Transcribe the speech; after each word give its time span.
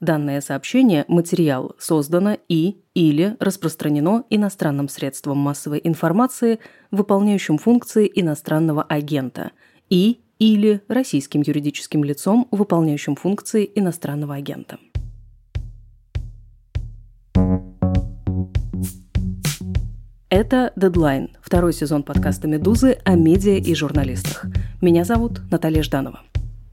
Данное 0.00 0.40
сообщение, 0.40 1.04
материал, 1.08 1.74
создано 1.76 2.38
и 2.48 2.82
или 2.94 3.36
распространено 3.40 4.24
иностранным 4.30 4.88
средством 4.88 5.38
массовой 5.38 5.80
информации, 5.82 6.60
выполняющим 6.92 7.58
функции 7.58 8.08
иностранного 8.14 8.84
агента, 8.84 9.50
и 9.90 10.20
или 10.38 10.82
российским 10.86 11.42
юридическим 11.44 12.04
лицом, 12.04 12.46
выполняющим 12.52 13.16
функции 13.16 13.68
иностранного 13.74 14.36
агента. 14.36 14.78
Это 20.30 20.72
«Дедлайн», 20.76 21.30
второй 21.42 21.72
сезон 21.72 22.04
подкаста 22.04 22.46
«Медузы» 22.46 22.98
о 23.04 23.16
медиа 23.16 23.56
и 23.56 23.74
журналистах. 23.74 24.46
Меня 24.80 25.02
зовут 25.02 25.40
Наталья 25.50 25.82
Жданова. 25.82 26.20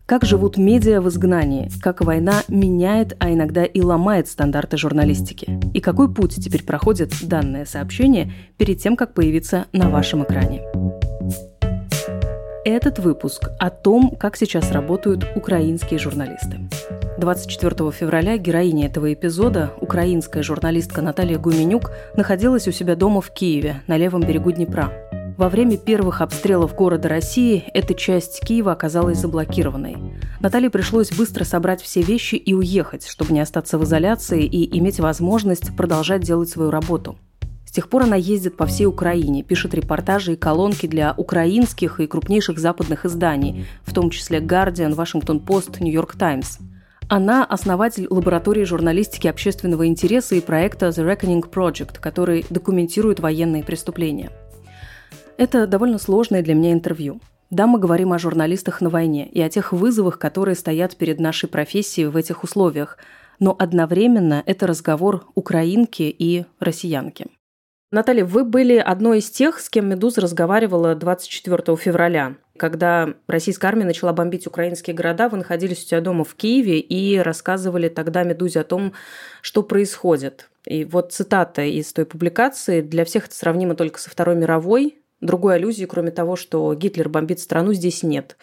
Как 0.05 0.23
живут 0.23 0.57
медиа 0.57 1.01
в 1.01 1.09
изгнании, 1.09 1.71
как 1.81 2.01
война 2.01 2.43
меняет, 2.47 3.15
а 3.19 3.33
иногда 3.33 3.65
и 3.65 3.81
ломает 3.81 4.27
стандарты 4.27 4.77
журналистики. 4.77 5.59
И 5.73 5.81
какой 5.81 6.13
путь 6.13 6.35
теперь 6.35 6.63
проходит 6.63 7.11
данное 7.23 7.65
сообщение 7.65 8.31
перед 8.57 8.77
тем, 8.77 8.97
как 8.97 9.15
появиться 9.15 9.65
на 9.71 9.89
вашем 9.89 10.23
экране. 10.23 10.61
Этот 12.63 12.99
выпуск 12.99 13.49
о 13.59 13.71
том, 13.71 14.15
как 14.15 14.37
сейчас 14.37 14.71
работают 14.71 15.25
украинские 15.35 15.99
журналисты. 15.99 16.69
24 17.17 17.91
февраля 17.91 18.37
героиня 18.37 18.85
этого 18.85 19.11
эпизода, 19.11 19.73
украинская 19.81 20.43
журналистка 20.43 21.01
Наталья 21.01 21.39
Гуменюк, 21.39 21.91
находилась 22.15 22.67
у 22.67 22.71
себя 22.71 22.95
дома 22.95 23.21
в 23.21 23.31
Киеве, 23.31 23.81
на 23.87 23.97
левом 23.97 24.21
берегу 24.21 24.51
Днепра. 24.51 24.91
Во 25.37 25.49
время 25.49 25.75
первых 25.75 26.21
обстрелов 26.21 26.73
города 26.75 27.09
России 27.09 27.65
эта 27.73 27.93
часть 27.93 28.39
Киева 28.39 28.71
оказалась 28.71 29.17
заблокированной. 29.17 29.97
Наталье 30.39 30.69
пришлось 30.69 31.11
быстро 31.11 31.43
собрать 31.43 31.81
все 31.81 32.01
вещи 32.01 32.35
и 32.35 32.53
уехать, 32.53 33.05
чтобы 33.05 33.33
не 33.33 33.41
остаться 33.41 33.77
в 33.77 33.83
изоляции 33.83 34.45
и 34.45 34.77
иметь 34.79 35.01
возможность 35.01 35.75
продолжать 35.75 36.21
делать 36.21 36.47
свою 36.47 36.71
работу. 36.71 37.17
С 37.65 37.71
тех 37.71 37.89
пор 37.89 38.03
она 38.03 38.15
ездит 38.15 38.55
по 38.55 38.65
всей 38.65 38.85
Украине, 38.85 39.43
пишет 39.43 39.73
репортажи 39.73 40.33
и 40.33 40.37
колонки 40.37 40.87
для 40.87 41.13
украинских 41.17 41.99
и 41.99 42.07
крупнейших 42.07 42.57
западных 42.57 43.05
изданий, 43.05 43.65
в 43.83 43.93
том 43.93 44.11
числе 44.11 44.39
Post, 45.45 45.81
New 45.81 45.91
York 45.91 46.15
Times. 46.15 46.59
Она 47.09 47.43
основатель 47.43 48.07
лаборатории 48.09 48.63
журналистики 48.63 49.27
общественного 49.27 49.85
интереса 49.85 50.35
и 50.35 50.41
проекта 50.41 50.87
The 50.87 51.05
Reckoning 51.05 51.43
Project, 51.51 51.99
который 51.99 52.45
документирует 52.49 53.19
военные 53.19 53.63
преступления– 53.65 54.31
это 55.37 55.67
довольно 55.67 55.97
сложное 55.97 56.41
для 56.41 56.53
меня 56.53 56.73
интервью. 56.73 57.19
Да, 57.49 57.67
мы 57.67 57.79
говорим 57.79 58.11
о 58.11 58.19
журналистах 58.19 58.81
на 58.81 58.89
войне 58.89 59.27
и 59.27 59.41
о 59.41 59.49
тех 59.49 59.71
вызовах, 59.71 60.17
которые 60.17 60.55
стоят 60.55 60.95
перед 60.95 61.19
нашей 61.19 61.47
профессией 61.47 62.07
в 62.07 62.17
этих 62.17 62.43
условиях, 62.43 62.97
но 63.39 63.55
одновременно 63.57 64.41
это 64.45 64.65
разговор 64.67 65.27
украинки 65.35 66.03
и 66.03 66.45
россиянки. 66.59 67.27
Наталья, 67.91 68.25
вы 68.25 68.43
были 68.43 68.77
одной 68.77 69.19
из 69.19 69.29
тех, 69.29 69.59
с 69.59 69.69
кем 69.69 69.87
«Медуза» 69.87 70.19
разговаривала 70.19 70.95
24 70.95 71.77
февраля. 71.77 72.35
Когда 72.57 73.13
российская 73.27 73.67
армия 73.67 73.85
начала 73.85 74.11
бомбить 74.11 74.47
украинские 74.47 74.95
города, 74.95 75.29
вы 75.29 75.37
находились 75.37 75.83
у 75.83 75.87
тебя 75.87 76.01
дома 76.01 76.23
в 76.23 76.35
Киеве 76.35 76.79
и 76.79 77.17
рассказывали 77.19 77.87
тогда 77.87 78.23
«Медузе» 78.23 78.61
о 78.61 78.63
том, 78.63 78.93
что 79.41 79.61
происходит. 79.61 80.49
И 80.65 80.83
вот 80.83 81.13
цитата 81.13 81.61
из 81.61 81.93
той 81.93 82.05
публикации. 82.05 82.81
«Для 82.81 83.05
всех 83.05 83.27
это 83.27 83.35
сравнимо 83.35 83.75
только 83.75 83.99
со 83.99 84.09
Второй 84.09 84.35
мировой. 84.35 84.97
Другой 85.25 85.55
аллюзии, 85.55 85.85
кроме 85.85 86.11
того, 86.11 86.35
что 86.35 86.73
Гитлер 86.73 87.09
бомбит 87.09 87.39
страну, 87.39 87.73
здесь 87.73 88.03
нет. 88.03 88.37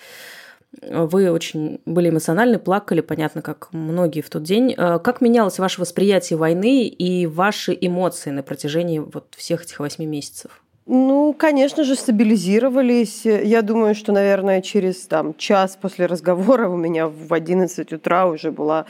Вы 0.81 1.31
очень 1.31 1.81
были 1.85 2.09
эмоциональны, 2.09 2.59
плакали, 2.59 3.03
понятно, 3.03 3.43
как 3.43 3.69
многие 3.73 4.23
в 4.23 4.31
тот 4.31 4.43
день. 4.43 4.75
Э, 4.77 4.99
как 4.99 5.21
менялось 5.21 5.59
ваше 5.59 5.81
восприятие 5.83 6.39
войны 6.39 6.87
и 6.87 7.27
ваши 7.27 7.77
эмоции 7.79 8.31
на 8.31 8.43
протяжении 8.43 8.99
вот 8.99 9.35
всех 9.37 9.65
этих 9.65 9.81
восьми 9.81 10.07
месяцев? 10.07 10.63
Ну, 10.87 11.35
конечно 11.39 11.85
же, 11.85 11.95
стабилизировались. 11.95 13.25
Я 13.25 13.63
думаю, 13.63 13.95
что, 13.95 14.13
наверное, 14.13 14.63
через 14.63 15.07
там, 15.07 15.35
час 15.35 15.79
после 15.81 16.07
разговора 16.07 16.69
у 16.69 16.77
меня 16.77 17.07
в 17.07 17.33
11 17.33 17.93
утра 17.93 18.27
уже 18.27 18.51
была 18.51 18.87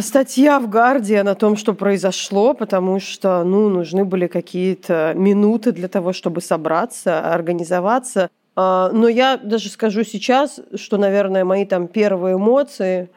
статья 0.00 0.60
в 0.60 0.68
Guardian 0.68 1.28
о 1.28 1.34
том, 1.34 1.56
что 1.56 1.74
произошло, 1.74 2.54
потому 2.54 3.00
что 3.00 3.44
ну, 3.44 3.68
нужны 3.68 4.04
были 4.04 4.26
какие-то 4.26 5.12
минуты 5.14 5.72
для 5.72 5.88
того, 5.88 6.12
чтобы 6.12 6.40
собраться, 6.40 7.32
организоваться. 7.32 8.30
А, 8.56 8.90
но 8.92 9.08
я 9.08 9.36
даже 9.36 9.68
скажу 9.68 10.04
сейчас, 10.04 10.60
что, 10.74 10.96
наверное, 10.96 11.44
мои 11.44 11.64
там 11.66 11.88
первые 11.88 12.36
эмоции, 12.36 13.10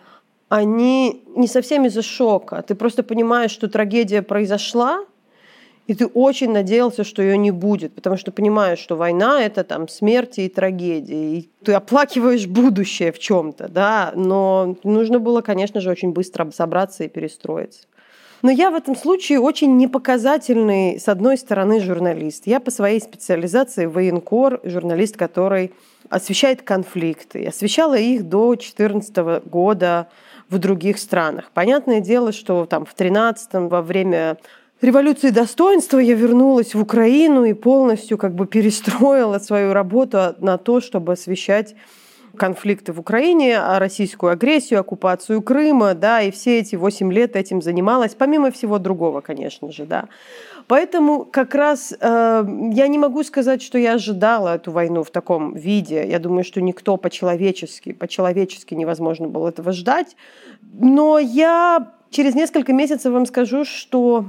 они 0.50 1.24
не 1.36 1.48
совсем 1.48 1.86
из-за 1.86 2.02
шока. 2.02 2.64
Ты 2.66 2.76
просто 2.76 3.04
понимаешь, 3.04 3.52
что 3.52 3.68
трагедия 3.68 4.22
произошла, 4.22 5.04
и 5.88 5.96
ты 5.96 6.06
очень 6.06 6.52
надеялся, 6.52 7.04
что 7.04 7.22
ее 7.22 7.38
не 7.38 7.52
будет, 7.52 7.96
потому 7.96 8.18
что 8.18 8.32
понимаешь, 8.32 8.80
что 8.80 8.96
война 8.96 9.42
это 9.42 9.64
там 9.64 9.88
смерти 9.88 10.42
и 10.42 10.50
трагедии, 10.50 11.38
и 11.38 11.50
ты 11.64 11.74
оплакиваешь 11.74 12.46
будущее 12.46 13.12
в 13.12 13.20
чем-то, 13.20 13.70
да, 13.70 14.12
но 14.14 14.76
нужно 14.84 15.20
было, 15.20 15.42
конечно 15.42 15.80
же, 15.80 15.90
очень 15.90 16.12
быстро 16.12 16.52
собраться 16.52 17.06
и 17.06 17.08
перестроиться. 17.08 17.88
Но 18.44 18.52
я 18.52 18.70
в 18.70 18.76
этом 18.76 18.96
случае 18.96 19.40
очень 19.40 19.78
непоказательный, 19.78 21.00
с 21.00 21.08
одной 21.08 21.38
стороны, 21.38 21.80
журналист. 21.80 22.46
Я 22.46 22.60
по 22.60 22.70
своей 22.70 23.02
специализации 23.02 23.88
военкор, 23.88 24.60
журналист, 24.64 25.18
который 25.18 25.74
освещает 26.10 26.62
конфликты. 26.62 27.48
Освещала 27.48 27.98
их 27.98 28.30
до 28.30 28.50
2014 28.50 29.44
года 29.50 30.08
в 30.50 30.60
других 30.60 31.00
странах. 31.00 31.50
Понятное 31.54 32.00
дело, 32.00 32.32
что 32.32 32.66
там 32.66 32.86
в 32.86 32.96
2013 32.96 33.54
во 33.72 33.82
время 33.82 34.38
революции 34.82 35.30
достоинства 35.30 36.00
я 36.00 36.16
вернулась 36.16 36.76
в 36.76 36.82
Украину 36.82 37.44
и 37.44 37.54
полностью 37.54 38.18
как 38.18 38.36
бы 38.36 38.46
перестроила 38.46 39.40
свою 39.40 39.74
работу 39.74 40.36
на 40.40 40.58
то, 40.58 40.82
чтобы 40.82 41.14
освещать 41.14 41.76
конфликты 42.38 42.94
в 42.94 43.00
Украине, 43.00 43.58
а 43.58 43.80
российскую 43.80 44.32
агрессию, 44.32 44.80
оккупацию 44.80 45.42
Крыма, 45.42 45.94
да, 45.94 46.22
и 46.22 46.32
все 46.32 46.60
эти 46.60 46.76
восемь 46.76 47.12
лет 47.12 47.36
этим 47.36 47.62
занималась, 47.62 48.16
помимо 48.16 48.52
всего 48.52 48.78
другого, 48.78 49.22
конечно 49.22 49.72
же, 49.72 49.86
да. 49.86 50.06
Поэтому 50.68 51.26
как 51.26 51.56
раз 51.56 51.94
э, 52.00 52.46
я 52.74 52.88
не 52.88 52.98
могу 52.98 53.24
сказать, 53.24 53.62
что 53.62 53.78
я 53.78 53.94
ожидала 53.94 54.56
эту 54.56 54.72
войну 54.72 55.04
в 55.04 55.12
таком 55.12 55.56
виде. 55.56 56.06
Я 56.06 56.20
думаю, 56.20 56.44
что 56.44 56.62
никто 56.62 56.98
по-человечески, 56.98 57.94
по-человечески 57.94 58.74
невозможно 58.74 59.30
было 59.30 59.48
этого 59.48 59.72
ждать. 59.72 60.18
Но 60.74 61.20
я 61.20 61.94
через 62.10 62.36
несколько 62.36 62.74
месяцев 62.74 63.14
вам 63.14 63.26
скажу, 63.26 63.64
что 63.64 64.26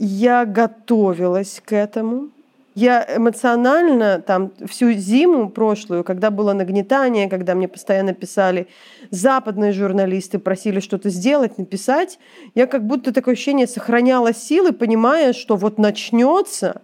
я 0.00 0.46
готовилась 0.46 1.60
к 1.62 1.74
этому. 1.74 2.30
Я 2.74 3.06
эмоционально 3.16 4.20
там 4.20 4.52
всю 4.66 4.92
зиму 4.92 5.50
прошлую, 5.50 6.04
когда 6.04 6.30
было 6.30 6.54
нагнетание, 6.54 7.28
когда 7.28 7.54
мне 7.54 7.68
постоянно 7.68 8.14
писали 8.14 8.68
западные 9.10 9.72
журналисты, 9.72 10.38
просили 10.38 10.80
что-то 10.80 11.10
сделать, 11.10 11.58
написать, 11.58 12.18
я 12.54 12.66
как 12.66 12.86
будто 12.86 13.12
такое 13.12 13.34
ощущение 13.34 13.66
сохраняла 13.66 14.32
силы, 14.32 14.72
понимая, 14.72 15.34
что 15.34 15.56
вот 15.56 15.78
начнется, 15.78 16.80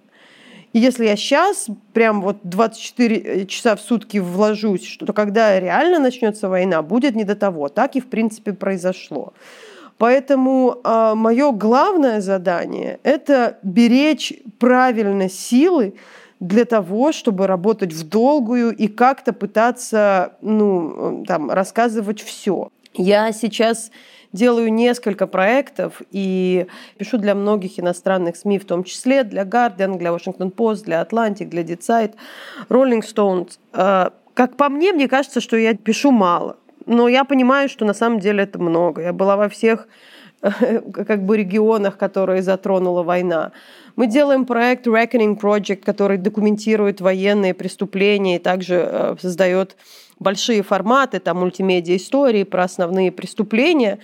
и 0.75 0.79
если 0.79 1.07
я 1.07 1.17
сейчас 1.17 1.69
прям 1.95 2.21
вот 2.21 2.37
24 2.43 3.47
часа 3.47 3.77
в 3.77 3.81
сутки 3.81 4.19
вложусь, 4.19 4.85
что 4.85 5.11
когда 5.15 5.59
реально 5.59 6.01
начнется 6.01 6.51
война, 6.51 6.83
будет 6.83 7.15
не 7.15 7.25
до 7.25 7.35
того. 7.35 7.71
Так 7.71 7.97
и 7.97 8.01
в 8.01 8.09
принципе 8.09 8.53
произошло. 8.53 9.33
Поэтому 9.99 10.73
э, 10.73 10.81
а, 10.85 11.15
мое 11.15 11.53
главное 11.53 12.21
задание– 12.21 13.01
это 13.03 13.59
беречь 13.63 14.35
правильно 14.59 15.29
силы 15.29 15.95
для 16.39 16.65
того, 16.67 17.13
чтобы 17.13 17.47
работать 17.47 17.93
в 17.93 18.09
долгую 18.09 18.77
и 18.77 18.89
как-то 18.89 19.33
пытаться 19.33 20.35
ну, 20.43 21.25
там, 21.27 21.51
рассказывать 21.51 22.21
все. 22.21 22.69
Я 22.93 23.33
сейчас 23.33 23.91
делаю 24.33 24.73
несколько 24.73 25.27
проектов 25.27 26.03
и 26.11 26.67
пишу 26.99 27.17
для 27.17 27.35
многих 27.35 27.81
иностранных 27.81 28.37
СМИ, 28.37 28.59
в 28.59 28.67
том 28.67 28.85
числе 28.85 29.25
для 29.25 29.45
Guardian, 29.45 29.97
для 29.97 30.11
Washington 30.11 30.53
Post, 30.53 30.85
для 30.85 31.01
Atlantic, 31.01 31.47
для 31.47 31.63
Dead 31.63 32.15
Rolling 32.69 33.03
Stones. 33.03 33.59
А, 33.73 34.13
как 34.35 34.57
по 34.57 34.69
мне, 34.69 34.93
мне 34.93 35.09
кажется, 35.09 35.41
что 35.41 35.57
я 35.57 35.75
пишу 35.75 36.11
мало. 36.11 36.59
Но 36.87 37.09
я 37.09 37.25
понимаю, 37.25 37.69
что 37.69 37.85
на 37.85 37.95
самом 37.95 38.21
деле 38.21 38.45
это 38.45 38.59
много. 38.59 39.03
Я 39.03 39.13
была 39.13 39.37
во 39.37 39.49
всех 39.49 39.89
как 40.41 41.25
бы 41.25 41.37
регионах, 41.37 41.99
которые 41.99 42.43
затронула 42.43 43.03
война. 43.03 43.53
Мы 43.97 44.07
делаем 44.07 44.45
проект 44.45 44.87
Reckoning 44.87 45.39
Project, 45.39 45.83
который 45.85 46.19
документирует 46.19 47.01
военные 47.01 47.55
преступления 47.55 48.37
и 48.37 48.39
также 48.39 48.89
э, 48.91 49.17
создает 49.21 49.77
большие 50.19 50.63
форматы, 50.63 51.19
там 51.19 51.39
мультимедиа 51.39 51.97
истории 51.97 52.45
про 52.45 52.65
основные 52.65 53.11
преступления. 53.11 53.99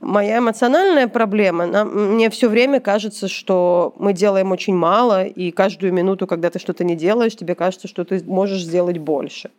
Моя 0.00 0.38
эмоциональная 0.38 1.08
проблема, 1.08 1.84
мне 1.84 2.28
все 2.28 2.48
время 2.48 2.80
кажется, 2.80 3.26
что 3.26 3.94
мы 3.98 4.12
делаем 4.12 4.52
очень 4.52 4.74
мало, 4.74 5.24
и 5.24 5.50
каждую 5.50 5.92
минуту, 5.92 6.26
когда 6.26 6.50
ты 6.50 6.58
что-то 6.58 6.84
не 6.84 6.94
делаешь, 6.94 7.36
тебе 7.36 7.54
кажется, 7.54 7.88
что 7.88 8.04
ты 8.04 8.22
можешь 8.24 8.62
сделать 8.62 8.98
больше. 8.98 9.50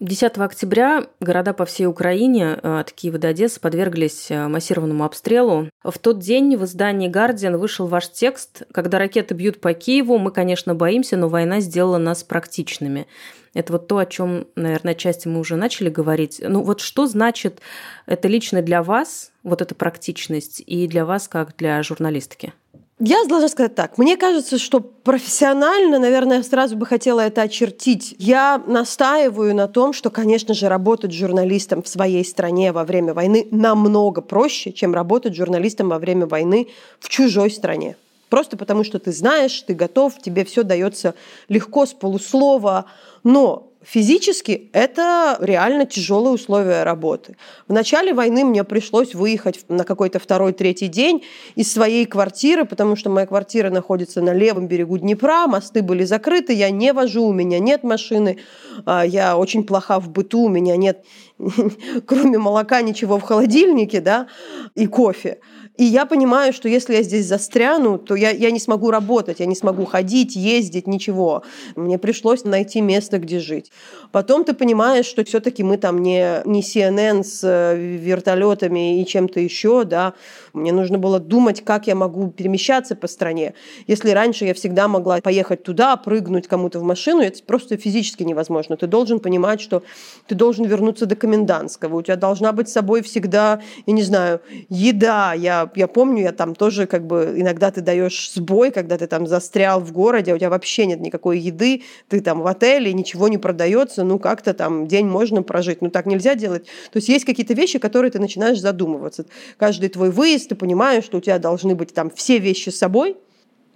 10 0.00 0.38
октября 0.38 1.06
города 1.18 1.52
по 1.52 1.64
всей 1.64 1.86
Украине 1.86 2.56
э, 2.62 2.78
от 2.78 2.92
Киева 2.92 3.18
до 3.18 3.28
Одессы 3.28 3.58
подверглись 3.58 4.30
э, 4.30 4.46
массированному 4.46 5.04
обстрелу. 5.04 5.70
В 5.82 5.98
тот 5.98 6.20
день 6.20 6.56
в 6.56 6.64
издании 6.64 7.08
«Гардиан» 7.08 7.56
вышел 7.56 7.88
ваш 7.88 8.08
текст 8.10 8.62
«Когда 8.72 9.00
ракеты 9.00 9.34
бьют 9.34 9.60
по 9.60 9.74
Киеву, 9.74 10.18
мы, 10.18 10.30
конечно, 10.30 10.76
боимся, 10.76 11.16
но 11.16 11.28
война 11.28 11.58
сделала 11.58 11.98
нас 11.98 12.22
практичными». 12.22 13.08
Это 13.54 13.72
вот 13.72 13.88
то, 13.88 13.98
о 13.98 14.06
чем, 14.06 14.46
наверное, 14.54 14.94
части 14.94 15.26
мы 15.26 15.40
уже 15.40 15.56
начали 15.56 15.88
говорить. 15.88 16.40
Ну 16.46 16.62
вот 16.62 16.80
что 16.80 17.06
значит 17.06 17.60
это 18.06 18.28
лично 18.28 18.62
для 18.62 18.84
вас, 18.84 19.32
вот 19.42 19.62
эта 19.62 19.74
практичность, 19.74 20.62
и 20.64 20.86
для 20.86 21.04
вас 21.04 21.26
как 21.26 21.56
для 21.56 21.82
журналистки? 21.82 22.52
Я 23.00 23.24
должна 23.26 23.48
сказать 23.48 23.76
так. 23.76 23.96
Мне 23.96 24.16
кажется, 24.16 24.58
что 24.58 24.80
профессионально, 24.80 26.00
наверное, 26.00 26.42
сразу 26.42 26.76
бы 26.76 26.84
хотела 26.84 27.20
это 27.20 27.42
очертить. 27.42 28.16
Я 28.18 28.60
настаиваю 28.66 29.54
на 29.54 29.68
том, 29.68 29.92
что, 29.92 30.10
конечно 30.10 30.52
же, 30.52 30.68
работать 30.68 31.12
журналистом 31.12 31.84
в 31.84 31.88
своей 31.88 32.24
стране 32.24 32.72
во 32.72 32.82
время 32.82 33.14
войны 33.14 33.46
намного 33.52 34.20
проще, 34.20 34.72
чем 34.72 34.94
работать 34.94 35.36
журналистом 35.36 35.90
во 35.90 36.00
время 36.00 36.26
войны 36.26 36.68
в 36.98 37.08
чужой 37.08 37.52
стране. 37.52 37.96
Просто 38.30 38.56
потому, 38.56 38.82
что 38.82 38.98
ты 38.98 39.12
знаешь, 39.12 39.62
ты 39.62 39.74
готов, 39.74 40.18
тебе 40.20 40.44
все 40.44 40.64
дается 40.64 41.14
легко 41.48 41.86
с 41.86 41.92
полуслова. 41.92 42.86
Но 43.22 43.67
Физически 43.84 44.70
это 44.72 45.36
реально 45.40 45.86
тяжелые 45.86 46.34
условия 46.34 46.82
работы. 46.82 47.36
В 47.68 47.72
начале 47.72 48.12
войны 48.12 48.44
мне 48.44 48.64
пришлось 48.64 49.14
выехать 49.14 49.64
на 49.68 49.84
какой-то 49.84 50.18
второй, 50.18 50.52
третий 50.52 50.88
день 50.88 51.22
из 51.54 51.72
своей 51.72 52.04
квартиры, 52.04 52.64
потому 52.64 52.96
что 52.96 53.08
моя 53.08 53.26
квартира 53.26 53.70
находится 53.70 54.20
на 54.20 54.32
левом 54.32 54.66
берегу 54.66 54.98
Днепра, 54.98 55.46
мосты 55.46 55.82
были 55.82 56.02
закрыты, 56.04 56.54
я 56.54 56.70
не 56.70 56.92
вожу, 56.92 57.24
у 57.26 57.32
меня 57.32 57.60
нет 57.60 57.84
машины, 57.84 58.38
а, 58.84 59.06
я 59.06 59.38
очень 59.38 59.62
плоха 59.62 60.00
в 60.00 60.10
быту, 60.10 60.40
у 60.40 60.48
меня 60.48 60.76
нет 60.76 61.04
кроме 62.06 62.38
молока 62.38 62.82
ничего 62.82 63.18
в 63.18 63.22
холодильнике, 63.22 64.00
да, 64.00 64.26
и 64.74 64.86
кофе. 64.86 65.38
И 65.78 65.84
я 65.84 66.06
понимаю, 66.06 66.52
что 66.52 66.68
если 66.68 66.94
я 66.94 67.02
здесь 67.04 67.26
застряну, 67.26 67.98
то 67.98 68.16
я, 68.16 68.30
я 68.30 68.50
не 68.50 68.58
смогу 68.58 68.90
работать, 68.90 69.38
я 69.38 69.46
не 69.46 69.54
смогу 69.54 69.84
ходить, 69.84 70.34
ездить, 70.34 70.88
ничего. 70.88 71.44
Мне 71.76 71.98
пришлось 71.98 72.42
найти 72.42 72.80
место, 72.80 73.18
где 73.18 73.38
жить. 73.38 73.70
Потом 74.10 74.42
ты 74.42 74.54
понимаешь, 74.54 75.06
что 75.06 75.24
все-таки 75.24 75.62
мы 75.62 75.76
там 75.76 76.02
не, 76.02 76.42
не 76.44 76.62
CNN 76.62 77.22
с 77.22 77.44
э, 77.44 77.76
вертолетами 77.76 79.00
и 79.00 79.06
чем-то 79.06 79.38
еще, 79.38 79.84
да. 79.84 80.14
Мне 80.52 80.72
нужно 80.72 80.98
было 80.98 81.20
думать, 81.20 81.64
как 81.64 81.86
я 81.86 81.94
могу 81.94 82.28
перемещаться 82.28 82.96
по 82.96 83.06
стране. 83.06 83.54
Если 83.86 84.10
раньше 84.10 84.46
я 84.46 84.54
всегда 84.54 84.88
могла 84.88 85.20
поехать 85.20 85.62
туда, 85.62 85.96
прыгнуть 85.96 86.48
кому-то 86.48 86.80
в 86.80 86.82
машину, 86.82 87.22
это 87.22 87.40
просто 87.44 87.76
физически 87.76 88.24
невозможно. 88.24 88.76
Ты 88.76 88.88
должен 88.88 89.20
понимать, 89.20 89.60
что 89.60 89.84
ты 90.26 90.34
должен 90.34 90.64
вернуться 90.64 91.06
до 91.06 91.14
комендантского, 91.14 91.98
у 91.98 92.02
тебя 92.02 92.16
должна 92.16 92.52
быть 92.52 92.68
с 92.68 92.72
собой 92.72 93.02
всегда, 93.02 93.60
я 93.86 93.92
не 93.92 94.02
знаю, 94.02 94.40
еда. 94.68 95.34
Я, 95.34 95.67
я 95.76 95.88
помню, 95.88 96.22
я 96.22 96.32
там 96.32 96.54
тоже 96.54 96.86
как 96.86 97.06
бы 97.06 97.34
иногда 97.36 97.70
ты 97.70 97.80
даешь 97.80 98.30
сбой, 98.32 98.70
когда 98.70 98.96
ты 98.96 99.06
там 99.06 99.26
застрял 99.26 99.80
в 99.80 99.92
городе, 99.92 100.32
а 100.32 100.34
у 100.34 100.38
тебя 100.38 100.50
вообще 100.50 100.86
нет 100.86 101.00
никакой 101.00 101.38
еды, 101.38 101.82
ты 102.08 102.20
там 102.20 102.40
в 102.40 102.46
отеле, 102.46 102.92
ничего 102.92 103.28
не 103.28 103.38
продается, 103.38 104.04
ну 104.04 104.18
как-то 104.18 104.54
там 104.54 104.86
день 104.86 105.06
можно 105.06 105.42
прожить, 105.42 105.82
ну 105.82 105.90
так 105.90 106.06
нельзя 106.06 106.34
делать. 106.34 106.64
То 106.90 106.96
есть 106.96 107.08
есть 107.08 107.24
какие-то 107.24 107.54
вещи, 107.54 107.78
которые 107.78 108.10
ты 108.10 108.18
начинаешь 108.18 108.60
задумываться. 108.60 109.26
Каждый 109.56 109.88
твой 109.88 110.10
выезд, 110.10 110.48
ты 110.50 110.54
понимаешь, 110.54 111.04
что 111.04 111.18
у 111.18 111.20
тебя 111.20 111.38
должны 111.38 111.74
быть 111.74 111.94
там 111.94 112.10
все 112.10 112.38
вещи 112.38 112.70
с 112.70 112.78
собой, 112.78 113.16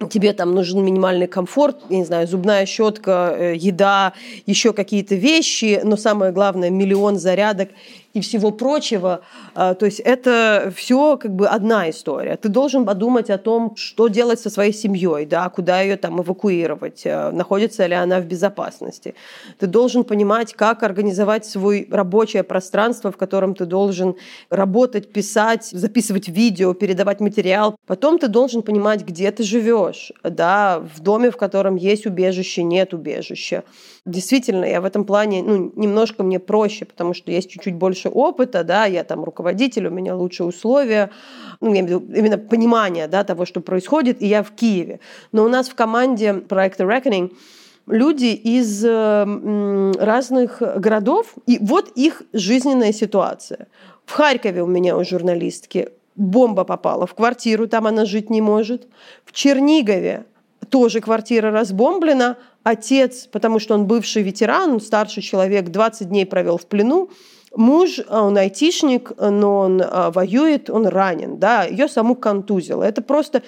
тебе 0.09 0.33
там 0.33 0.55
нужен 0.55 0.85
минимальный 0.85 1.27
комфорт, 1.27 1.79
я 1.89 1.99
не 1.99 2.05
знаю, 2.05 2.27
зубная 2.27 2.67
щетка, 2.67 3.35
э, 3.37 3.55
еда, 3.57 4.13
еще 4.47 4.73
какие-то 4.73 5.15
вещи, 5.15 5.81
но 5.85 5.97
самое 5.97 6.33
главное, 6.33 6.71
миллион 6.71 7.19
зарядок 7.19 7.71
и 8.15 8.21
всего 8.21 8.51
прочего. 8.51 9.23
А, 9.55 9.75
то 9.75 9.87
есть 9.87 10.01
это 10.01 10.73
все 10.75 11.17
как 11.17 11.35
бы 11.35 11.47
одна 11.49 11.91
история. 11.91 12.37
Ты 12.37 12.49
должен 12.49 12.85
подумать 12.85 13.31
о 13.31 13.39
том, 13.39 13.75
что 13.77 14.09
делать 14.09 14.41
со 14.41 14.51
своей 14.51 14.73
семьей, 14.73 15.27
да, 15.27 15.49
куда 15.49 15.81
ее 15.81 15.97
там 15.97 16.21
эвакуировать, 16.21 17.03
э, 17.05 17.31
находится 17.31 17.87
ли 17.87 17.95
она 17.95 18.21
в 18.21 18.27
безопасности. 18.27 19.15
Ты 19.59 19.67
должен 19.67 20.05
понимать, 20.05 20.55
как 20.55 20.83
организовать 20.83 21.47
свое 21.47 21.87
рабочее 21.91 22.43
пространство, 22.43 23.11
в 23.11 23.17
котором 23.17 23.55
ты 23.55 23.65
должен 23.65 24.15
работать, 24.51 25.13
писать, 25.13 25.69
записывать 25.73 26.29
видео, 26.29 26.75
передавать 26.75 27.21
материал. 27.21 27.77
Потом 27.87 28.19
ты 28.19 28.29
должен 28.29 28.63
понимать, 28.63 29.05
где 29.05 29.31
ты 29.31 29.43
живешь, 29.43 30.13
да, 30.23 30.83
в 30.95 31.01
доме, 31.01 31.31
в 31.31 31.37
котором 31.37 31.77
есть 31.77 32.07
убежище, 32.07 32.63
нет 32.63 32.95
убежища. 32.95 33.65
Действительно, 34.05 34.65
я 34.65 34.81
в 34.81 34.85
этом 34.85 35.05
плане, 35.05 35.43
ну, 35.43 35.73
немножко 35.77 36.23
мне 36.23 36.39
проще, 36.39 36.85
потому 36.85 37.15
что 37.15 37.31
есть 37.31 37.51
чуть-чуть 37.51 37.75
больше 37.75 38.02
опыта, 38.09 38.65
да, 38.65 38.87
я 38.87 39.05
там 39.05 39.25
руководитель, 39.25 39.87
у 39.87 39.91
меня 39.91 40.15
лучшие 40.17 40.47
условия, 40.47 41.11
ну, 41.61 41.73
я 41.73 41.81
имею 41.81 41.99
в 41.99 42.03
виду 42.03 42.15
именно 42.15 42.39
понимание, 42.39 43.09
да, 43.09 43.25
того, 43.25 43.45
что 43.45 43.61
происходит, 43.61 44.23
и 44.23 44.27
я 44.27 44.43
в 44.43 44.51
Киеве. 44.53 45.01
Но 45.33 45.45
у 45.45 45.49
нас 45.49 45.69
в 45.69 45.75
команде 45.75 46.35
проекта 46.35 46.85
Reckoning 46.85 47.35
люди 47.87 48.27
из 48.27 48.85
разных 48.85 50.61
городов, 50.61 51.35
и 51.47 51.59
вот 51.61 51.91
их 51.97 52.23
жизненная 52.33 52.93
ситуация. 52.93 53.67
В 54.05 54.13
Харькове 54.13 54.63
у 54.63 54.67
меня 54.67 54.97
у 54.97 55.05
журналистки 55.05 55.89
бомба 56.15 56.65
попала 56.65 57.07
в 57.07 57.15
квартиру, 57.15 57.67
там 57.67 57.87
она 57.87 58.05
жить 58.05 58.31
не 58.31 58.41
может. 58.41 58.87
В 59.25 59.33
Чернигове 59.33 60.25
тоже 60.69 61.01
квартира 61.01 61.51
разбомблена, 61.51 62.37
отец, 62.63 63.27
потому 63.27 63.59
что 63.59 63.75
он 63.75 63.87
бывший 63.87 64.23
ветеран, 64.23 64.81
старший 64.81 65.23
человек, 65.23 65.71
20 65.71 66.09
дней 66.09 66.25
провел 66.25 66.57
в 66.59 66.67
плену, 66.67 67.11
Муж, 67.55 68.01
а, 68.09 68.23
он 68.23 68.37
айтишник, 68.39 69.13
но 69.19 69.59
он 69.59 69.83
а, 69.85 70.11
воюет, 70.11 70.71
он 70.71 70.87
ранен, 70.87 71.39
да, 71.39 71.65
ее 71.65 71.89
саму 71.89 72.15
контузило. 72.15 72.83
Это 72.83 73.03
просто 73.03 73.43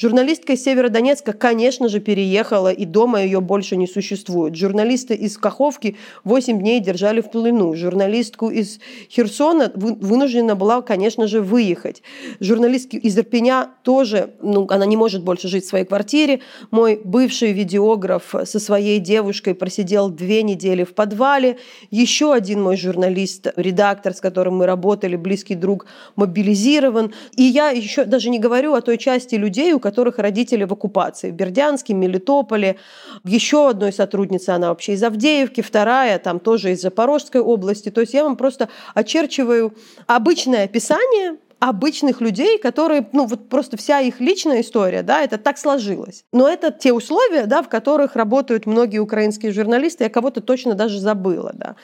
Журналистка 0.00 0.52
из 0.52 0.62
Северодонецка, 0.62 1.32
конечно 1.32 1.88
же, 1.88 1.98
переехала, 1.98 2.70
и 2.70 2.84
дома 2.84 3.20
ее 3.20 3.40
больше 3.40 3.76
не 3.76 3.88
существует. 3.88 4.54
Журналисты 4.54 5.14
из 5.14 5.36
Каховки 5.36 5.96
8 6.22 6.60
дней 6.60 6.78
держали 6.78 7.20
в 7.20 7.32
плену. 7.32 7.74
Журналистку 7.74 8.48
из 8.48 8.78
Херсона 9.10 9.72
вынуждена 9.74 10.54
была, 10.54 10.82
конечно 10.82 11.26
же, 11.26 11.40
выехать. 11.40 12.04
Журналистки 12.38 12.94
из 12.94 13.18
Ирпеня 13.18 13.70
тоже, 13.82 14.34
ну, 14.40 14.68
она 14.70 14.86
не 14.86 14.96
может 14.96 15.24
больше 15.24 15.48
жить 15.48 15.64
в 15.64 15.68
своей 15.68 15.84
квартире. 15.84 16.42
Мой 16.70 17.00
бывший 17.02 17.50
видеограф 17.50 18.36
со 18.44 18.60
своей 18.60 19.00
девушкой 19.00 19.56
просидел 19.56 20.10
две 20.10 20.44
недели 20.44 20.84
в 20.84 20.94
подвале. 20.94 21.58
Еще 21.90 22.32
один 22.32 22.62
мой 22.62 22.76
журналист, 22.76 23.48
редактор, 23.56 24.14
с 24.14 24.20
которым 24.20 24.58
мы 24.58 24.66
работали, 24.66 25.16
близкий 25.16 25.56
друг, 25.56 25.86
мобилизирован. 26.14 27.12
И 27.34 27.42
я 27.42 27.70
еще 27.70 28.04
даже 28.04 28.30
не 28.30 28.38
говорю 28.38 28.74
о 28.74 28.80
той 28.80 28.96
части 28.96 29.34
людей, 29.34 29.72
у 29.72 29.87
которых 29.90 30.18
родители 30.18 30.64
в 30.64 30.72
оккупации. 30.72 31.30
В 31.30 31.34
Бердянске, 31.34 31.94
Мелитополе. 31.94 32.76
Еще 33.24 33.70
одной 33.70 33.92
сотрудницы, 33.92 34.50
она 34.50 34.68
вообще 34.68 34.92
из 34.92 35.02
Авдеевки, 35.02 35.62
вторая 35.62 36.18
там 36.18 36.40
тоже 36.40 36.72
из 36.72 36.82
Запорожской 36.82 37.40
области. 37.40 37.90
То 37.90 38.02
есть 38.02 38.14
я 38.14 38.24
вам 38.24 38.36
просто 38.36 38.68
очерчиваю 38.94 39.72
обычное 40.06 40.64
описание 40.64 41.38
обычных 41.60 42.20
людей, 42.20 42.58
которые, 42.58 43.08
ну 43.12 43.26
вот 43.26 43.48
просто 43.48 43.76
вся 43.76 44.00
их 44.00 44.20
личная 44.20 44.60
история, 44.60 45.02
да, 45.02 45.22
это 45.22 45.38
так 45.38 45.58
сложилось. 45.58 46.24
Но 46.32 46.48
это 46.48 46.70
те 46.70 46.92
условия, 46.92 47.46
да, 47.46 47.62
в 47.62 47.68
которых 47.68 48.14
работают 48.14 48.66
многие 48.66 48.98
украинские 48.98 49.52
журналисты, 49.52 50.04
я 50.04 50.10
кого-то 50.10 50.40
точно 50.40 50.74
даже 50.74 51.00
забыла, 51.00 51.52
да. 51.54 51.74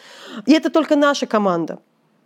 И 0.47 0.53
это 0.53 0.71
только 0.71 0.95
наша 0.95 1.27
команда. 1.27 1.79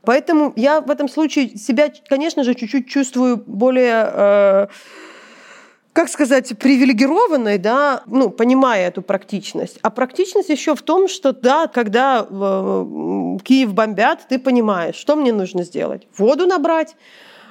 Поэтому 0.02 0.52
я 0.56 0.80
в 0.80 0.90
этом 0.90 1.08
случае 1.08 1.56
себя, 1.56 1.90
конечно 2.08 2.44
же, 2.44 2.54
чуть-чуть 2.54 2.88
чувствую 2.88 3.42
более 3.46 4.10
э, 4.12 4.66
как 5.98 6.08
сказать, 6.08 6.56
привилегированной, 6.56 7.58
да, 7.58 8.04
ну, 8.06 8.30
понимая 8.30 8.86
эту 8.86 9.02
практичность. 9.02 9.80
А 9.82 9.90
практичность 9.90 10.48
еще 10.48 10.76
в 10.76 10.82
том, 10.82 11.08
что, 11.08 11.32
да, 11.32 11.66
когда 11.66 12.20
э, 12.20 13.38
Киев 13.42 13.74
бомбят, 13.74 14.28
ты 14.28 14.38
понимаешь, 14.38 14.94
что 14.94 15.16
мне 15.16 15.32
нужно 15.32 15.64
сделать. 15.64 16.06
Воду 16.16 16.46
набрать, 16.46 16.94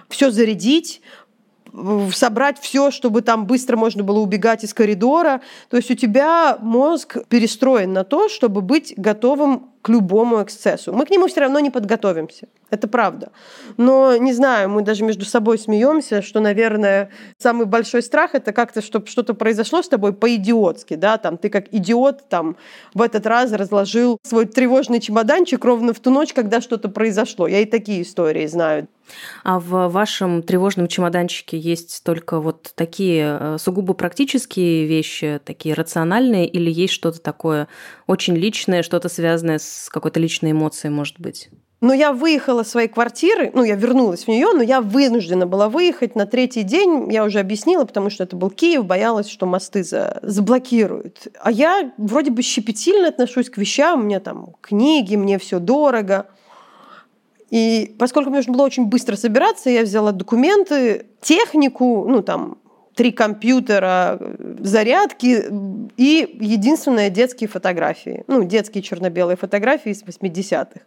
все 0.08 0.32
зарядить, 0.32 1.02
собрать 2.14 2.60
все, 2.60 2.92
чтобы 2.92 3.22
там 3.22 3.46
быстро 3.46 3.78
можно 3.78 4.04
было 4.04 4.20
убегать 4.20 4.64
из 4.64 4.74
коридора. 4.74 5.42
То 5.70 5.78
есть 5.78 5.92
у 5.92 5.96
тебя 5.96 6.58
мозг 6.62 7.18
перестроен 7.30 7.94
на 7.94 8.04
то, 8.04 8.30
чтобы 8.30 8.62
быть 8.62 8.94
готовым 8.98 9.72
к 9.82 9.90
любому 9.90 10.44
эксцессу. 10.44 10.92
Мы 10.92 11.06
к 11.06 11.10
нему 11.10 11.28
все 11.28 11.42
равно 11.42 11.60
не 11.60 11.70
подготовимся. 11.70 12.48
Это 12.70 12.90
правда. 12.90 13.32
Но, 13.78 14.18
не 14.18 14.34
знаю, 14.34 14.70
мы 14.70 14.82
даже 14.82 15.06
между 15.06 15.24
собой 15.24 15.58
смеемся, 15.58 16.22
что, 16.22 16.42
наверное, 16.42 17.10
самый 17.38 17.66
большой 17.66 18.02
страх 18.02 18.36
это 18.36 18.52
как-то, 18.52 18.82
чтобы 18.82 19.08
что-то 19.08 19.34
произошло 19.34 19.82
с 19.82 19.88
тобой 19.88 20.12
по-идиотски, 20.12 20.96
да, 20.96 21.18
там, 21.18 21.38
ты 21.38 21.50
как 21.50 21.74
идиот 21.74 22.28
там 22.28 22.58
в 22.94 23.02
этот 23.02 23.26
раз 23.26 23.54
разложил 23.54 24.18
свой 24.24 24.46
тревожный 24.46 25.00
чемоданчик 25.00 25.64
ровно 25.64 25.94
в 25.94 26.00
ту 26.00 26.10
ночь, 26.10 26.34
когда 26.34 26.60
что-то 26.60 26.90
произошло. 26.90 27.48
Я 27.48 27.62
и 27.62 27.66
такие 27.66 28.02
истории 28.02 28.46
знаю. 28.48 28.90
А 29.44 29.60
в 29.60 29.88
вашем 29.90 30.44
тревожном 30.44 30.88
чемоданчике 30.88 31.58
есть 31.58 32.04
только 32.04 32.40
вот 32.40 32.72
такие 32.76 33.38
э, 33.40 33.58
сугубо 33.60 33.94
практические 33.94 34.86
вещи, 34.86 35.40
такие 35.44 35.76
рациональные, 35.76 36.48
или 36.48 36.72
есть 36.72 36.94
что-то 36.94 37.22
такое 37.22 37.68
очень 38.08 38.36
личное, 38.36 38.84
что-то 38.84 39.10
связанное 39.10 39.60
с 39.60 39.90
какой-то 39.90 40.20
личной 40.20 40.52
эмоцией, 40.52 40.92
может 40.92 41.20
быть? 41.20 41.50
Но 41.80 41.94
я 41.94 42.12
выехала 42.12 42.62
из 42.62 42.70
своей 42.70 42.88
квартиры, 42.88 43.52
ну, 43.54 43.64
я 43.64 43.76
вернулась 43.76 44.24
в 44.24 44.28
нее, 44.28 44.48
но 44.52 44.64
я 44.64 44.82
вынуждена 44.82 45.46
была 45.46 45.70
выехать 45.70 46.16
на 46.16 46.26
третий 46.26 46.64
день, 46.64 47.12
я 47.14 47.24
уже 47.24 47.40
объяснила, 47.40 47.86
потому 47.86 48.10
что 48.10 48.24
это 48.24 48.36
был 48.36 48.50
Киев, 48.50 48.84
боялась, 48.86 49.30
что 49.30 49.46
мосты 49.46 49.84
за... 49.84 50.18
заблокируют. 50.24 51.28
А 51.40 51.52
я 51.52 51.92
вроде 51.98 52.32
бы 52.32 52.42
щепетильно 52.42 53.10
отношусь 53.10 53.52
к 53.52 53.58
вещам, 53.58 54.00
у 54.00 54.04
меня 54.04 54.20
там 54.20 54.56
книги, 54.62 55.16
мне 55.16 55.38
все 55.38 55.60
дорого. 55.60 56.26
И 57.50 57.96
поскольку 57.98 58.30
мне 58.30 58.40
нужно 58.40 58.54
было 58.54 58.64
очень 58.64 58.86
быстро 58.86 59.16
собираться, 59.16 59.70
я 59.70 59.84
взяла 59.84 60.12
документы, 60.12 61.08
технику, 61.22 62.06
ну, 62.08 62.22
там, 62.22 62.58
три 62.96 63.12
компьютера, 63.12 64.20
зарядки 64.60 65.46
и 65.98 66.38
единственные 66.42 67.10
детские 67.10 67.48
фотографии. 67.48 68.24
Ну, 68.28 68.44
детские 68.44 68.82
черно-белые 68.82 69.38
фотографии 69.38 69.92
из 69.92 70.04
80-х. 70.04 70.82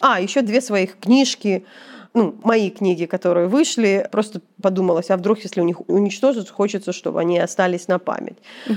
А, 0.00 0.20
еще 0.20 0.42
две 0.42 0.60
своих 0.60 0.98
книжки, 0.98 1.64
ну, 2.14 2.34
мои 2.42 2.70
книги, 2.70 3.04
которые 3.04 3.48
вышли, 3.48 4.08
просто 4.10 4.40
подумалось, 4.62 5.10
а 5.10 5.16
вдруг, 5.16 5.40
если 5.40 5.60
у 5.60 5.64
них 5.64 5.88
уничтожат, 5.88 6.48
хочется, 6.48 6.92
чтобы 6.92 7.20
они 7.20 7.38
остались 7.38 7.88
на 7.88 7.98
память. 7.98 8.38
Угу. 8.66 8.76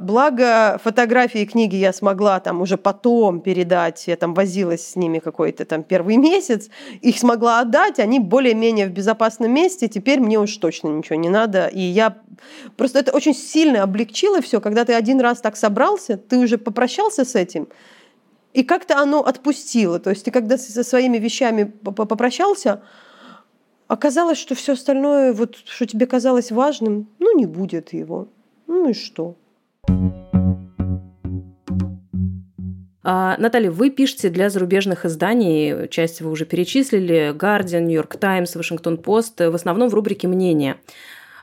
Благо, 0.00 0.80
фотографии 0.82 1.40
и 1.40 1.46
книги 1.46 1.76
я 1.76 1.92
смогла 1.92 2.38
там 2.40 2.60
уже 2.60 2.76
потом 2.76 3.40
передать, 3.40 4.06
я 4.06 4.16
там 4.16 4.34
возилась 4.34 4.86
с 4.86 4.96
ними 4.96 5.18
какой-то 5.20 5.64
там 5.64 5.82
первый 5.82 6.16
месяц, 6.30 6.68
их 7.00 7.18
смогла 7.18 7.60
отдать, 7.60 7.98
они 7.98 8.20
более-менее 8.20 8.86
в 8.86 8.90
безопасном 8.90 9.52
месте, 9.52 9.88
теперь 9.88 10.20
мне 10.20 10.38
уж 10.38 10.56
точно 10.56 10.88
ничего 10.88 11.16
не 11.16 11.28
надо, 11.28 11.66
и 11.68 11.80
я 11.80 12.16
просто 12.76 12.98
это 12.98 13.12
очень 13.12 13.34
сильно 13.34 13.82
облегчило 13.82 14.40
все, 14.42 14.60
когда 14.60 14.84
ты 14.84 14.92
один 14.92 15.20
раз 15.20 15.40
так 15.40 15.56
собрался, 15.56 16.16
ты 16.16 16.38
уже 16.38 16.58
попрощался 16.58 17.24
с 17.24 17.34
этим, 17.34 17.68
и 18.56 18.64
как-то 18.64 18.98
оно 18.98 19.20
отпустило. 19.20 19.98
То 19.98 20.08
есть 20.10 20.24
ты 20.24 20.30
когда 20.30 20.56
со 20.56 20.82
своими 20.82 21.18
вещами 21.18 21.64
попрощался, 21.64 22.80
оказалось, 23.86 24.38
что 24.38 24.54
все 24.54 24.72
остальное, 24.72 25.34
вот, 25.34 25.56
что 25.56 25.86
тебе 25.86 26.06
казалось 26.06 26.50
важным, 26.50 27.06
ну, 27.18 27.36
не 27.36 27.44
будет 27.44 27.92
его. 27.92 28.28
Ну 28.66 28.88
и 28.88 28.94
что? 28.94 29.36
А, 33.02 33.36
Наталья, 33.38 33.70
вы 33.70 33.90
пишете 33.90 34.30
для 34.30 34.48
зарубежных 34.48 35.04
изданий, 35.04 35.86
часть 35.88 36.22
вы 36.22 36.30
уже 36.30 36.46
перечислили, 36.46 37.34
Guardian, 37.36 37.82
New 37.82 37.94
York 37.94 38.16
Times, 38.16 38.56
Washington 38.56 38.96
Post, 39.00 39.50
в 39.50 39.54
основном 39.54 39.90
в 39.90 39.94
рубрике 39.94 40.28
«Мнение». 40.28 40.78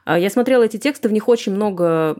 А, 0.06 0.20
я 0.20 0.30
смотрела 0.30 0.64
эти 0.64 0.78
тексты, 0.78 1.08
в 1.08 1.14
них 1.14 1.28
очень 1.28 1.54
много 1.54 2.16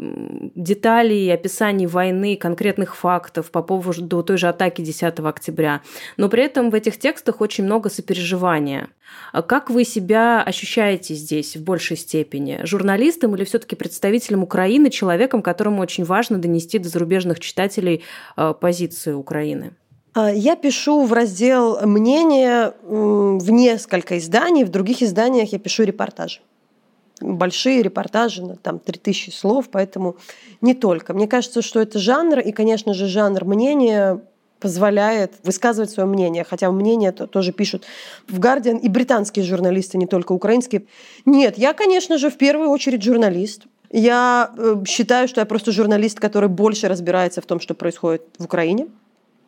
деталей, 0.56 1.34
описаний 1.34 1.86
войны, 1.86 2.38
конкретных 2.38 2.96
фактов 2.96 3.52
по 3.52 3.62
поводу 3.62 4.24
той 4.24 4.38
же 4.38 4.48
атаки 4.48 4.82
10 4.82 5.20
октября. 5.20 5.82
Но 6.18 6.30
при 6.30 6.44
этом 6.44 6.70
в 6.70 6.76
этих 6.76 6.98
текстах 6.98 7.42
очень 7.42 7.66
много 7.66 7.90
сопереживания. 7.90 8.90
А 9.32 9.42
как 9.42 9.70
вы 9.70 9.84
себя 9.84 10.42
ощущаете 10.42 11.14
здесь 11.14 11.56
в 11.56 11.64
большей 11.64 11.98
степени? 11.98 12.62
Журналистом 12.64 13.36
или 13.36 13.44
все-таки 13.44 13.76
представителем 13.76 14.44
Украины, 14.44 14.90
человеком, 14.90 15.42
которому 15.42 15.82
очень 15.82 16.04
важно 16.04 16.38
донести 16.38 16.80
до 16.80 16.90
зарубежных 16.90 17.40
читателей 17.40 18.04
а, 18.36 18.54
позицию 18.54 19.20
Украины? 19.20 19.72
Я 20.16 20.56
пишу 20.56 21.06
в 21.06 21.14
раздел 21.14 21.88
«Мнение» 21.88 22.74
в 22.84 23.50
несколько 23.50 24.20
изданий, 24.20 24.64
в 24.64 24.70
других 24.70 25.02
изданиях 25.02 25.52
я 25.54 25.58
пишу 25.58 25.84
репортажи 25.84 26.40
большие 27.24 27.82
репортажи 27.82 28.44
на 28.46 28.56
там 28.56 28.80
3000 28.80 29.32
слов, 29.32 29.70
поэтому 29.72 30.18
не 30.62 30.74
только. 30.74 31.14
Мне 31.14 31.28
кажется, 31.28 31.62
что 31.62 31.80
это 31.80 32.00
жанр, 32.00 32.40
и, 32.40 32.52
конечно 32.52 32.94
же, 32.94 33.08
жанр 33.08 33.46
мнения 33.46 34.22
позволяет 34.60 35.34
высказывать 35.44 35.90
свое 35.90 36.08
мнение, 36.08 36.46
хотя 36.46 36.72
мнение 36.72 37.12
-то 37.12 37.28
тоже 37.28 37.52
пишут 37.52 37.84
в 38.30 38.40
Guardian 38.40 38.80
и 38.80 38.88
британские 38.88 39.44
журналисты, 39.44 39.98
не 39.98 40.08
только 40.08 40.32
украинские. 40.32 40.84
Нет, 41.26 41.58
я, 41.58 41.74
конечно 41.74 42.18
же, 42.18 42.30
в 42.30 42.38
первую 42.38 42.70
очередь 42.70 43.04
журналист. 43.04 43.64
Я 43.92 44.52
э, 44.58 44.84
считаю, 44.88 45.28
что 45.28 45.42
я 45.42 45.46
просто 45.46 45.72
журналист, 45.72 46.20
который 46.20 46.50
больше 46.50 46.88
разбирается 46.88 47.42
в 47.42 47.46
том, 47.46 47.60
что 47.60 47.74
происходит 47.74 48.22
в 48.40 48.46
Украине, 48.46 48.88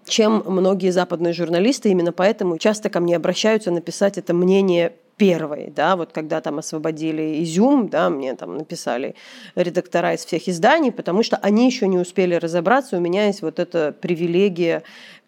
чем 0.06 0.44
многие 0.46 0.92
западные 0.92 1.34
журналисты. 1.34 1.90
Именно 1.90 2.12
поэтому 2.12 2.58
часто 2.58 2.90
ко 2.90 3.00
мне 3.00 3.16
обращаются 3.16 3.72
написать 3.72 4.18
это 4.18 4.34
мнение 4.34 4.92
первой, 5.18 5.72
да, 5.76 5.96
вот 5.96 6.12
когда 6.12 6.42
там 6.42 6.60
освободили 6.60 7.44
Изюм, 7.44 7.88
да, 7.88 8.10
мне 8.10 8.36
там 8.36 8.58
написали 8.58 9.16
редактора 9.56 10.14
из 10.14 10.26
всех 10.26 10.48
изданий, 10.48 10.92
потому 10.92 11.24
что 11.24 11.38
они 11.38 11.66
еще 11.66 11.88
не 11.88 11.98
успели 11.98 12.36
разобраться, 12.36 12.98
у 12.98 13.00
меня 13.00 13.28
есть 13.28 13.42
вот 13.42 13.60
эта 13.60 13.94
привилегия 13.94 14.84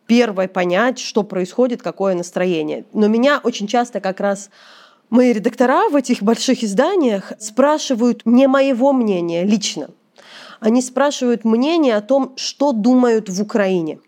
первой 0.06 0.48
понять, 0.48 1.00
что 1.00 1.24
происходит, 1.24 1.82
какое 1.82 2.16
настроение. 2.16 2.86
Но 2.94 3.08
меня 3.08 3.40
очень 3.44 3.68
часто 3.68 4.00
как 4.00 4.20
раз 4.20 4.50
мои 5.10 5.34
редактора 5.34 5.90
в 5.90 5.96
этих 5.96 6.22
больших 6.22 6.64
изданиях 6.64 7.34
спрашивают 7.40 8.26
не 8.26 8.48
моего 8.48 8.94
мнения 8.94 9.44
лично, 9.44 9.90
они 10.60 10.82
спрашивают 10.82 11.46
мнение 11.46 11.96
о 11.96 12.02
том, 12.02 12.34
что 12.36 12.72
думают 12.72 13.30
в 13.30 13.42
Украине– 13.42 14.00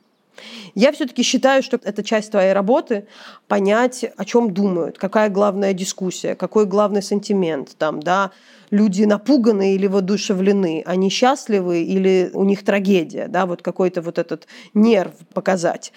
я 0.75 0.91
все-таки 0.91 1.24
считаю, 1.24 1.63
что 1.63 1.79
это 1.84 2.03
часть 2.03 2.31
твоей 2.31 2.53
работы 2.53 3.08
понять, 3.48 4.05
о 4.15 4.25
чем 4.25 4.53
думают, 4.53 4.98
какая 4.98 5.29
главная 5.29 5.74
дискуссия, 5.74 6.36
какой 6.36 6.65
главный 6.65 7.01
сентимент 7.01 7.75
там, 7.77 8.01
да, 8.01 8.31
люди 8.72 9.03
напуганы 9.03 9.75
или 9.75 9.88
воодушевлены, 9.88 10.84
они 10.86 11.10
счастливы 11.10 11.84
или 11.84 12.29
у 12.34 12.43
них 12.43 12.63
трагедия, 12.63 13.27
да, 13.27 13.46
вот 13.46 13.62
какой-то 13.62 14.01
вот 14.01 14.17
этот 14.17 14.48
нерв 14.74 15.13
показать. 15.34 15.91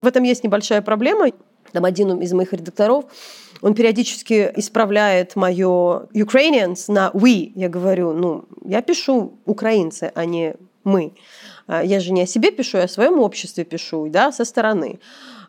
В 0.00 0.06
этом 0.06 0.22
есть 0.22 0.44
небольшая 0.44 0.82
проблема. 0.82 1.30
Там 1.72 1.84
один 1.84 2.18
из 2.20 2.32
моих 2.32 2.52
редакторов, 2.54 3.04
он 3.60 3.74
периодически 3.74 4.50
исправляет 4.56 5.36
мое 5.36 6.08
Ukrainians 6.14 6.84
на 6.88 7.10
we. 7.12 7.52
Я 7.54 7.68
говорю, 7.68 8.12
ну, 8.12 8.44
я 8.64 8.80
пишу 8.80 9.38
украинцы, 9.44 10.10
а 10.14 10.24
не 10.24 10.54
мы. 10.84 11.12
А, 11.68 11.84
я 11.84 12.00
же 12.00 12.12
не 12.12 12.22
о 12.22 12.26
себе 12.26 12.50
пишу, 12.50 12.78
я 12.78 12.84
о 12.84 12.88
своем 12.88 13.20
обществе 13.20 13.64
пишу, 13.64 14.08
да, 14.08 14.32
со 14.32 14.44
стороны. 14.44 14.98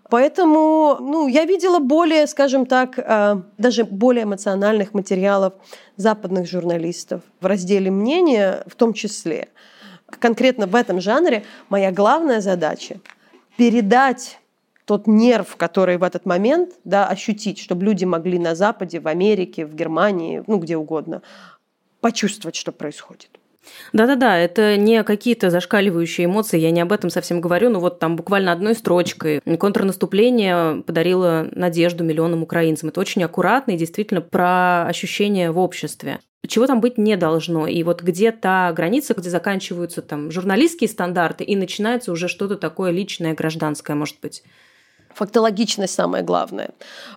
Поэтому 0.10 0.98
ну, 1.00 1.28
я 1.28 1.46
видела 1.46 1.80
более, 1.80 2.28
скажем 2.28 2.66
так, 2.66 3.00
а, 3.00 3.42
даже 3.58 3.86
более 3.86 4.26
эмоциональных 4.26 4.94
материалов 4.94 5.54
западных 5.96 6.48
журналистов 6.48 7.22
в 7.40 7.46
разделе 7.46 7.90
мнения 7.90 8.64
в 8.68 8.76
том 8.76 8.94
числе. 8.94 9.48
Конкретно 10.20 10.68
в 10.68 10.76
этом 10.76 11.00
жанре 11.00 11.44
моя 11.70 11.92
главная 11.92 12.42
задача– 12.42 13.00
передать 13.58 14.40
тот 14.86 15.06
нерв, 15.06 15.56
который 15.56 15.98
в 15.98 16.04
этот 16.04 16.26
момент 16.26 16.72
да, 16.84 17.08
ощутить, 17.08 17.60
чтобы 17.60 17.86
люди 17.86 18.06
могли 18.06 18.40
на 18.40 18.56
Западе, 18.56 19.00
в 19.00 19.08
Америке, 19.08 19.66
в 19.66 19.76
Германии, 19.76 20.44
ну 20.48 20.58
где 20.58 20.78
угодно, 20.78 21.22
почувствовать, 22.02 22.56
что 22.56 22.72
происходит. 22.72 23.39
Да-да-да, 23.94 24.38
это 24.38 24.78
не 24.78 25.04
какие-то 25.04 25.50
зашкаливающие 25.50 26.26
эмоции, 26.26 26.60
я 26.60 26.72
не 26.72 26.82
об 26.82 26.92
этом 26.92 27.10
совсем 27.10 27.42
говорю, 27.42 27.70
но 27.70 27.80
вот 27.80 28.00
там 28.00 28.16
буквально 28.16 28.52
одной 28.52 28.76
строчкой 28.76 29.42
контрнаступление 29.60 30.82
подарило 30.84 31.48
надежду 31.52 32.04
миллионам 32.04 32.44
украинцам. 32.44 32.90
Это 32.90 33.00
очень 33.00 33.24
аккуратно 33.24 33.72
и 33.72 33.78
действительно 33.78 34.22
про 34.22 34.86
ощущения 34.86 35.52
в 35.52 35.60
обществе 35.60 36.20
чего 36.48 36.68
там 36.68 36.82
быть 36.82 36.98
не 36.98 37.16
должно. 37.16 37.68
И 37.68 37.84
вот 37.84 38.02
где 38.02 38.32
та 38.32 38.72
граница, 38.74 39.14
где 39.14 39.30
заканчиваются 39.30 40.02
там 40.02 40.32
журналистские 40.32 40.90
стандарты 40.90 41.44
и 41.44 41.56
начинается 41.56 42.12
уже 42.12 42.28
что-то 42.28 42.56
такое 42.56 42.92
личное, 42.92 43.34
гражданское, 43.34 43.96
может 43.96 44.20
быть. 44.22 44.44
Фактологичность 45.14 45.94
самое 45.94 46.24
главное. 46.24 46.70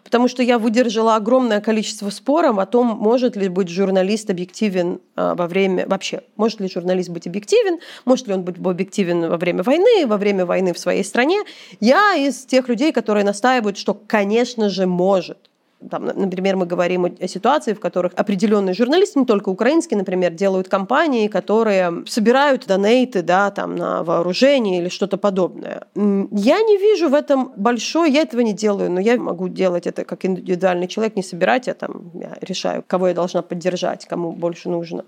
Потому 0.03 0.29
что 0.29 0.43
я 0.43 0.59
выдержала 0.59 1.17
огромное 1.17 1.61
количество 1.61 2.11
споров 2.11 2.59
о 2.59 2.67
том, 2.67 2.87
может 2.87 3.37
ли 3.37 3.49
быть 3.49 3.69
журналист 3.69 4.31
объективен 4.31 5.01
а, 5.15 5.35
во 5.35 5.47
время... 5.47 5.87
Вообще, 5.87 6.23
может 6.37 6.61
ли 6.61 6.69
журналист 6.69 7.11
быть 7.11 7.27
объективен, 7.27 7.79
может 8.05 8.27
ли 8.29 8.35
он 8.35 8.43
быть 8.43 8.57
объективен 8.59 9.29
во 9.29 9.37
время 9.37 9.63
войны, 9.63 10.07
во 10.07 10.17
время 10.17 10.47
войны 10.47 10.73
в 10.73 10.79
своей 10.79 11.05
стране. 11.05 11.43
Я 11.81 12.15
из 12.15 12.45
тех 12.45 12.69
людей, 12.69 12.93
которые 12.93 13.25
настаивают, 13.25 13.77
что, 13.77 13.95
конечно 13.95 14.69
же, 14.69 14.87
может. 14.87 15.52
Там, 15.91 16.05
например, 16.05 16.57
мы 16.57 16.67
говорим 16.67 17.05
о 17.05 17.29
ситуации, 17.29 17.73
в 17.73 17.81
которых 17.81 18.13
определенные 18.17 18.75
журналисты, 18.75 19.19
не 19.21 19.27
только 19.27 19.49
украинские, 19.49 19.99
например, 19.99 20.33
делают 20.33 20.69
кампании, 20.69 21.29
которые 21.29 22.05
собирают 22.07 22.67
донейты 22.67 23.23
да, 23.23 23.51
там, 23.51 23.77
на 23.77 24.03
вооружение 24.03 24.81
или 24.81 24.89
что-то 24.89 25.17
подобное. 25.17 25.87
Я 25.95 26.63
не 26.63 26.79
вижу 26.79 27.09
в 27.09 27.15
этом 27.15 27.53
большой, 27.57 28.11
я 28.13 28.23
этого 28.23 28.41
не 28.41 28.53
делаю, 28.53 28.91
но 28.91 29.01
я 29.01 29.19
могу 29.19 29.49
делать 29.49 29.87
это 29.87 30.05
как 30.05 30.25
индивидуальный 30.25 30.89
человек, 30.89 31.17
не 31.17 31.23
собирать, 31.23 31.67
я 31.67 31.75
там 31.75 32.11
я 32.15 32.37
решаю, 32.41 32.85
кого 32.87 33.09
я 33.09 33.15
должна 33.15 33.43
поддержать, 33.43 34.07
кому 34.07 34.33
больше 34.33 34.69
нужно. 34.69 35.05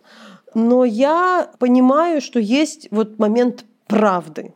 Но 0.55 0.85
я 0.85 1.51
понимаю, 1.59 2.21
что 2.21 2.39
есть 2.39 2.89
вот 2.91 3.19
момент 3.19 3.65
правды. 3.87 4.55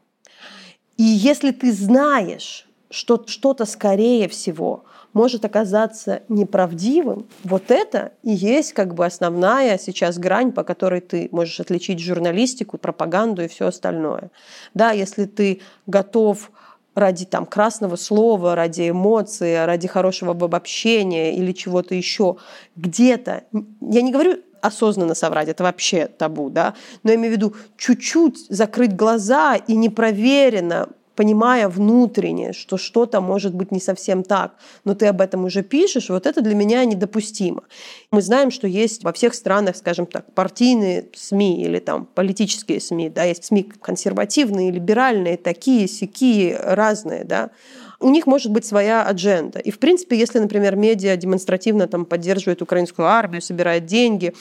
И 0.96 1.02
если 1.02 1.50
ты 1.52 1.72
знаешь, 1.72 2.68
что 2.90 3.24
что-то 3.26 3.64
скорее 3.64 4.28
всего 4.28 4.84
может 5.18 5.44
оказаться 5.44 6.22
неправдивым, 6.28 7.26
вот 7.42 7.72
это 7.72 8.12
и 8.22 8.30
есть 8.30 8.72
как 8.72 8.94
бы 8.94 9.04
основная 9.04 9.76
сейчас 9.76 10.16
грань, 10.16 10.52
по 10.52 10.62
которой 10.62 11.00
ты 11.00 11.28
можешь 11.32 11.58
отличить 11.58 11.98
журналистику, 11.98 12.78
пропаганду 12.78 13.42
и 13.42 13.48
все 13.48 13.66
остальное. 13.66 14.30
Да, 14.74 14.92
если 14.92 15.24
ты 15.24 15.60
готов 15.88 16.52
ради 16.94 17.24
там 17.24 17.46
красного 17.46 17.96
слова, 17.96 18.54
ради 18.54 18.90
эмоций, 18.90 19.66
ради 19.66 19.88
хорошего 19.88 20.30
обобщения 20.30 21.34
или 21.34 21.50
чего-то 21.50 21.96
еще 21.96 22.36
где-то, 22.76 23.42
я 23.80 24.02
не 24.02 24.12
говорю 24.12 24.36
осознанно 24.60 25.16
соврать, 25.16 25.48
это 25.48 25.64
вообще 25.64 26.06
табу, 26.06 26.48
да, 26.48 26.74
но 27.02 27.10
я 27.10 27.16
имею 27.16 27.34
в 27.34 27.36
виду 27.36 27.56
чуть-чуть 27.76 28.46
закрыть 28.50 28.94
глаза 28.94 29.56
и 29.56 29.74
непроверенно 29.74 30.88
понимая 31.18 31.68
внутренне, 31.68 32.52
что 32.52 32.76
что-то 32.76 33.20
может 33.20 33.52
быть 33.52 33.72
не 33.72 33.80
совсем 33.80 34.22
так, 34.22 34.54
но 34.84 34.94
ты 34.94 35.06
об 35.06 35.20
этом 35.20 35.46
уже 35.46 35.64
пишешь, 35.64 36.10
вот 36.10 36.26
это 36.26 36.42
для 36.42 36.54
меня 36.54 36.84
недопустимо. 36.84 37.64
Мы 38.12 38.22
знаем, 38.22 38.52
что 38.52 38.68
есть 38.68 39.02
во 39.02 39.12
всех 39.12 39.34
странах, 39.34 39.76
скажем 39.76 40.06
так, 40.06 40.32
партийные 40.32 41.06
СМИ 41.16 41.60
или 41.64 41.80
там 41.80 42.06
политические 42.06 42.80
СМИ, 42.80 43.10
да, 43.10 43.24
есть 43.24 43.46
СМИ 43.46 43.64
консервативные, 43.82 44.70
либеральные, 44.70 45.38
такие, 45.38 45.88
сякие, 45.88 46.56
разные, 46.56 47.24
да, 47.24 47.50
у 47.98 48.10
них 48.10 48.28
может 48.28 48.52
быть 48.52 48.64
своя 48.64 49.02
адженда. 49.02 49.58
И, 49.58 49.72
в 49.72 49.80
принципе, 49.80 50.16
если, 50.16 50.38
например, 50.38 50.76
медиа 50.76 51.16
демонстративно 51.16 51.88
там, 51.88 52.04
поддерживает 52.04 52.62
украинскую 52.62 53.08
армию, 53.08 53.42
собирает 53.42 53.86
деньги, 53.86 54.34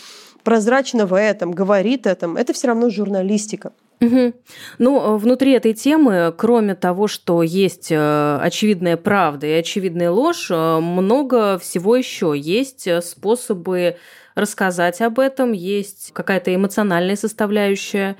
прозрачно 0.43 1.07
в 1.07 1.17
этом, 1.17 1.53
говорит 1.53 2.05
этом, 2.05 2.37
это 2.37 2.53
все 2.53 2.67
равно 2.67 2.91
журналистика. 2.91 3.71
Угу. 3.99 4.33
Ну, 4.77 5.17
внутри 5.17 5.53
этой 5.53 5.73
темы, 5.73 6.33
кроме 6.37 6.75
того, 6.75 7.07
что 7.07 7.41
есть 7.41 7.91
э, 7.91 8.39
очевидная 8.41 8.95
правда 8.95 9.47
и 9.47 9.51
очевидная 9.53 10.11
ложь, 10.11 10.51
э, 10.51 10.79
много 10.79 11.57
всего 11.57 11.95
еще. 11.95 12.33
Есть 12.35 12.87
э, 12.87 13.01
способы 13.01 13.97
рассказать 14.35 15.01
об 15.01 15.17
этом, 15.19 15.51
есть 15.51 16.11
какая-то 16.13 16.53
эмоциональная 16.53 17.15
составляющая. 17.15 18.17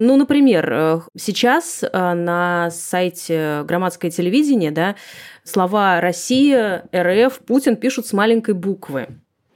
Ну, 0.00 0.16
например, 0.16 1.04
сейчас 1.16 1.84
на 1.92 2.70
сайте 2.72 3.62
громадское 3.64 4.10
телевидение 4.10 4.72
да, 4.72 4.96
слова 5.44 6.00
«Россия», 6.00 6.88
«РФ», 6.92 7.38
«Путин» 7.46 7.76
пишут 7.76 8.08
с 8.08 8.12
маленькой 8.12 8.54
буквы. 8.54 9.06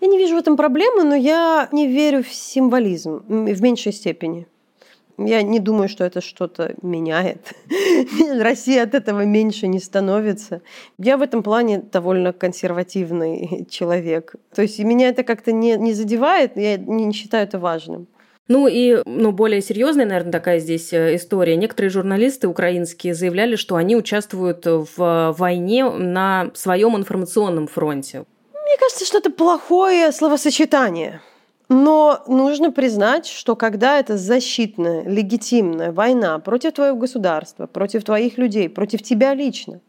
Я 0.00 0.06
не 0.06 0.18
вижу 0.18 0.36
в 0.36 0.38
этом 0.38 0.56
проблемы, 0.56 1.02
но 1.02 1.16
я 1.16 1.68
не 1.72 1.88
верю 1.88 2.22
в 2.22 2.28
символизм 2.28 3.24
в 3.26 3.62
меньшей 3.62 3.92
степени. 3.92 4.46
Я 5.18 5.42
не 5.42 5.60
думаю, 5.60 5.88
что 5.88 6.04
это 6.04 6.20
что-то 6.20 6.74
меняет. 6.82 7.52
Россия 8.40 8.82
от 8.82 8.94
этого 8.94 9.24
меньше 9.24 9.66
не 9.66 9.80
становится. 9.80 10.60
Я 10.98 11.16
в 11.16 11.22
этом 11.22 11.42
плане 11.42 11.78
довольно 11.78 12.32
консервативный 12.32 13.66
человек. 13.70 14.34
То 14.54 14.62
есть 14.62 14.78
меня 14.78 15.08
это 15.08 15.22
как-то 15.22 15.52
не, 15.52 15.76
не 15.76 15.94
задевает, 15.94 16.56
я 16.56 16.76
не 16.76 17.12
считаю 17.12 17.44
это 17.44 17.58
важным. 17.58 18.08
Ну 18.48 18.68
и 18.68 19.02
ну, 19.06 19.32
более 19.32 19.60
серьезная, 19.60 20.06
наверное, 20.06 20.32
такая 20.32 20.60
здесь 20.60 20.92
э, 20.92 21.16
история. 21.16 21.56
Некоторые 21.56 21.90
журналисты 21.90 22.46
украинские 22.46 23.14
заявляли, 23.14 23.56
что 23.56 23.74
они 23.74 23.96
участвуют 23.96 24.66
в 24.66 25.34
войне 25.36 25.90
на 25.90 26.50
своем 26.54 26.96
информационном 26.96 27.66
фронте. 27.66 28.24
Мне 28.52 28.76
кажется, 28.78 29.04
что 29.04 29.18
это 29.18 29.30
плохое 29.30 30.12
словосочетание. 30.12 31.22
Но 31.68 32.22
нужно 32.28 32.70
признать, 32.70 33.26
что 33.26 33.56
когда 33.56 33.98
это 33.98 34.16
защитная, 34.16 35.02
легитимная 35.02 35.90
война 35.90 36.38
против 36.38 36.74
твоего 36.74 36.96
государства, 36.96 37.66
против 37.66 38.04
твоих 38.04 38.38
людей, 38.38 38.68
против 38.68 39.02
тебя 39.02 39.34
лично, 39.34 39.80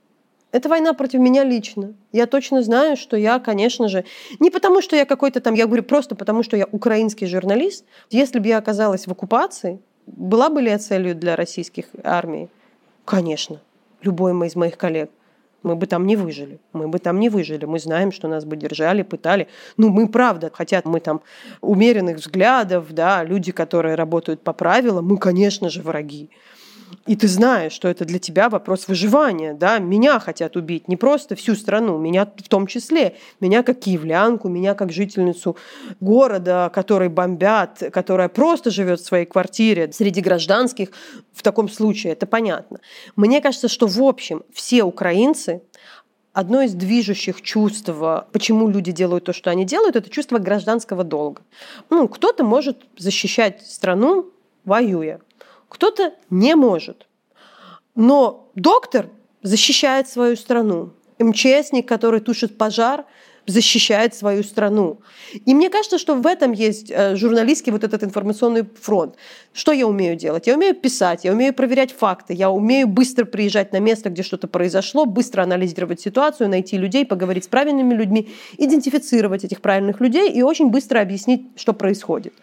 это 0.51 0.69
война 0.69 0.93
против 0.93 1.19
меня 1.19 1.43
лично. 1.43 1.93
Я 2.11 2.25
точно 2.25 2.63
знаю, 2.63 2.97
что 2.97 3.15
я, 3.15 3.37
конечно 3.39 3.89
же, 3.89 4.05
не 4.39 4.49
потому, 4.49 4.81
что 4.81 4.95
я 4.95 5.05
какой-то 5.05 5.39
там, 5.39 5.53
я 5.53 5.67
говорю 5.67 5.83
просто 5.83 6.15
потому, 6.15 6.41
что 6.41 6.57
я 6.57 6.65
украинский 6.71 7.27
журналист. 7.27 7.85
Если 8.09 8.39
бы 8.39 8.47
я 8.47 8.57
оказалась 8.57 9.05
в 9.05 9.11
оккупации, 9.11 9.79
была 10.07 10.49
бы 10.49 10.61
ли 10.61 10.71
я 10.71 10.79
целью 10.79 11.15
для 11.15 11.35
российских 11.35 11.85
армий? 12.03 12.49
Конечно. 13.05 13.59
Любой 14.01 14.31
из 14.47 14.55
моих 14.55 14.77
коллег 14.77 15.11
мы 15.63 15.75
бы 15.75 15.87
там 15.87 16.05
не 16.05 16.15
выжили. 16.15 16.59
Мы 16.73 16.87
бы 16.87 16.99
там 16.99 17.19
не 17.19 17.29
выжили. 17.29 17.65
Мы 17.65 17.79
знаем, 17.79 18.11
что 18.11 18.27
нас 18.27 18.45
бы 18.45 18.55
держали, 18.55 19.01
пытали. 19.01 19.47
Ну, 19.77 19.89
мы 19.89 20.07
правда, 20.07 20.51
хотя 20.53 20.81
мы 20.85 20.99
там 20.99 21.21
умеренных 21.61 22.17
взглядов, 22.17 22.91
да, 22.91 23.23
люди, 23.23 23.51
которые 23.51 23.95
работают 23.95 24.41
по 24.41 24.53
правилам, 24.53 25.05
мы, 25.05 25.17
конечно 25.17 25.69
же, 25.69 25.81
враги. 25.81 26.29
И 27.05 27.15
ты 27.15 27.27
знаешь, 27.27 27.71
что 27.71 27.87
это 27.87 28.05
для 28.05 28.19
тебя 28.19 28.49
вопрос 28.49 28.87
выживания. 28.87 29.53
Да? 29.53 29.79
Меня 29.79 30.19
хотят 30.19 30.55
убить, 30.55 30.87
не 30.87 30.97
просто 30.97 31.35
всю 31.35 31.55
страну, 31.55 31.97
меня 31.97 32.25
в 32.25 32.49
том 32.49 32.67
числе. 32.67 33.15
Меня 33.39 33.63
как 33.63 33.79
киевлянку, 33.79 34.49
меня 34.49 34.75
как 34.75 34.91
жительницу 34.91 35.55
города, 36.01 36.69
который 36.73 37.09
бомбят, 37.09 37.81
которая 37.93 38.27
просто 38.29 38.71
живет 38.71 38.99
в 38.99 39.05
своей 39.05 39.25
квартире 39.25 39.91
среди 39.93 40.21
гражданских. 40.21 40.89
В 41.33 41.43
таком 41.43 41.69
случае 41.69 42.13
это 42.13 42.25
понятно. 42.25 42.79
Мне 43.15 43.41
кажется, 43.41 43.69
что 43.69 43.87
в 43.87 44.01
общем 44.01 44.43
все 44.53 44.83
украинцы 44.83 45.61
одно 46.33 46.61
из 46.61 46.73
движущих 46.73 47.41
чувств, 47.41 47.89
почему 48.31 48.67
люди 48.67 48.91
делают 48.91 49.23
то, 49.23 49.33
что 49.33 49.49
они 49.49 49.65
делают, 49.65 49.95
это 49.95 50.09
чувство 50.09 50.37
гражданского 50.37 51.03
долга. 51.03 51.41
Ну, 51.89 52.07
кто-то 52.07 52.43
может 52.43 52.77
защищать 52.97 53.65
страну, 53.65 54.31
воюя 54.63 55.19
кто-то 55.69 56.13
не 56.29 56.55
может. 56.55 57.07
Но 57.95 58.51
доктор 58.55 59.09
защищает 59.41 60.07
свою 60.07 60.35
страну. 60.35 60.93
МЧСник, 61.19 61.87
который 61.87 62.19
тушит 62.19 62.57
пожар, 62.57 63.05
защищает 63.47 64.13
свою 64.13 64.43
страну. 64.43 64.99
И 65.45 65.55
мне 65.55 65.69
кажется, 65.69 65.97
что 65.97 66.15
в 66.15 66.27
этом 66.27 66.51
есть 66.51 66.91
э, 66.91 67.15
журналистский 67.15 67.71
вот 67.71 67.83
этот 67.83 68.03
информационный 68.03 68.65
фронт. 68.79 69.15
Что 69.53 69.71
я 69.71 69.87
умею 69.87 70.17
делать? 70.17 70.47
Я 70.47 70.55
умею 70.55 70.75
писать, 70.75 71.23
я 71.23 71.31
умею 71.31 71.53
проверять 71.53 71.93
факты, 71.93 72.33
я 72.33 72.51
умею 72.51 72.87
быстро 72.87 73.23
приезжать 73.23 73.71
на 73.71 73.79
место, 73.79 74.09
где 74.09 74.21
что-то 74.21 74.49
произошло, 74.49 75.05
быстро 75.05 75.43
анализировать 75.43 76.01
ситуацию, 76.01 76.49
найти 76.49 76.77
людей, 76.77 77.05
поговорить 77.05 77.45
с 77.45 77.47
правильными 77.47 77.93
людьми, 77.93 78.29
идентифицировать 78.57 79.45
этих 79.45 79.61
правильных 79.61 80.01
людей 80.01 80.29
и 80.29 80.41
очень 80.41 80.69
быстро 80.69 80.99
объяснить, 80.99 81.47
что 81.55 81.73
происходит. 81.73 82.33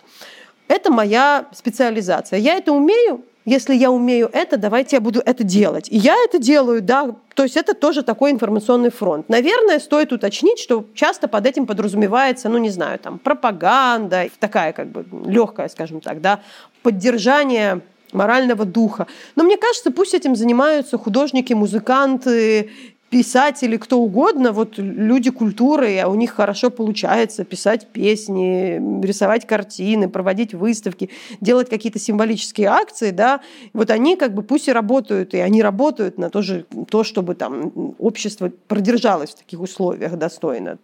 Это 0.69 0.91
моя 0.91 1.47
специализация. 1.53 2.39
Я 2.39 2.55
это 2.55 2.73
умею, 2.73 3.25
если 3.45 3.75
я 3.75 3.91
умею 3.91 4.31
это, 4.33 4.57
давайте 4.57 4.97
я 4.97 5.01
буду 5.01 5.21
это 5.25 5.45
делать. 5.45 5.89
И 5.91 5.97
я 5.97 6.17
это 6.25 6.39
делаю, 6.39 6.81
да. 6.81 7.15
То 7.35 7.43
есть 7.43 7.57
это 7.57 7.75
тоже 7.75 8.03
такой 8.03 8.31
информационный 8.31 8.91
фронт. 8.91 9.29
Наверное, 9.29 9.79
стоит 9.79 10.13
уточнить, 10.13 10.59
что 10.59 10.87
часто 10.95 11.29
под 11.29 11.47
этим 11.47 11.67
подразумевается, 11.67 12.49
ну 12.49 12.57
не 12.59 12.71
знаю, 12.71 12.99
там 12.99 13.19
пропаганда, 13.19 14.29
такая 14.39 14.73
как 14.73 14.89
бы 14.89 15.05
легкая, 15.27 15.69
скажем 15.69 16.01
так, 16.01 16.23
да, 16.23 16.41
поддержание 16.83 17.83
морального 18.13 18.65
духа. 18.65 19.07
Но 19.37 19.45
мне 19.45 19.59
кажется, 19.59 19.91
пусть 19.91 20.15
этим 20.15 20.37
занимаются 20.37 20.97
художники, 20.97 21.53
музыканты 21.53 22.71
писатели, 23.15 23.77
кто 23.77 24.01
угодно, 24.01 24.51
вот 24.51 24.77
люди 24.77 25.31
культуры, 25.31 26.01
а 26.01 26.09
у 26.09 26.17
них 26.17 26.33
хорошо 26.33 26.69
получается 26.69 27.45
писать 27.45 27.87
песни, 27.87 29.05
рисовать 29.07 29.47
картины, 29.47 30.09
проводить 30.09 30.53
выставки, 30.53 31.11
делать 31.41 31.71
какие-то 31.71 32.01
символические 32.01 32.67
акции, 32.67 33.13
да, 33.13 33.41
вот 33.73 33.93
они 33.93 34.17
как 34.17 34.35
бы 34.35 34.43
пусть 34.43 34.67
и 34.67 34.73
работают, 34.73 35.33
и 35.33 35.39
они 35.39 35.63
работают 35.63 36.19
на 36.19 36.29
то, 36.29 36.43
же, 36.43 36.67
то 36.91 37.05
чтобы 37.05 37.37
там 37.37 37.95
общество 38.01 38.51
продержалось 38.67 39.31
в 39.31 39.37
таких 39.37 39.61
условиях 39.61 40.17
достойно. 40.17 40.79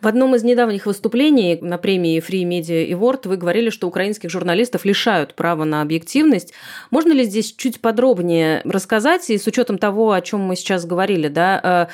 В 0.00 0.06
одном 0.06 0.34
из 0.34 0.44
недавних 0.44 0.86
выступлений 0.86 1.58
на 1.60 1.78
премии 1.78 2.20
Free 2.20 2.44
Media 2.44 2.88
Award 2.90 3.28
вы 3.28 3.36
говорили, 3.38 3.70
что 3.70 3.88
украинских 3.88 4.28
журналистов 4.30 4.84
лишают 4.84 5.34
права 5.34 5.64
на 5.64 5.80
объективность. 5.80 6.52
Можно 6.90 7.12
ли 7.12 7.24
здесь 7.24 7.52
чуть 7.54 7.80
подробнее 7.80 8.60
рассказать, 8.64 9.30
и 9.30 9.38
с 9.38 9.46
учетом 9.46 9.78
того, 9.78 10.12
о 10.12 10.20
чем 10.20 10.40
мы 10.40 10.56
сейчас 10.56 10.84
говорили, 10.84 11.28
да, 11.28 11.88
э, 11.90 11.92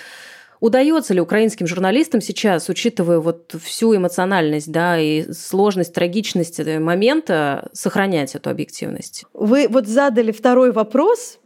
Удается 0.62 1.12
ли 1.12 1.20
украинским 1.20 1.66
журналистам 1.66 2.20
сейчас, 2.20 2.68
учитывая 2.68 3.18
вот 3.18 3.52
всю 3.60 3.96
эмоциональность 3.96 4.70
да, 4.70 4.96
и 4.96 5.32
сложность, 5.32 5.92
трагичность 5.92 6.64
момента, 6.78 7.68
сохранять 7.72 8.36
эту 8.36 8.48
объективность? 8.48 9.24
Вы 9.34 9.66
вот 9.68 9.88
задали 9.88 10.30
второй 10.30 10.70
вопрос, 10.70 11.40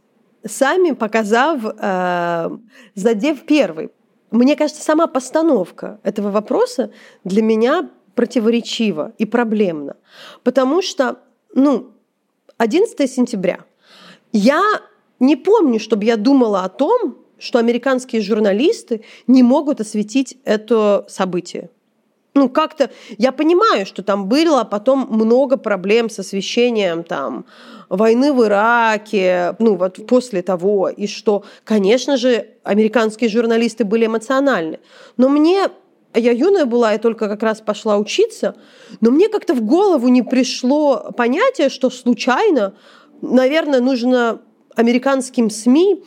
сами 0.45 0.91
показав, 0.91 1.61
э, 1.65 2.49
задев 2.93 3.43
первый. 3.47 3.89
Мне 4.31 4.55
кажется, 4.55 4.81
сама 4.81 5.07
постановка 5.07 5.99
этого 6.03 6.31
вопроса 6.31 6.91
для 7.23 7.41
меня 7.41 7.89
противоречива 8.15 9.13
и 9.17 9.25
проблемна. 9.25 9.95
Потому 10.43 10.81
что, 10.81 11.19
ну, 11.53 11.91
11 12.57 13.09
сентября. 13.09 13.59
Я 14.31 14.63
не 15.19 15.35
помню, 15.35 15.79
чтобы 15.79 16.05
я 16.05 16.17
думала 16.17 16.63
о 16.63 16.69
том, 16.69 17.17
что 17.37 17.59
американские 17.59 18.21
журналисты 18.21 19.03
не 19.27 19.43
могут 19.43 19.79
осветить 19.79 20.37
это 20.43 21.05
событие. 21.07 21.69
Ну, 22.37 22.49
как-то 22.49 22.91
я 23.17 23.31
понимаю, 23.31 23.85
что 23.85 24.03
там 24.03 24.27
было 24.27 24.63
потом 24.63 25.07
много 25.09 25.57
проблем 25.57 26.09
с 26.09 26.19
освещением 26.19 27.03
там 27.03 27.45
войны 27.89 28.31
в 28.31 28.43
Ираке, 28.43 29.55
ну, 29.59 29.75
вот 29.75 30.05
после 30.07 30.41
того, 30.43 30.89
и 30.89 31.07
что, 31.07 31.43
конечно 31.63 32.15
же, 32.15 32.47
американские 32.63 33.29
журналисты 33.29 33.85
были 33.85 34.05
эмоциональны. 34.05 34.79
Но 35.17 35.29
мне 35.29 35.69
я 36.13 36.31
юная 36.31 36.65
была, 36.65 36.91
я 36.91 36.99
только 36.99 37.27
как 37.27 37.41
раз 37.41 37.61
пошла 37.61 37.97
учиться, 37.97 38.55
но 39.01 39.09
мне 39.09 39.29
как-то 39.29 39.55
в 39.55 39.61
голову 39.61 40.07
не 40.07 40.21
пришло 40.21 41.11
понятие, 41.17 41.69
что 41.69 41.89
случайно, 41.89 42.75
наверное, 43.21 43.81
нужно 43.81 44.41
американским 44.75 45.49
СМИ 45.49 46.03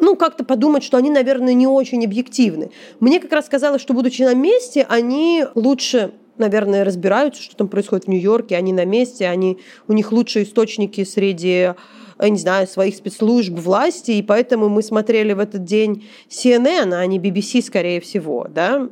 ну, 0.00 0.16
как-то 0.16 0.44
подумать, 0.44 0.82
что 0.82 0.96
они, 0.96 1.10
наверное, 1.10 1.54
не 1.54 1.66
очень 1.66 2.04
объективны. 2.04 2.70
Мне 2.98 3.20
как 3.20 3.32
раз 3.32 3.48
казалось, 3.48 3.82
что, 3.82 3.94
будучи 3.94 4.22
на 4.22 4.34
месте, 4.34 4.86
они 4.88 5.44
лучше 5.54 6.12
наверное, 6.38 6.84
разбираются, 6.84 7.42
что 7.42 7.54
там 7.54 7.68
происходит 7.68 8.06
в 8.06 8.08
Нью-Йорке, 8.08 8.56
они 8.56 8.72
на 8.72 8.86
месте, 8.86 9.28
они, 9.28 9.58
у 9.88 9.92
них 9.92 10.10
лучшие 10.10 10.46
источники 10.46 11.04
среди 11.04 11.74
я 12.18 12.28
не 12.28 12.38
знаю, 12.38 12.66
своих 12.66 12.96
спецслужб, 12.96 13.54
власти, 13.54 14.12
и 14.12 14.22
поэтому 14.22 14.68
мы 14.68 14.82
смотрели 14.82 15.32
в 15.32 15.38
этот 15.38 15.64
день 15.64 16.06
CNN, 16.28 16.92
а 16.92 17.06
не 17.06 17.18
BBC, 17.18 17.62
скорее 17.62 18.00
всего, 18.00 18.46
да. 18.48 18.88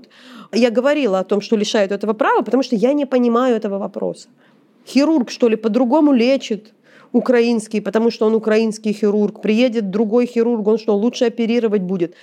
Я 0.52 0.70
говорила 0.70 1.18
о 1.18 1.24
том, 1.24 1.40
что 1.40 1.56
лишают 1.56 1.92
этого 1.92 2.14
права, 2.14 2.42
потому 2.42 2.62
что 2.62 2.74
я 2.74 2.94
не 2.94 3.04
понимаю 3.04 3.56
этого 3.56 3.78
вопроса. 3.78 4.28
Хирург, 4.86 5.30
что 5.30 5.48
ли, 5.48 5.56
по-другому 5.56 6.12
лечит, 6.12 6.72
украинский, 7.12 7.80
потому 7.80 8.10
что 8.10 8.26
он 8.26 8.34
украинский 8.34 8.92
хирург. 8.92 9.40
Приедет 9.40 9.90
другой 9.90 10.26
хирург, 10.26 10.66
он 10.66 10.78
что, 10.78 10.96
лучше 10.96 11.26
оперировать 11.26 11.82
будет? 11.82 12.14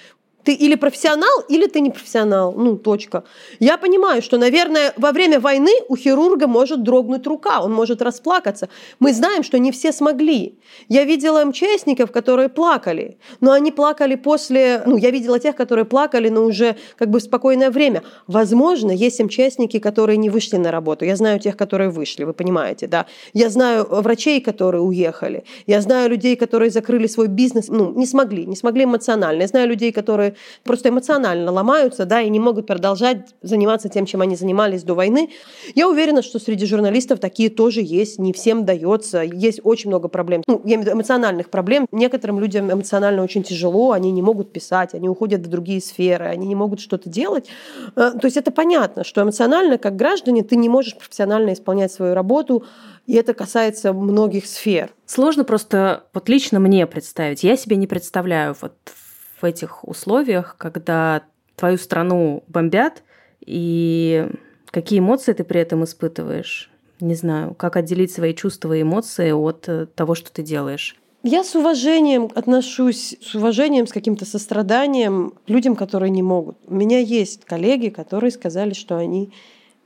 Ты 0.45 0.53
или 0.53 0.75
профессионал, 0.75 1.41
или 1.49 1.65
ты 1.65 1.81
не 1.81 1.89
профессионал. 1.89 2.53
Ну, 2.53 2.77
точка. 2.77 3.23
Я 3.60 3.77
понимаю, 3.77 4.21
что, 4.21 4.38
наверное, 4.38 4.93
во 4.95 5.12
время 5.12 5.39
войны 5.39 5.71
у 5.89 5.95
хирурга 5.95 6.47
может 6.47 6.84
дрогнуть 6.84 7.25
рука, 7.25 7.62
он 7.62 7.73
может 7.73 8.01
расплакаться. 8.01 8.69
Мы 8.99 9.12
знаем, 9.13 9.43
что 9.43 9.58
не 9.58 9.71
все 9.71 9.91
смогли. 9.91 10.60
Я 10.88 11.03
видела 11.03 11.43
МЧСников, 11.45 12.12
которые 12.12 12.49
плакали, 12.49 13.17
но 13.41 13.53
они 13.53 13.71
плакали 13.71 14.15
после... 14.15 14.84
Ну, 14.86 14.97
я 14.97 15.10
видела 15.10 15.39
тех, 15.39 15.55
которые 15.55 15.86
плакали, 15.86 16.29
но 16.29 16.45
уже 16.45 16.75
как 16.95 17.10
бы 17.10 17.19
в 17.19 17.23
спокойное 17.23 17.71
время. 17.71 18.03
Возможно, 18.27 18.91
есть 18.91 19.19
МЧСники, 19.19 19.79
которые 19.79 20.17
не 20.17 20.29
вышли 20.29 20.58
на 20.58 20.69
работу. 20.71 21.05
Я 21.05 21.15
знаю 21.15 21.39
тех, 21.39 21.58
которые 21.58 21.89
вышли, 21.89 22.23
вы 22.23 22.34
понимаете, 22.34 22.86
да. 22.86 23.08
Я 23.34 23.49
знаю 23.49 23.88
врачей, 23.89 24.41
которые 24.41 24.81
уехали. 24.81 25.43
Я 25.65 25.81
знаю 25.81 26.10
людей, 26.12 26.36
которые 26.36 26.69
закрыли 26.69 27.08
свой 27.08 27.27
бизнес, 27.27 27.67
ну, 27.69 27.91
не 27.93 28.05
смогли, 28.05 28.45
не 28.45 28.55
смогли 28.55 28.84
эмоционально. 28.84 29.41
Я 29.41 29.47
знаю 29.47 29.67
людей, 29.67 29.91
которые 29.91 30.35
просто 30.63 30.89
эмоционально 30.89 31.52
ломаются, 31.52 32.06
да, 32.06 32.21
и 32.21 32.30
не 32.30 32.39
могут 32.39 32.67
продолжать 32.67 33.36
заниматься 33.41 33.89
тем, 33.89 34.06
чем 34.06 34.21
они 34.21 34.36
занимались 34.36 34.84
до 34.84 34.93
войны. 34.93 35.30
Я 35.74 35.89
уверена, 35.89 36.21
что 36.21 36.39
среди 36.39 36.65
журналистов 36.65 37.19
такие 37.19 37.50
тоже 37.50 37.82
есть, 37.82 38.19
не 38.19 38.34
всем 38.34 38.65
дается, 38.65 39.21
есть 39.21 39.60
очень 39.63 39.89
много 39.89 40.08
проблем. 40.08 40.43
Ну, 40.48 40.62
я 40.63 40.76
имею 40.76 40.82
в 40.82 40.86
виду 40.86 40.98
эмоциональных 40.98 41.50
проблем. 41.50 41.88
Некоторым 41.91 42.39
людям 42.39 42.71
эмоционально 42.71 43.24
очень 43.24 43.43
тяжело, 43.43 43.91
они 43.91 44.12
не 44.12 44.21
могут 44.21 44.52
писать, 44.52 44.93
они 44.93 45.10
уходят 45.10 45.41
в 45.41 45.50
другие 45.50 45.82
сферы, 45.82 46.26
они 46.26 46.48
не 46.48 46.56
могут 46.56 46.80
что-то 46.80 47.10
делать. 47.10 47.48
Э, 47.95 48.12
то 48.19 48.26
есть 48.26 48.38
это 48.38 48.52
понятно, 48.52 49.04
что 49.04 49.21
эмоционально, 49.21 49.78
как 49.78 49.95
граждане, 49.95 50.43
ты 50.43 50.56
не 50.56 50.69
можешь 50.69 50.95
профессионально 50.95 51.54
исполнять 51.54 51.91
свою 51.91 52.13
работу, 52.13 52.63
и 53.06 53.13
это 53.13 53.34
касается 53.34 53.93
многих 53.93 54.45
сфер. 54.45 54.91
Сложно 55.06 55.43
просто 55.43 56.04
вот 56.13 56.28
лично 56.30 56.60
мне 56.60 56.88
представить. 56.88 57.43
Я 57.43 57.58
себе 57.58 57.76
не 57.76 57.88
представляю 57.88 58.56
вот 58.60 58.74
в 58.86 59.04
этих 59.43 59.88
условиях, 59.88 60.56
когда 60.58 61.24
твою 61.56 61.78
страну 61.78 62.43
бомбят, 62.48 63.04
и 63.45 64.28
какие 64.71 65.00
эмоции 65.00 65.34
ты 65.34 65.43
при 65.43 65.60
этом 65.60 65.84
испытываешь? 65.84 66.69
Не 67.02 67.15
знаю, 67.15 67.54
как 67.56 67.76
отделить 67.76 68.12
свои 68.12 68.34
чувства 68.34 68.74
и 68.74 68.82
эмоции 68.82 69.32
от 69.32 69.67
э, 69.67 69.86
того, 69.86 70.15
что 70.15 70.32
ты 70.32 70.43
делаешь? 70.43 70.95
Я 71.24 71.43
с 71.43 71.56
уважением 71.56 72.30
отношусь, 72.36 73.17
с 73.21 73.36
уважением, 73.36 73.88
с 73.88 73.91
каким-то 73.91 74.26
состраданием 74.26 75.34
к 75.45 75.50
людям, 75.50 75.76
которые 75.76 76.12
не 76.12 76.21
могут. 76.21 76.58
У 76.67 76.76
меня 76.76 77.00
есть 77.00 77.43
коллеги, 77.45 77.89
которые 77.89 78.32
сказали, 78.32 78.74
что 78.74 78.98
они 78.98 79.32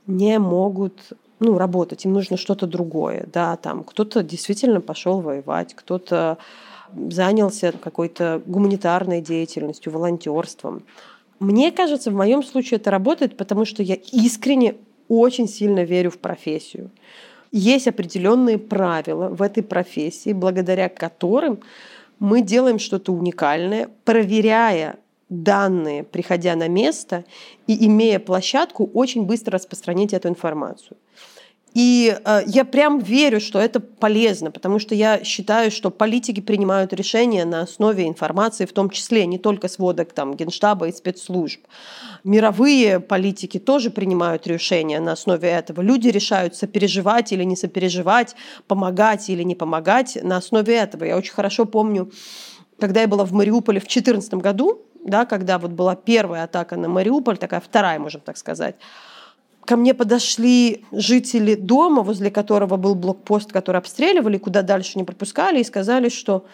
не 0.06 0.38
могут 0.38 1.14
ну, 1.40 1.56
работать, 1.56 2.04
им 2.04 2.12
нужно 2.12 2.36
что-то 2.36 2.66
другое. 2.66 3.26
Да, 3.32 3.56
там 3.56 3.84
кто-то 3.84 4.22
действительно 4.22 4.80
пошел 4.80 5.20
воевать, 5.20 5.74
кто-то 5.74 6.38
занялся 7.10 7.72
какой-то 7.72 8.42
гуманитарной 8.46 9.20
деятельностью, 9.20 9.92
волонтерством. 9.92 10.84
Мне 11.38 11.72
кажется, 11.72 12.10
в 12.10 12.14
моем 12.14 12.42
случае 12.42 12.78
это 12.78 12.90
работает, 12.90 13.36
потому 13.36 13.64
что 13.64 13.82
я 13.82 13.94
искренне 13.94 14.76
очень 15.08 15.48
сильно 15.48 15.84
верю 15.84 16.10
в 16.10 16.18
профессию. 16.18 16.90
Есть 17.52 17.88
определенные 17.88 18.58
правила 18.58 19.28
в 19.28 19.42
этой 19.42 19.62
профессии, 19.62 20.32
благодаря 20.32 20.88
которым 20.88 21.60
мы 22.18 22.42
делаем 22.42 22.78
что-то 22.78 23.12
уникальное, 23.12 23.88
проверяя 24.04 24.98
данные, 25.30 26.04
приходя 26.04 26.54
на 26.56 26.68
место 26.68 27.24
и 27.66 27.86
имея 27.86 28.18
площадку, 28.18 28.90
очень 28.92 29.24
быстро 29.24 29.52
распространить 29.52 30.12
эту 30.12 30.28
информацию. 30.28 30.96
И 31.74 32.18
э, 32.24 32.42
я 32.46 32.64
прям 32.64 32.98
верю, 32.98 33.40
что 33.40 33.60
это 33.60 33.78
полезно, 33.78 34.50
потому 34.50 34.78
что 34.80 34.94
я 34.94 35.22
считаю, 35.22 35.70
что 35.70 35.90
политики 35.90 36.40
принимают 36.40 36.92
решения 36.92 37.44
на 37.44 37.62
основе 37.62 38.08
информации, 38.08 38.66
в 38.66 38.72
том 38.72 38.90
числе 38.90 39.24
не 39.26 39.38
только 39.38 39.68
сводок 39.68 40.12
там, 40.12 40.34
Генштаба 40.34 40.88
и 40.88 40.92
спецслужб. 40.92 41.60
Мировые 42.24 42.98
политики 42.98 43.58
тоже 43.58 43.90
принимают 43.90 44.46
решения 44.46 44.98
на 45.00 45.12
основе 45.12 45.48
этого. 45.48 45.80
Люди 45.80 46.08
решают 46.08 46.56
сопереживать 46.56 47.32
или 47.32 47.44
не 47.44 47.56
сопереживать, 47.56 48.34
помогать 48.66 49.30
или 49.30 49.44
не 49.44 49.54
помогать 49.54 50.18
на 50.22 50.38
основе 50.38 50.74
этого. 50.74 51.04
Я 51.04 51.16
очень 51.16 51.32
хорошо 51.32 51.66
помню, 51.66 52.10
когда 52.80 53.02
я 53.02 53.08
была 53.08 53.24
в 53.24 53.32
Мариуполе 53.32 53.78
в 53.78 53.84
2014 53.84 54.34
году, 54.34 54.82
да, 55.04 55.24
когда 55.24 55.58
вот 55.58 55.70
была 55.70 55.94
первая 55.94 56.44
атака 56.44 56.76
на 56.76 56.88
Мариуполь, 56.88 57.38
такая 57.38 57.60
вторая, 57.60 57.98
можно 57.98 58.20
так 58.20 58.36
сказать, 58.36 58.76
ко 59.64 59.76
мне 59.76 59.94
подошли 59.94 60.84
жители 60.92 61.54
дома, 61.54 62.02
возле 62.02 62.30
которого 62.30 62.76
был 62.76 62.94
блокпост, 62.94 63.52
который 63.52 63.76
обстреливали, 63.76 64.38
куда 64.38 64.62
дальше 64.62 64.98
не 64.98 65.04
пропускали, 65.04 65.60
и 65.60 65.64
сказали, 65.64 66.08
что 66.08 66.46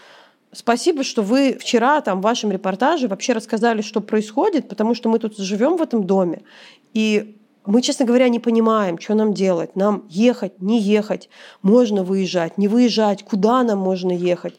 спасибо, 0.52 1.02
что 1.02 1.22
вы 1.22 1.56
вчера 1.60 2.00
там 2.00 2.20
в 2.20 2.24
вашем 2.24 2.50
репортаже 2.50 3.08
вообще 3.08 3.32
рассказали, 3.32 3.82
что 3.82 4.00
происходит, 4.00 4.68
потому 4.68 4.94
что 4.94 5.08
мы 5.08 5.18
тут 5.18 5.36
живем 5.38 5.76
в 5.76 5.82
этом 5.82 6.04
доме, 6.04 6.42
и 6.94 7.36
мы, 7.66 7.82
честно 7.82 8.06
говоря, 8.06 8.28
не 8.28 8.38
понимаем, 8.38 8.98
что 8.98 9.14
нам 9.14 9.34
делать. 9.34 9.74
Нам 9.74 10.04
ехать, 10.08 10.60
не 10.62 10.80
ехать, 10.80 11.28
можно 11.62 12.04
выезжать, 12.04 12.58
не 12.58 12.68
выезжать, 12.68 13.24
куда 13.24 13.62
нам 13.64 13.78
можно 13.78 14.12
ехать. 14.12 14.54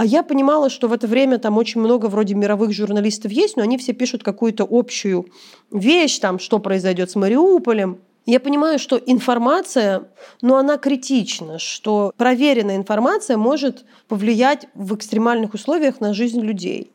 А 0.00 0.04
я 0.06 0.22
понимала, 0.22 0.70
что 0.70 0.88
в 0.88 0.94
это 0.94 1.06
время 1.06 1.36
там 1.36 1.58
очень 1.58 1.78
много 1.78 2.06
вроде 2.06 2.34
мировых 2.34 2.72
журналистов 2.72 3.32
есть, 3.32 3.58
но 3.58 3.62
они 3.62 3.76
все 3.76 3.92
пишут 3.92 4.22
какую-то 4.22 4.66
общую 4.66 5.26
вещь, 5.70 6.18
там, 6.20 6.38
что 6.38 6.58
произойдет 6.58 7.10
с 7.10 7.16
Мариуполем. 7.16 7.98
Я 8.24 8.40
понимаю, 8.40 8.78
что 8.78 8.96
информация, 8.96 10.08
ну, 10.40 10.54
она 10.54 10.78
критична, 10.78 11.58
что 11.58 12.14
проверенная 12.16 12.76
информация 12.76 13.36
может 13.36 13.84
повлиять 14.08 14.68
в 14.72 14.94
экстремальных 14.94 15.52
условиях 15.52 16.00
на 16.00 16.14
жизнь 16.14 16.40
людей. 16.40 16.90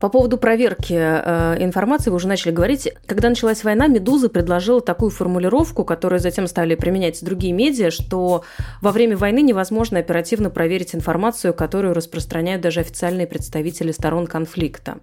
По 0.00 0.08
поводу 0.08 0.38
проверки 0.38 0.94
э, 0.94 1.56
информации 1.58 2.10
вы 2.10 2.16
уже 2.16 2.28
начали 2.28 2.52
говорить. 2.52 2.88
Когда 3.06 3.28
началась 3.30 3.64
война, 3.64 3.88
«Медуза» 3.88 4.28
предложила 4.28 4.80
такую 4.80 5.10
формулировку, 5.10 5.84
которую 5.84 6.20
затем 6.20 6.46
стали 6.46 6.76
применять 6.76 7.22
другие 7.24 7.52
медиа, 7.52 7.90
что 7.90 8.44
во 8.80 8.92
время 8.92 9.16
войны 9.16 9.42
невозможно 9.42 9.98
оперативно 9.98 10.50
проверить 10.50 10.94
информацию, 10.94 11.52
которую 11.52 11.94
распространяют 11.94 12.62
даже 12.62 12.80
официальные 12.80 13.26
представители 13.26 13.90
сторон 13.90 14.28
конфликта. 14.28 14.98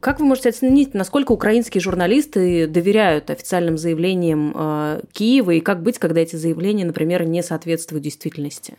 Как 0.00 0.20
вы 0.20 0.26
можете 0.26 0.50
оценить, 0.50 0.92
насколько 0.92 1.32
украинские 1.32 1.80
журналисты 1.80 2.66
доверяют 2.66 3.30
официальным 3.30 3.78
заявлениям 3.78 4.52
э, 4.54 5.00
Киева 5.12 5.52
и 5.52 5.60
как 5.60 5.82
быть, 5.82 5.98
когда 5.98 6.20
эти 6.20 6.36
заявления, 6.36 6.84
например, 6.84 7.24
не 7.24 7.42
соответствуют 7.42 8.04
действительности? 8.04 8.74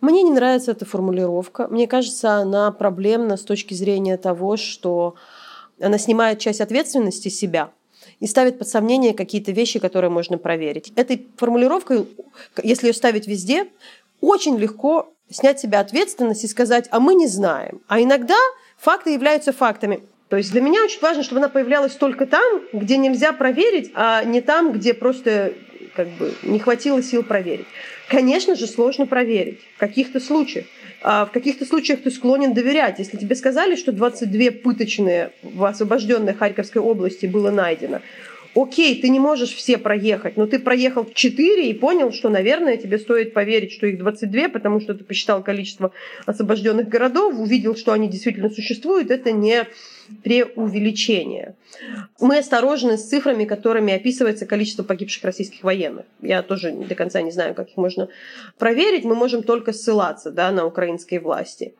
Мне 0.00 0.22
не 0.22 0.30
нравится 0.30 0.72
эта 0.72 0.84
формулировка. 0.84 1.68
Мне 1.68 1.86
кажется, 1.86 2.34
она 2.34 2.70
проблемна 2.72 3.36
с 3.36 3.42
точки 3.42 3.74
зрения 3.74 4.16
того, 4.16 4.56
что 4.56 5.14
она 5.80 5.98
снимает 5.98 6.38
часть 6.38 6.60
ответственности 6.60 7.28
себя 7.28 7.70
и 8.18 8.26
ставит 8.26 8.58
под 8.58 8.68
сомнение 8.68 9.14
какие-то 9.14 9.52
вещи, 9.52 9.78
которые 9.78 10.10
можно 10.10 10.38
проверить. 10.38 10.92
Этой 10.96 11.26
формулировкой, 11.36 12.08
если 12.62 12.88
ее 12.88 12.94
ставить 12.94 13.26
везде, 13.26 13.66
очень 14.20 14.58
легко 14.58 15.12
снять 15.30 15.60
себя 15.60 15.80
ответственность 15.80 16.44
и 16.44 16.48
сказать, 16.48 16.88
а 16.90 17.00
мы 17.00 17.14
не 17.14 17.26
знаем. 17.26 17.82
А 17.86 18.00
иногда 18.00 18.36
факты 18.78 19.10
являются 19.10 19.52
фактами. 19.52 20.02
То 20.28 20.36
есть 20.36 20.52
для 20.52 20.60
меня 20.60 20.82
очень 20.84 21.00
важно, 21.00 21.22
чтобы 21.22 21.40
она 21.40 21.48
появлялась 21.48 21.94
только 21.94 22.26
там, 22.26 22.62
где 22.72 22.96
нельзя 22.96 23.32
проверить, 23.32 23.90
а 23.94 24.22
не 24.24 24.40
там, 24.40 24.72
где 24.72 24.94
просто 24.94 25.54
как 25.94 26.08
бы 26.08 26.34
не 26.42 26.58
хватило 26.58 27.02
сил 27.02 27.22
проверить. 27.22 27.66
Конечно 28.10 28.56
же, 28.56 28.66
сложно 28.66 29.06
проверить 29.06 29.60
в 29.76 29.78
каких-то 29.78 30.18
случаях. 30.18 30.66
А 31.00 31.24
в 31.26 31.30
каких-то 31.30 31.64
случаях 31.64 32.02
ты 32.02 32.10
склонен 32.10 32.52
доверять. 32.52 32.98
Если 32.98 33.16
тебе 33.16 33.36
сказали, 33.36 33.76
что 33.76 33.92
22 33.92 34.50
пыточные 34.64 35.30
в 35.44 35.64
освобожденной 35.64 36.34
Харьковской 36.34 36.82
области 36.82 37.26
было 37.26 37.52
найдено, 37.52 38.00
окей, 38.54 39.00
ты 39.00 39.08
не 39.08 39.20
можешь 39.20 39.54
все 39.54 39.78
проехать, 39.78 40.36
но 40.36 40.46
ты 40.46 40.58
проехал 40.58 41.06
4 41.12 41.70
и 41.70 41.74
понял, 41.74 42.12
что, 42.12 42.28
наверное, 42.28 42.76
тебе 42.76 42.98
стоит 42.98 43.32
поверить, 43.32 43.72
что 43.72 43.86
их 43.86 43.98
22, 43.98 44.48
потому 44.48 44.80
что 44.80 44.94
ты 44.94 45.04
посчитал 45.04 45.42
количество 45.42 45.92
освобожденных 46.26 46.88
городов, 46.88 47.38
увидел, 47.38 47.76
что 47.76 47.92
они 47.92 48.08
действительно 48.08 48.50
существуют, 48.50 49.10
это 49.10 49.32
не 49.32 49.66
преувеличение. 50.24 51.54
Мы 52.20 52.38
осторожны 52.38 52.98
с 52.98 53.08
цифрами, 53.08 53.44
которыми 53.44 53.92
описывается 53.92 54.44
количество 54.44 54.82
погибших 54.82 55.24
российских 55.24 55.62
военных. 55.62 56.04
Я 56.20 56.42
тоже 56.42 56.72
до 56.72 56.94
конца 56.94 57.22
не 57.22 57.30
знаю, 57.30 57.54
как 57.54 57.68
их 57.68 57.76
можно 57.76 58.08
проверить. 58.58 59.04
Мы 59.04 59.14
можем 59.14 59.42
только 59.42 59.72
ссылаться 59.72 60.30
да, 60.30 60.50
на 60.50 60.66
украинские 60.66 61.20
власти. 61.20 61.74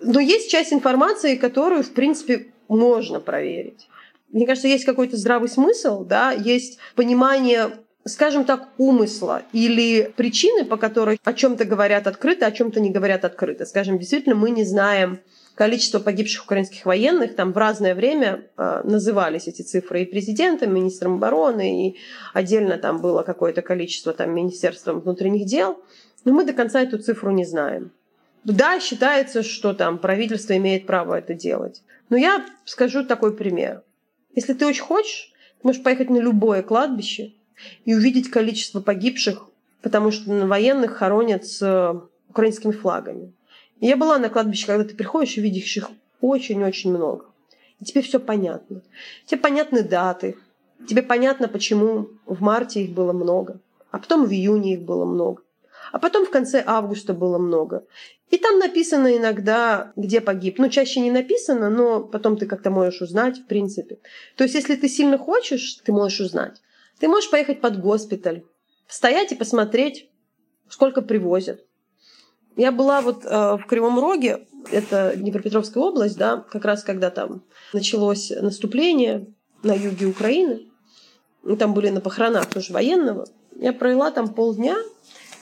Но 0.00 0.20
есть 0.20 0.50
часть 0.50 0.72
информации, 0.72 1.36
которую, 1.36 1.84
в 1.84 1.92
принципе, 1.92 2.46
можно 2.68 3.20
проверить. 3.20 3.86
Мне 4.32 4.46
кажется, 4.46 4.68
есть 4.68 4.84
какой-то 4.84 5.16
здравый 5.16 5.48
смысл, 5.48 6.04
да, 6.04 6.32
есть 6.32 6.78
понимание 6.94 7.70
скажем 8.06 8.44
так, 8.44 8.68
умысла 8.78 9.42
или 9.52 10.12
причины, 10.16 10.64
по 10.64 10.76
которой 10.76 11.18
о 11.24 11.32
чем-то 11.32 11.64
говорят 11.64 12.06
открыто, 12.06 12.46
о 12.46 12.52
чем-то 12.52 12.80
не 12.80 12.90
говорят 12.90 13.24
открыто. 13.24 13.66
Скажем, 13.66 13.98
действительно, 13.98 14.36
мы 14.36 14.50
не 14.50 14.64
знаем 14.64 15.18
количество 15.56 15.98
погибших 15.98 16.44
украинских 16.44 16.86
военных. 16.86 17.34
Там 17.34 17.52
в 17.52 17.58
разное 17.58 17.94
время 17.94 18.44
э, 18.56 18.82
назывались 18.84 19.48
эти 19.48 19.62
цифры 19.62 20.02
и 20.02 20.04
президентом, 20.04 20.70
и 20.70 20.74
министром 20.74 21.14
обороны, 21.14 21.88
и 21.88 21.96
отдельно 22.32 22.78
там 22.78 23.00
было 23.00 23.22
какое-то 23.22 23.62
количество 23.62 24.12
там 24.12 24.32
Министерством 24.32 25.00
внутренних 25.00 25.46
дел. 25.46 25.82
Но 26.24 26.32
мы 26.32 26.44
до 26.44 26.52
конца 26.52 26.82
эту 26.82 26.98
цифру 26.98 27.32
не 27.32 27.44
знаем. 27.44 27.90
Да, 28.44 28.78
считается, 28.78 29.42
что 29.42 29.74
там 29.74 29.98
правительство 29.98 30.56
имеет 30.56 30.86
право 30.86 31.14
это 31.14 31.34
делать. 31.34 31.82
Но 32.10 32.16
я 32.16 32.46
скажу 32.64 33.04
такой 33.04 33.34
пример. 33.34 33.82
Если 34.36 34.52
ты 34.52 34.66
очень 34.66 34.82
хочешь, 34.82 35.32
ты 35.60 35.66
можешь 35.66 35.82
поехать 35.82 36.10
на 36.10 36.18
любое 36.18 36.62
кладбище 36.62 37.32
и 37.84 37.94
увидеть 37.94 38.30
количество 38.30 38.80
погибших, 38.80 39.48
потому 39.82 40.12
что 40.12 40.30
на 40.30 40.46
военных 40.46 40.92
хоронят 40.92 41.46
с 41.46 41.62
э, 41.62 42.00
украинскими 42.28 42.72
флагами. 42.72 43.32
Я 43.80 43.96
была 43.96 44.18
на 44.18 44.28
кладбище, 44.28 44.66
когда 44.66 44.84
ты 44.84 44.94
приходишь 44.94 45.38
и 45.38 45.40
видишь 45.40 45.76
их 45.76 45.90
очень-очень 46.20 46.90
много. 46.90 47.24
И 47.80 47.84
тебе 47.84 48.02
все 48.02 48.20
понятно. 48.20 48.82
Тебе 49.24 49.40
понятны 49.40 49.82
даты. 49.82 50.36
Тебе 50.86 51.02
понятно, 51.02 51.48
почему 51.48 52.08
в 52.26 52.42
марте 52.42 52.84
их 52.84 52.90
было 52.92 53.12
много. 53.12 53.58
А 53.90 53.98
потом 53.98 54.26
в 54.26 54.30
июне 54.30 54.74
их 54.74 54.82
было 54.82 55.06
много. 55.06 55.42
А 55.92 55.98
потом 55.98 56.26
в 56.26 56.30
конце 56.30 56.62
августа 56.66 57.14
было 57.14 57.38
много. 57.38 57.84
И 58.30 58.38
там 58.38 58.58
написано 58.58 59.16
иногда, 59.16 59.92
где 59.96 60.20
погиб. 60.20 60.58
Ну, 60.58 60.68
чаще 60.68 61.00
не 61.00 61.10
написано, 61.10 61.70
но 61.70 62.00
потом 62.00 62.36
ты 62.36 62.46
как-то 62.46 62.70
можешь 62.70 63.00
узнать, 63.00 63.38
в 63.38 63.46
принципе. 63.46 63.98
То 64.36 64.44
есть, 64.44 64.54
если 64.54 64.74
ты 64.74 64.88
сильно 64.88 65.16
хочешь, 65.16 65.80
ты 65.84 65.92
можешь 65.92 66.20
узнать. 66.20 66.60
Ты 66.98 67.08
можешь 67.08 67.30
поехать 67.30 67.60
под 67.60 67.80
госпиталь, 67.80 68.42
стоять 68.88 69.32
и 69.32 69.36
посмотреть, 69.36 70.08
сколько 70.68 71.02
привозят. 71.02 71.64
Я 72.56 72.72
была 72.72 73.00
вот 73.00 73.24
э, 73.24 73.28
в 73.28 73.66
Кривом 73.68 74.00
Роге, 74.00 74.46
это 74.72 75.12
Днепропетровская 75.14 75.82
область, 75.82 76.16
да, 76.16 76.38
как 76.50 76.64
раз 76.64 76.82
когда 76.82 77.10
там 77.10 77.42
началось 77.72 78.30
наступление 78.30 79.26
на 79.62 79.74
юге 79.74 80.06
Украины. 80.06 80.66
И 81.48 81.54
там 81.56 81.74
были 81.74 81.90
на 81.90 82.00
похоронах 82.00 82.46
тоже 82.46 82.72
военного. 82.72 83.28
Я 83.54 83.72
провела 83.72 84.10
там 84.10 84.32
полдня, 84.32 84.76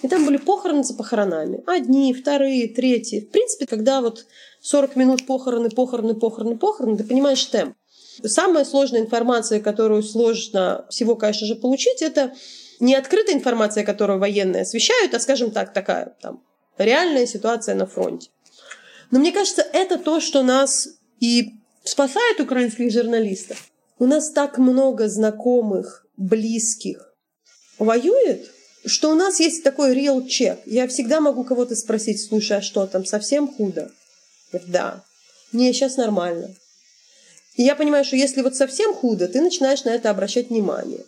и 0.05 0.09
там 0.09 0.27
были 0.27 0.37
похороны 0.37 0.85
за 0.85 0.93
похоронами. 0.93 1.63
Одни, 1.67 2.13
вторые, 2.13 2.69
третьи. 2.69 3.21
В 3.21 3.31
принципе, 3.31 3.67
когда 3.67 4.03
вот 4.03 4.27
40 4.61 4.97
минут 4.97 5.25
похороны, 5.27 5.71
похороны, 5.71 6.15
похороны, 6.15 6.59
похороны, 6.59 6.99
ты 6.99 7.05
понимаешь 7.05 7.43
темп. 7.47 7.75
Самая 8.23 8.67
сложная 8.67 9.01
информация, 9.01 9.61
которую 9.61 10.03
сложно 10.03 10.85
всего, 10.91 11.17
конечно 11.17 11.47
же, 11.47 11.57
получить, 11.57 12.03
это 12.03 12.35
не 12.81 12.95
открытая 12.95 13.35
информация, 13.35 13.83
которую 13.83 14.19
военные 14.19 14.63
освещают, 14.65 15.15
а, 15.15 15.21
скажем 15.21 15.53
так, 15.53 15.73
такая 15.73 16.15
там 16.21 16.43
реальная 16.77 17.25
ситуация 17.25 17.75
на 17.75 17.87
фронте. 17.87 18.29
Но 19.11 19.21
мне 19.21 19.33
кажется, 19.33 19.63
это 19.73 19.97
то, 19.97 20.21
что 20.21 20.43
нас 20.43 20.87
и 21.19 21.55
спасает 21.83 22.41
украинских 22.41 22.93
журналистов. 22.93 23.71
У 23.99 24.05
нас 24.05 24.31
так 24.33 24.59
много 24.59 25.09
знакомых, 25.09 26.07
близких 26.19 27.15
воюет, 27.79 28.51
что 28.87 29.11
у 29.11 29.15
нас 29.15 29.41
есть 29.41 29.63
такой 29.63 29.95
real 29.95 30.27
check. 30.27 30.59
Я 30.67 30.87
всегда 30.89 31.21
могу 31.21 31.45
кого-то 31.45 31.75
спросить, 31.75 32.23
слушай, 32.23 32.59
а 32.59 32.63
что 32.63 32.87
там, 32.87 33.05
совсем 33.05 33.49
худо? 33.49 33.91
Да. 34.67 35.03
Не, 35.53 35.73
сейчас 35.73 35.97
нормально. 35.97 36.55
И 37.57 37.63
я 37.63 37.77
понимаю, 37.77 38.05
что 38.05 38.17
если 38.17 38.43
вот 38.43 38.57
совсем 38.57 38.95
худо, 38.95 39.29
ты 39.29 39.41
начинаешь 39.41 39.85
на 39.85 39.91
это 39.91 40.11
обращать 40.11 40.51
внимание. 40.51 41.05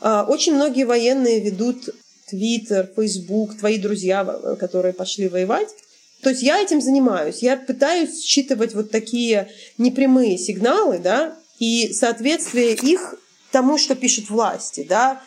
А, 0.00 0.24
очень 0.28 0.54
многие 0.54 0.84
военные 0.84 1.40
ведут 1.40 1.88
Твиттер, 2.28 2.88
Фейсбук, 2.94 3.58
твои 3.58 3.78
друзья, 3.78 4.24
которые 4.58 4.92
пошли 4.92 5.28
воевать. 5.28 5.68
То 6.22 6.30
есть 6.30 6.42
я 6.42 6.60
этим 6.60 6.80
занимаюсь. 6.80 7.38
Я 7.38 7.56
пытаюсь 7.56 8.22
считывать 8.22 8.74
вот 8.74 8.90
такие 8.90 9.48
непрямые 9.78 10.38
сигналы, 10.38 10.98
да, 10.98 11.36
и 11.58 11.92
соответствие 11.92 12.74
их 12.74 13.14
тому, 13.50 13.78
что 13.78 13.94
пишут 13.94 14.30
власти, 14.30 14.86
да, 14.88 15.22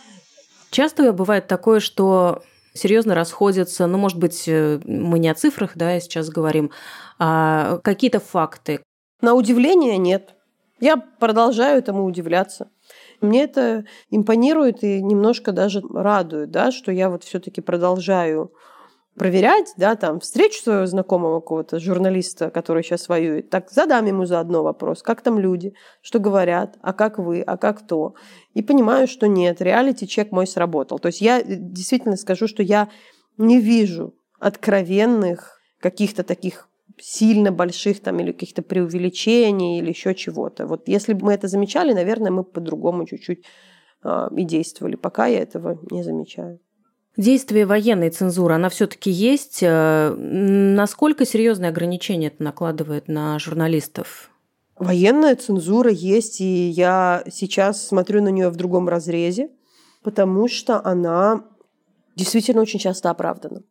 Часто 0.73 1.13
бывает 1.13 1.45
такое, 1.45 1.79
что 1.79 2.41
серьезно 2.73 3.13
расходятся, 3.13 3.86
ну, 3.86 3.99
может 3.99 4.17
быть, 4.17 4.45
э, 4.47 4.79
мы 4.86 5.19
не 5.19 5.29
о 5.29 5.36
цифрах, 5.36 5.73
да, 5.75 5.99
сейчас 5.99 6.29
говорим, 6.29 6.71
а 7.19 7.77
какие-то 7.83 8.19
факты. 8.19 8.81
На 9.21 9.36
удивление 9.36 9.99
нет. 9.99 10.33
Я 10.79 10.97
продолжаю 10.97 11.77
этому 11.77 12.05
удивляться. 12.05 12.71
Мне 13.21 13.43
это 13.43 13.86
импонирует 14.09 14.83
и 14.83 14.99
немножко 14.99 15.51
даже 15.51 15.83
радует, 15.93 16.49
да, 16.49 16.71
что 16.71 16.91
я 16.91 17.12
вот 17.12 17.23
все-таки 17.23 17.62
продолжаю 17.62 18.51
проверять, 19.15 19.73
да, 19.78 19.95
там, 19.95 20.19
встречу 20.19 20.62
своего 20.62 20.86
знакомого 20.86 21.39
какого-то 21.39 21.80
журналиста, 21.80 22.49
который 22.49 22.84
сейчас 22.84 23.10
воюет, 23.10 23.49
так 23.49 23.69
задам 23.69 24.06
ему 24.06 24.26
заодно 24.26 24.63
вопрос, 24.63 25.04
как 25.04 25.21
там 25.21 25.38
люди, 25.38 25.73
что 26.02 26.19
говорят, 26.19 26.78
а 26.82 26.93
как 26.93 27.19
вы, 27.19 27.41
а 27.41 27.58
как 27.58 27.86
то. 27.86 28.15
И 28.54 28.63
понимаю, 28.63 29.08
что 29.08 29.28
нет, 29.28 29.62
реалити-чек 29.62 30.32
мой 30.32 30.47
сработал. 30.47 30.99
То 30.99 31.08
есть 31.08 31.21
я 31.21 31.39
э, 31.39 31.43
действительно 31.47 32.17
скажу, 32.17 32.47
что 32.47 32.63
я 32.63 32.89
не 33.38 33.60
вижу 33.60 34.15
откровенных 34.39 35.60
каких-то 35.80 36.23
таких 36.23 36.69
сильно 36.99 37.52
больших 37.52 38.02
там 38.02 38.19
или 38.19 38.32
каких-то 38.32 38.62
преувеличений 38.62 39.80
или 39.80 39.89
еще 39.89 40.15
чего-то. 40.15 40.65
Вот 40.65 40.88
если 40.88 41.13
бы 41.13 41.26
мы 41.26 41.34
это 41.34 41.47
замечали, 41.47 41.93
наверное, 41.93 42.32
мы 42.32 42.43
по-другому 42.43 43.06
чуть-чуть 43.06 43.45
э, 44.04 44.30
и 44.36 44.43
действовали. 44.43 44.95
Пока 44.95 45.28
я 45.28 45.39
этого 45.39 45.80
не 45.91 46.04
замечаю. 46.04 46.60
Действие 47.15 47.67
военной 47.67 48.10
цензуры, 48.10 48.56
она 48.56 48.69
все-таки 48.69 49.12
есть. 49.12 49.60
Э, 49.62 50.15
насколько 50.15 51.26
серьезные 51.26 51.69
ограничения 51.69 52.28
это 52.28 52.41
накладывает 52.41 53.08
на 53.08 53.38
журналистов? 53.38 54.32
Военная 54.80 55.36
цензура 55.36 55.91
есть, 55.91 56.41
и 56.41 56.69
я 56.69 57.23
сейчас 57.32 57.86
смотрю 57.86 58.23
на 58.23 58.30
нее 58.30 58.49
в 58.49 58.56
другом 58.56 58.89
разрезе, 58.89 59.52
потому 60.02 60.47
что 60.47 60.84
она 60.84 61.43
действительно 62.15 62.62
очень 62.62 62.80
часто 62.80 63.12
оправдана. 63.12 63.62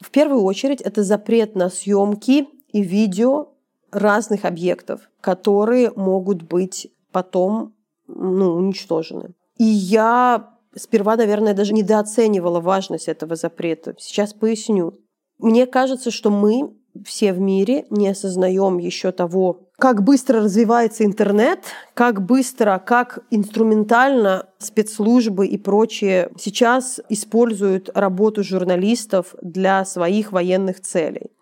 В 0.00 0.10
первую 0.10 0.42
очередь 0.42 0.80
это 0.80 1.02
запрет 1.02 1.56
на 1.56 1.70
съемки 1.70 2.46
и 2.72 2.82
видео 2.82 3.48
разных 3.90 4.44
объектов, 4.44 5.10
которые 5.20 5.90
могут 5.96 6.42
быть 6.42 6.88
потом 7.10 7.74
ну, 8.06 8.52
уничтожены. 8.52 9.34
И 9.58 9.64
я 9.64 10.51
сперва, 10.76 11.16
наверное, 11.16 11.54
даже 11.54 11.72
недооценивала 11.72 12.60
важность 12.60 13.08
этого 13.08 13.36
запрета. 13.36 13.94
Сейчас 13.98 14.32
поясню. 14.32 14.98
Мне 15.38 15.66
кажется, 15.66 16.10
что 16.10 16.30
мы 16.30 16.74
все 17.04 17.32
в 17.32 17.40
мире 17.40 17.86
не 17.90 18.08
осознаем 18.08 18.78
еще 18.78 19.12
того, 19.12 19.68
как 19.78 20.04
быстро 20.04 20.42
развивается 20.42 21.04
интернет, 21.04 21.60
как 21.94 22.24
быстро, 22.24 22.80
как 22.84 23.20
инструментально 23.30 24.46
спецслужбы 24.58 25.46
и 25.46 25.58
прочие 25.58 26.30
сейчас 26.38 27.00
используют 27.08 27.90
работу 27.94 28.44
журналистов 28.44 29.34
для 29.42 29.84
своих 29.84 30.32
военных 30.32 30.80
целей. 30.80 31.32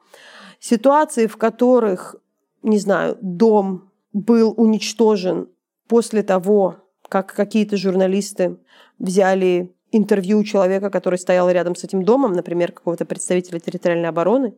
Ситуации, 0.60 1.26
в 1.26 1.36
которых, 1.36 2.16
не 2.62 2.78
знаю, 2.78 3.18
дом 3.20 3.90
был 4.12 4.54
уничтожен 4.56 5.48
после 5.88 6.22
того, 6.22 6.76
как 7.10 7.34
какие-то 7.34 7.76
журналисты 7.76 8.56
взяли 8.98 9.74
интервью 9.92 10.38
у 10.38 10.44
человека, 10.44 10.88
который 10.88 11.18
стоял 11.18 11.50
рядом 11.50 11.74
с 11.74 11.84
этим 11.84 12.04
домом, 12.04 12.32
например, 12.32 12.72
какого-то 12.72 13.04
представителя 13.04 13.58
территориальной 13.58 14.08
обороны. 14.08 14.54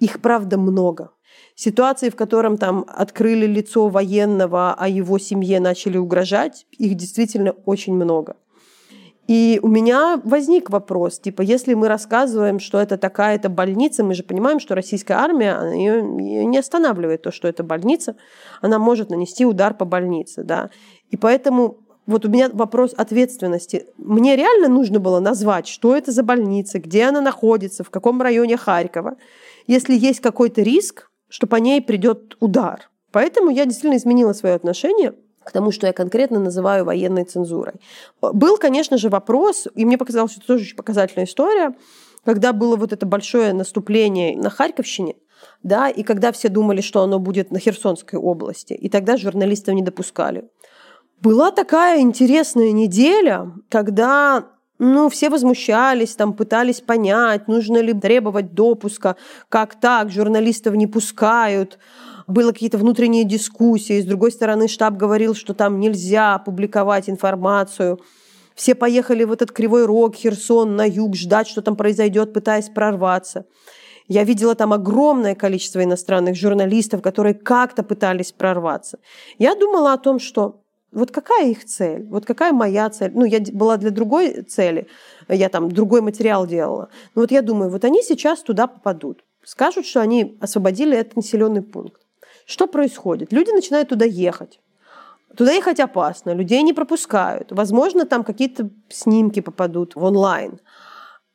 Их, 0.00 0.20
правда, 0.20 0.58
много. 0.58 1.12
Ситуации, 1.54 2.10
в 2.10 2.16
котором 2.16 2.58
там 2.58 2.84
открыли 2.88 3.46
лицо 3.46 3.88
военного, 3.88 4.74
а 4.76 4.88
его 4.88 5.18
семье 5.18 5.60
начали 5.60 5.96
угрожать, 5.96 6.66
их 6.72 6.94
действительно 6.96 7.52
очень 7.64 7.94
много. 7.94 8.36
И 9.28 9.60
у 9.62 9.68
меня 9.68 10.20
возник 10.24 10.68
вопрос, 10.70 11.20
типа, 11.20 11.42
если 11.42 11.74
мы 11.74 11.86
рассказываем, 11.86 12.58
что 12.58 12.80
это 12.80 12.98
такая-то 12.98 13.48
больница, 13.48 14.02
мы 14.02 14.14
же 14.14 14.24
понимаем, 14.24 14.58
что 14.58 14.74
российская 14.74 15.14
армия 15.14 15.72
ее 15.72 16.02
не 16.02 16.58
останавливает 16.58 17.22
то, 17.22 17.30
что 17.30 17.46
это 17.46 17.62
больница, 17.62 18.16
она 18.60 18.80
может 18.80 19.10
нанести 19.10 19.46
удар 19.46 19.74
по 19.74 19.84
больнице, 19.84 20.42
да. 20.42 20.70
И 21.10 21.16
поэтому 21.16 21.78
вот 22.06 22.24
у 22.24 22.28
меня 22.28 22.50
вопрос 22.52 22.94
ответственности. 22.96 23.86
Мне 23.96 24.36
реально 24.36 24.68
нужно 24.68 24.98
было 24.98 25.20
назвать, 25.20 25.68
что 25.68 25.96
это 25.96 26.10
за 26.10 26.22
больница, 26.22 26.78
где 26.78 27.04
она 27.04 27.20
находится, 27.20 27.84
в 27.84 27.90
каком 27.90 28.20
районе 28.20 28.56
Харькова, 28.56 29.16
если 29.66 29.94
есть 29.94 30.20
какой-то 30.20 30.62
риск, 30.62 31.10
что 31.28 31.46
по 31.46 31.56
ней 31.56 31.80
придет 31.80 32.36
удар. 32.40 32.90
Поэтому 33.12 33.50
я 33.50 33.64
действительно 33.64 33.96
изменила 33.96 34.32
свое 34.32 34.54
отношение 34.54 35.14
к 35.44 35.52
тому, 35.52 35.70
что 35.70 35.86
я 35.86 35.92
конкретно 35.92 36.38
называю 36.38 36.84
военной 36.84 37.24
цензурой. 37.24 37.74
Был, 38.20 38.56
конечно 38.56 38.96
же, 38.98 39.08
вопрос, 39.08 39.68
и 39.74 39.84
мне 39.84 39.98
показалось, 39.98 40.32
что 40.32 40.40
это 40.40 40.48
тоже 40.48 40.64
очень 40.64 40.76
показательная 40.76 41.26
история, 41.26 41.74
когда 42.24 42.52
было 42.52 42.76
вот 42.76 42.92
это 42.92 43.06
большое 43.06 43.52
наступление 43.52 44.36
на 44.36 44.50
Харьковщине, 44.50 45.16
да, 45.62 45.88
и 45.88 46.02
когда 46.02 46.30
все 46.32 46.48
думали, 46.48 46.80
что 46.80 47.02
оно 47.02 47.18
будет 47.18 47.50
на 47.50 47.58
Херсонской 47.58 48.18
области, 48.18 48.72
и 48.74 48.88
тогда 48.88 49.16
журналистов 49.16 49.74
не 49.74 49.82
допускали. 49.82 50.48
Была 51.22 51.52
такая 51.52 52.00
интересная 52.00 52.72
неделя, 52.72 53.52
когда 53.68 54.46
ну, 54.78 55.08
все 55.08 55.30
возмущались, 55.30 56.16
там 56.16 56.32
пытались 56.32 56.80
понять, 56.80 57.46
нужно 57.46 57.78
ли 57.78 57.92
требовать 57.92 58.54
допуска, 58.54 59.14
как 59.48 59.78
так, 59.78 60.10
журналистов 60.10 60.74
не 60.74 60.86
пускают 60.86 61.78
было 62.26 62.52
какие-то 62.52 62.78
внутренние 62.78 63.24
дискуссии. 63.24 64.00
С 64.00 64.04
другой 64.04 64.32
стороны, 64.32 64.68
штаб 64.68 64.94
говорил, 64.94 65.34
что 65.34 65.54
там 65.54 65.80
нельзя 65.80 66.38
публиковать 66.38 67.08
информацию. 67.08 68.00
Все 68.54 68.74
поехали 68.74 69.24
в 69.24 69.32
этот 69.32 69.52
Кривой 69.52 69.86
Рог, 69.86 70.14
Херсон, 70.14 70.76
на 70.76 70.86
юг, 70.86 71.16
ждать, 71.16 71.48
что 71.48 71.62
там 71.62 71.76
произойдет, 71.76 72.32
пытаясь 72.32 72.68
прорваться. 72.68 73.46
Я 74.08 74.24
видела 74.24 74.54
там 74.54 74.72
огромное 74.72 75.34
количество 75.34 75.82
иностранных 75.82 76.36
журналистов, 76.36 77.02
которые 77.02 77.34
как-то 77.34 77.82
пытались 77.82 78.32
прорваться. 78.32 78.98
Я 79.38 79.54
думала 79.54 79.92
о 79.92 79.98
том, 79.98 80.18
что 80.18 80.61
вот 80.92 81.10
какая 81.10 81.48
их 81.48 81.64
цель? 81.64 82.06
Вот 82.08 82.26
какая 82.26 82.52
моя 82.52 82.88
цель? 82.90 83.12
Ну, 83.14 83.24
я 83.24 83.40
была 83.52 83.76
для 83.78 83.90
другой 83.90 84.42
цели, 84.42 84.86
я 85.28 85.48
там 85.48 85.70
другой 85.70 86.02
материал 86.02 86.46
делала. 86.46 86.90
Но 87.14 87.22
вот 87.22 87.30
я 87.30 87.42
думаю, 87.42 87.70
вот 87.70 87.84
они 87.84 88.02
сейчас 88.02 88.42
туда 88.42 88.66
попадут. 88.66 89.24
Скажут, 89.44 89.86
что 89.86 90.00
они 90.00 90.36
освободили 90.40 90.96
этот 90.96 91.16
населенный 91.16 91.62
пункт. 91.62 92.02
Что 92.46 92.66
происходит? 92.66 93.32
Люди 93.32 93.50
начинают 93.50 93.88
туда 93.88 94.04
ехать. 94.04 94.60
Туда 95.36 95.52
ехать 95.52 95.80
опасно, 95.80 96.34
людей 96.34 96.62
не 96.62 96.74
пропускают. 96.74 97.52
Возможно, 97.52 98.04
там 98.04 98.22
какие-то 98.22 98.68
снимки 98.90 99.40
попадут 99.40 99.96
в 99.96 100.04
онлайн. 100.04 100.60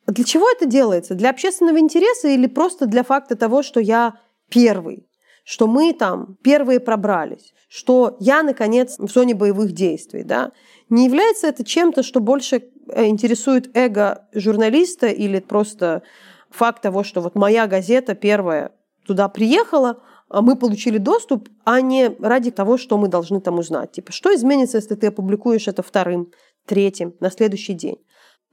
Для 0.06 0.24
чего 0.24 0.50
это 0.50 0.66
делается? 0.66 1.16
Для 1.16 1.32
общественного 1.32 1.80
интереса 1.80 2.28
или 2.28 2.48
просто 2.48 2.86
для 2.86 3.04
факта 3.04 3.36
того, 3.36 3.64
что 3.64 3.80
я 3.80 4.20
первый? 4.50 5.07
Что 5.50 5.66
мы 5.66 5.94
там 5.94 6.36
первые 6.44 6.82
пробрались? 6.82 7.54
Что 7.70 8.18
я, 8.20 8.44
наконец, 8.44 9.00
в 9.00 9.10
зоне 9.10 9.34
боевых 9.34 9.72
действий? 9.72 10.24
Да? 10.24 10.52
Не 10.90 11.06
является 11.06 11.48
это 11.48 11.64
чем-то, 11.64 12.04
что 12.04 12.20
больше 12.20 12.66
э, 12.90 13.06
интересует 13.06 13.72
эго 13.74 14.28
журналиста 14.34 15.08
или 15.08 15.40
просто 15.40 16.04
факт 16.50 16.82
того, 16.82 17.06
что 17.06 17.22
вот 17.22 17.36
моя 17.36 17.66
газета 17.66 18.14
первая 18.14 18.74
туда 19.06 19.30
приехала, 19.30 20.04
а 20.28 20.42
мы 20.42 20.58
получили 20.58 20.98
доступ, 20.98 21.48
а 21.64 21.80
не 21.80 22.10
ради 22.20 22.52
того, 22.52 22.78
что 22.78 22.98
мы 22.98 23.08
должны 23.08 23.40
там 23.40 23.58
узнать. 23.58 23.94
Типа, 23.94 24.12
что 24.12 24.36
изменится, 24.36 24.80
если 24.80 24.96
ты 24.96 25.08
опубликуешь 25.08 25.70
это 25.70 25.82
вторым, 25.82 26.30
третьим, 26.66 27.14
на 27.22 27.32
следующий 27.32 27.74
день. 27.74 28.00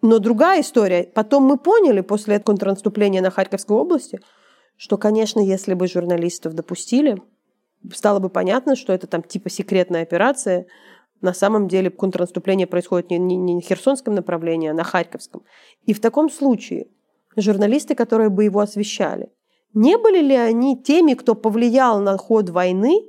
Но 0.00 0.20
другая 0.20 0.60
история. 0.60 1.10
Потом 1.12 1.42
мы 1.42 1.58
поняли 1.58 2.02
после 2.02 2.38
контрнаступления 2.38 3.20
на 3.20 3.30
Харьковской 3.30 3.76
области, 3.76 4.20
что, 4.76 4.96
конечно, 4.98 5.40
если 5.40 5.74
бы 5.74 5.86
журналистов 5.86 6.54
допустили, 6.54 7.22
стало 7.92 8.18
бы 8.18 8.28
понятно, 8.28 8.76
что 8.76 8.92
это 8.92 9.06
там 9.06 9.22
типа 9.22 9.50
секретная 9.50 10.02
операция. 10.02 10.66
На 11.20 11.32
самом 11.32 11.68
деле 11.68 11.90
контрнаступление 11.90 12.66
происходит 12.66 13.10
не, 13.10 13.18
не, 13.18 13.36
не 13.36 13.54
на 13.54 13.60
Херсонском 13.60 14.14
направлении, 14.14 14.68
а 14.68 14.74
на 14.74 14.84
Харьковском. 14.84 15.42
И 15.86 15.94
в 15.94 16.00
таком 16.00 16.30
случае 16.30 16.88
журналисты, 17.36 17.94
которые 17.94 18.30
бы 18.30 18.44
его 18.44 18.60
освещали, 18.60 19.30
не 19.72 19.98
были 19.98 20.20
ли 20.20 20.36
они 20.36 20.80
теми, 20.80 21.14
кто 21.14 21.34
повлиял 21.34 22.00
на 22.00 22.16
ход 22.16 22.50
войны, 22.50 23.02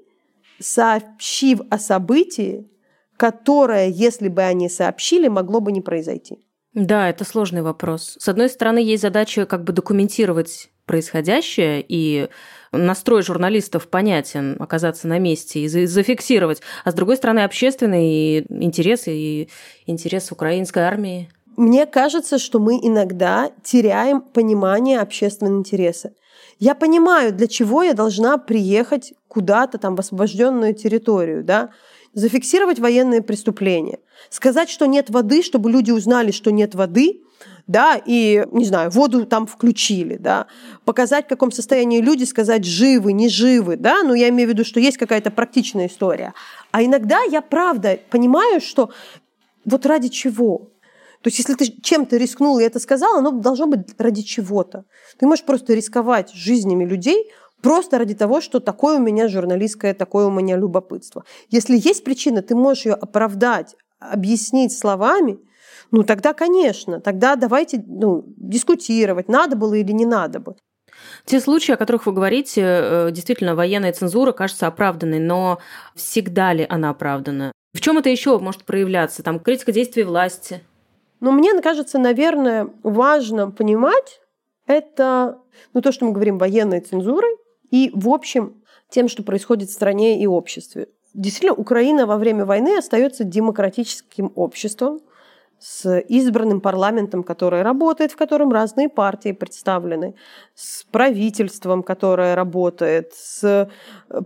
сообщив 0.59 1.61
о 1.69 1.77
событии, 1.77 2.69
которое, 3.17 3.87
если 3.87 4.29
бы 4.29 4.41
они 4.41 4.69
сообщили, 4.69 5.27
могло 5.27 5.59
бы 5.59 5.71
не 5.71 5.81
произойти? 5.81 6.39
Да, 6.73 7.09
это 7.09 7.23
сложный 7.23 7.61
вопрос. 7.61 8.17
С 8.19 8.27
одной 8.27 8.49
стороны, 8.49 8.79
есть 8.79 9.01
задача 9.01 9.45
как 9.45 9.63
бы 9.63 9.73
документировать 9.73 10.69
происходящее, 10.85 11.83
и 11.87 12.29
настрой 12.71 13.21
журналистов 13.21 13.87
понятен, 13.87 14.55
оказаться 14.59 15.07
на 15.07 15.19
месте 15.19 15.61
и 15.61 15.67
зафиксировать. 15.67 16.61
А 16.83 16.91
с 16.91 16.93
другой 16.93 17.17
стороны, 17.17 17.39
общественные 17.39 18.45
интересы 18.63 19.11
и 19.11 19.49
интерес 19.85 20.31
украинской 20.31 20.79
армии. 20.79 21.29
Мне 21.57 21.85
кажется, 21.85 22.37
что 22.37 22.59
мы 22.59 22.79
иногда 22.81 23.51
теряем 23.63 24.21
понимание 24.21 24.99
общественного 24.99 25.57
интереса. 25.57 26.13
Я 26.59 26.75
понимаю, 26.75 27.33
для 27.33 27.47
чего 27.47 27.83
я 27.83 27.93
должна 27.93 28.37
приехать 28.37 29.13
куда-то 29.27 29.77
там 29.77 29.95
в 29.95 29.99
освобожденную 29.99 30.73
территорию, 30.73 31.43
да, 31.43 31.71
зафиксировать 32.13 32.79
военные 32.79 33.21
преступления, 33.21 33.99
сказать, 34.29 34.69
что 34.69 34.85
нет 34.85 35.09
воды, 35.09 35.43
чтобы 35.43 35.69
люди 35.69 35.91
узнали, 35.91 36.31
что 36.31 36.51
нет 36.51 36.75
воды, 36.75 37.21
да, 37.67 37.99
и, 38.05 38.45
не 38.51 38.65
знаю, 38.65 38.91
воду 38.91 39.25
там 39.25 39.47
включили, 39.47 40.17
да, 40.17 40.47
показать, 40.83 41.25
в 41.25 41.29
каком 41.29 41.51
состоянии 41.51 42.01
люди, 42.01 42.23
сказать, 42.23 42.65
живы, 42.65 43.13
не 43.13 43.29
живы, 43.29 43.75
да, 43.75 44.03
ну, 44.03 44.13
я 44.13 44.29
имею 44.29 44.49
в 44.49 44.53
виду, 44.53 44.63
что 44.63 44.79
есть 44.79 44.97
какая-то 44.97 45.31
практичная 45.31 45.87
история. 45.87 46.33
А 46.71 46.83
иногда 46.83 47.21
я 47.23 47.41
правда 47.41 47.99
понимаю, 48.09 48.61
что 48.61 48.91
вот 49.65 49.85
ради 49.85 50.09
чего? 50.09 50.69
То 51.21 51.29
есть, 51.29 51.39
если 51.39 51.55
ты 51.55 51.65
чем-то 51.81 52.17
рискнул 52.17 52.59
и 52.59 52.63
это 52.63 52.79
сказал, 52.79 53.17
оно 53.17 53.31
должно 53.31 53.65
быть 53.65 53.95
ради 53.97 54.21
чего-то. 54.21 54.85
Ты 55.17 55.25
можешь 55.25 55.43
просто 55.43 55.73
рисковать 55.73 56.31
жизнями 56.31 56.85
людей 56.85 57.31
просто 57.61 57.97
ради 57.97 58.13
того, 58.13 58.41
что 58.41 58.59
такое 58.59 58.97
у 58.97 59.01
меня 59.01 59.27
журналистское, 59.27 59.95
такое 59.95 60.27
у 60.27 60.31
меня 60.31 60.55
любопытство. 60.55 61.23
Если 61.49 61.77
есть 61.77 62.03
причина, 62.03 62.43
ты 62.43 62.53
можешь 62.53 62.85
ее 62.85 62.93
оправдать, 62.93 63.75
объяснить 63.97 64.77
словами, 64.77 65.39
ну 65.95 66.03
тогда, 66.03 66.33
конечно, 66.33 66.99
тогда 66.99 67.37
давайте 67.37 67.81
ну, 67.87 68.25
дискутировать, 68.35 69.29
надо 69.29 69.55
было 69.55 69.75
или 69.75 69.93
не 69.93 70.05
надо 70.05 70.41
бы. 70.41 70.55
Те 71.23 71.39
случаи, 71.39 71.71
о 71.71 71.77
которых 71.77 72.05
вы 72.05 72.11
говорите, 72.11 72.61
э, 72.61 73.11
действительно, 73.11 73.55
военная 73.55 73.93
цензура 73.93 74.33
кажется 74.33 74.67
оправданной, 74.67 75.19
но 75.19 75.59
всегда 75.95 76.51
ли 76.51 76.65
она 76.67 76.89
оправдана? 76.89 77.53
В 77.73 77.79
чем 77.79 77.97
это 77.97 78.09
еще 78.09 78.37
может 78.39 78.65
проявляться? 78.65 79.23
Там 79.23 79.39
критика 79.39 79.71
действий 79.71 80.03
власти, 80.03 80.61
но 81.21 81.31
мне 81.31 81.59
кажется, 81.61 81.97
наверное, 81.97 82.69
важно 82.83 83.49
понимать 83.49 84.19
это, 84.67 85.39
ну, 85.73 85.81
то, 85.81 85.93
что 85.93 86.03
мы 86.03 86.11
говорим 86.11 86.37
военной 86.37 86.81
цензурой, 86.81 87.37
и, 87.71 87.89
в 87.93 88.09
общем, 88.09 88.61
тем, 88.89 89.07
что 89.07 89.23
происходит 89.23 89.69
в 89.69 89.73
стране 89.73 90.21
и 90.21 90.27
обществе. 90.27 90.89
Действительно, 91.13 91.53
Украина 91.53 92.05
во 92.05 92.17
время 92.17 92.43
войны 92.43 92.77
остается 92.77 93.23
демократическим 93.23 94.33
обществом, 94.35 94.99
с 95.59 95.99
избранным 95.99 96.61
парламентом, 96.61 97.23
который 97.23 97.61
работает, 97.61 98.11
в 98.11 98.15
котором 98.15 98.51
разные 98.51 98.89
партии 98.89 99.31
представлены, 99.31 100.13
с 100.53 100.83
правительством, 100.91 101.81
которое 101.81 102.35
работает, 102.35 103.13
с 103.13 103.69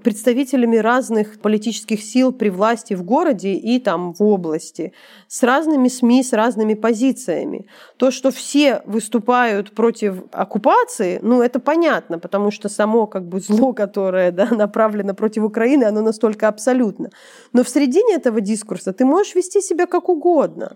представителями 0.03 0.77
разных 0.77 1.39
политических 1.39 2.01
сил 2.03 2.33
при 2.33 2.49
власти 2.49 2.93
в 2.93 3.03
городе 3.03 3.53
и 3.53 3.79
там 3.79 4.13
в 4.13 4.23
области, 4.23 4.93
с 5.27 5.43
разными 5.43 5.87
СМИ, 5.87 6.23
с 6.23 6.33
разными 6.33 6.73
позициями. 6.73 7.67
То, 7.97 8.11
что 8.11 8.31
все 8.31 8.81
выступают 8.85 9.71
против 9.71 10.23
оккупации, 10.31 11.19
ну, 11.21 11.41
это 11.41 11.59
понятно, 11.59 12.19
потому 12.19 12.51
что 12.51 12.69
само 12.69 13.07
как 13.07 13.27
бы 13.27 13.39
зло, 13.39 13.73
которое 13.73 14.31
да, 14.31 14.47
направлено 14.51 15.13
против 15.13 15.43
Украины, 15.43 15.85
оно 15.85 16.01
настолько 16.01 16.47
абсолютно. 16.47 17.09
Но 17.53 17.63
в 17.63 17.69
середине 17.69 18.15
этого 18.15 18.41
дискурса 18.41 18.93
ты 18.93 19.05
можешь 19.05 19.35
вести 19.35 19.61
себя 19.61 19.85
как 19.85 20.09
угодно 20.09 20.73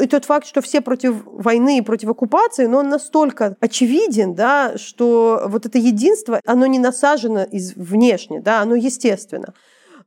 и 0.00 0.06
тот 0.06 0.24
факт, 0.24 0.46
что 0.46 0.60
все 0.60 0.80
против 0.80 1.22
войны 1.26 1.78
и 1.78 1.82
против 1.82 2.08
оккупации, 2.08 2.66
но 2.66 2.78
он 2.78 2.88
настолько 2.88 3.56
очевиден, 3.60 4.34
да, 4.34 4.76
что 4.76 5.42
вот 5.46 5.66
это 5.66 5.78
единство, 5.78 6.40
оно 6.44 6.66
не 6.66 6.78
насажено 6.78 7.44
из 7.44 7.74
внешне, 7.74 8.40
да, 8.40 8.60
оно 8.60 8.74
естественно. 8.74 9.54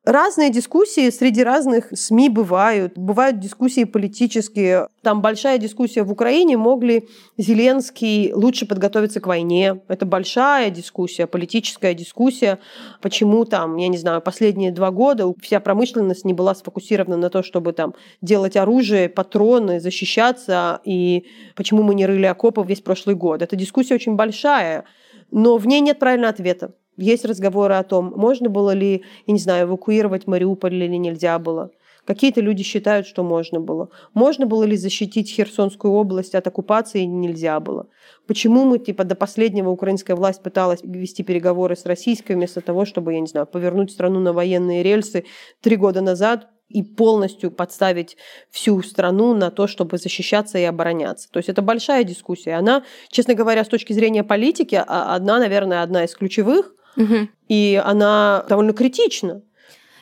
Разные 0.08 0.50
дискуссии 0.50 1.10
среди 1.10 1.44
разных 1.44 1.88
СМИ 1.92 2.30
бывают. 2.30 2.94
Бывают 2.98 3.40
дискуссии 3.40 3.84
политические. 3.84 4.88
Там 5.02 5.22
большая 5.22 5.58
дискуссия 5.58 6.04
в 6.04 6.12
Украине, 6.14 6.56
мог 6.56 6.82
ли 6.82 7.10
Зеленский 7.38 8.32
лучше 8.32 8.66
подготовиться 8.66 9.20
к 9.20 9.28
войне. 9.28 9.82
Это 9.90 10.06
большая 10.06 10.70
дискуссия, 10.70 11.28
политическая 11.28 11.94
дискуссия. 11.94 12.60
Почему 13.02 13.44
там, 13.44 13.76
я 13.76 13.90
не 13.90 13.98
знаю, 13.98 14.22
последние 14.22 14.72
два 14.72 14.92
года 14.92 15.26
вся 15.42 15.60
промышленность 15.60 16.24
не 16.24 16.34
была 16.34 16.56
сфокусирована 16.56 17.18
на 17.18 17.30
то, 17.30 17.44
чтобы 17.44 17.74
там 17.74 17.94
делать 18.22 18.56
оружие, 18.56 19.10
патроны, 19.10 19.82
защищаться, 19.82 20.80
и 20.86 21.26
почему 21.54 21.84
мы 21.84 21.94
не 21.96 22.06
рыли 22.06 22.28
окопы 22.28 22.64
весь 22.66 22.80
прошлый 22.80 23.18
год. 23.18 23.42
Эта 23.42 23.58
дискуссия 23.58 23.96
очень 23.96 24.16
большая, 24.16 24.86
но 25.32 25.58
в 25.58 25.68
ней 25.68 25.82
нет 25.82 26.00
правильного 26.00 26.30
ответа. 26.30 26.72
Есть 26.98 27.26
разговоры 27.26 27.76
о 27.76 27.84
том, 27.84 28.12
можно 28.16 28.50
было 28.50 28.72
ли, 28.72 29.04
я 29.28 29.34
не 29.34 29.40
знаю, 29.40 29.68
эвакуировать 29.68 30.28
Мариуполь 30.28 30.76
или 30.76 30.96
нельзя 30.96 31.38
было. 31.40 31.72
Какие-то 32.06 32.40
люди 32.40 32.64
считают, 32.64 33.06
что 33.06 33.22
можно 33.22 33.60
было. 33.60 33.90
Можно 34.14 34.46
было 34.46 34.64
ли 34.64 34.78
защитить 34.78 35.30
Херсонскую 35.30 35.94
область 35.94 36.36
от 36.36 36.48
оккупации 36.48 37.02
нельзя 37.02 37.60
было. 37.60 37.88
Почему 38.28 38.64
мы 38.64 38.80
типа 38.80 39.04
до 39.04 39.14
последнего 39.14 39.70
украинская 39.70 40.16
власть 40.16 40.42
пыталась 40.42 40.80
вести 40.84 41.24
переговоры 41.24 41.76
с 41.76 41.86
российской 41.86 42.34
вместо 42.34 42.62
того, 42.62 42.86
чтобы, 42.86 43.14
я 43.14 43.20
не 43.20 43.28
знаю, 43.28 43.46
повернуть 43.46 43.92
страну 43.92 44.22
на 44.22 44.32
военные 44.32 44.84
рельсы 44.84 45.26
три 45.62 45.76
года 45.76 46.00
назад 46.00 46.48
и 46.70 46.82
полностью 46.82 47.52
подставить 47.52 48.16
всю 48.52 48.82
страну 48.84 49.34
на 49.34 49.52
то, 49.52 49.68
чтобы 49.68 49.98
защищаться 49.98 50.58
и 50.58 50.64
обороняться. 50.64 51.30
То 51.30 51.40
есть 51.40 51.50
это 51.50 51.62
большая 51.62 52.06
дискуссия. 52.06 52.54
Она, 52.54 52.84
честно 53.10 53.34
говоря, 53.34 53.66
с 53.66 53.68
точки 53.68 53.92
зрения 53.92 54.24
политики, 54.24 54.76
а, 54.76 55.14
одна, 55.14 55.40
наверное, 55.40 55.84
одна 55.84 56.06
из 56.06 56.16
ключевых, 56.16 56.74
Угу. 56.98 57.30
И 57.48 57.82
она 57.84 58.46
довольно 58.50 58.74
критична. 58.74 59.42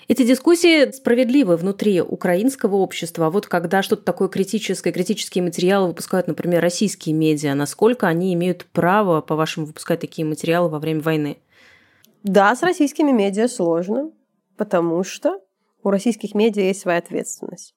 Эти 0.08 0.24
дискуссии 0.24 0.92
справедливы 0.92 1.58
внутри 1.58 2.00
украинского 2.00 2.76
общества. 2.76 3.28
А 3.28 3.30
вот 3.32 3.48
когда 3.48 3.82
что-то 3.82 4.04
такое 4.04 4.28
критическое, 4.28 4.92
критические 4.92 5.44
материалы 5.44 5.88
выпускают, 5.88 6.28
например, 6.28 6.62
российские 6.62 7.16
медиа, 7.16 7.56
насколько 7.56 8.08
они 8.08 8.34
имеют 8.36 8.66
право, 8.72 9.22
по-вашему, 9.22 9.66
выпускать 9.66 10.00
такие 10.00 10.26
материалы 10.26 10.70
во 10.70 10.80
время 10.80 11.02
войны? 11.02 11.38
Да, 12.24 12.56
с 12.56 12.62
российскими 12.62 13.12
медиа 13.12 13.48
сложно, 13.48 14.12
потому 14.58 15.04
что 15.04 15.40
у 15.84 15.90
российских 15.90 16.36
медиа 16.36 16.64
есть 16.64 16.82
своя 16.82 17.00
ответственность. 17.00 17.74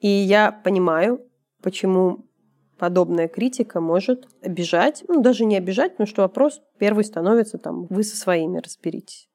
И 0.00 0.08
я 0.08 0.52
понимаю, 0.52 1.24
почему 1.62 2.27
подобная 2.78 3.28
критика 3.28 3.80
может 3.80 4.26
обижать, 4.42 5.04
ну, 5.08 5.20
даже 5.20 5.44
не 5.44 5.56
обижать, 5.56 5.92
потому 5.92 6.06
что 6.06 6.22
вопрос 6.22 6.62
первый 6.78 7.04
становится 7.04 7.58
там, 7.58 7.86
вы 7.86 8.02
со 8.02 8.16
своими 8.16 8.58
разберитесь. 8.58 9.28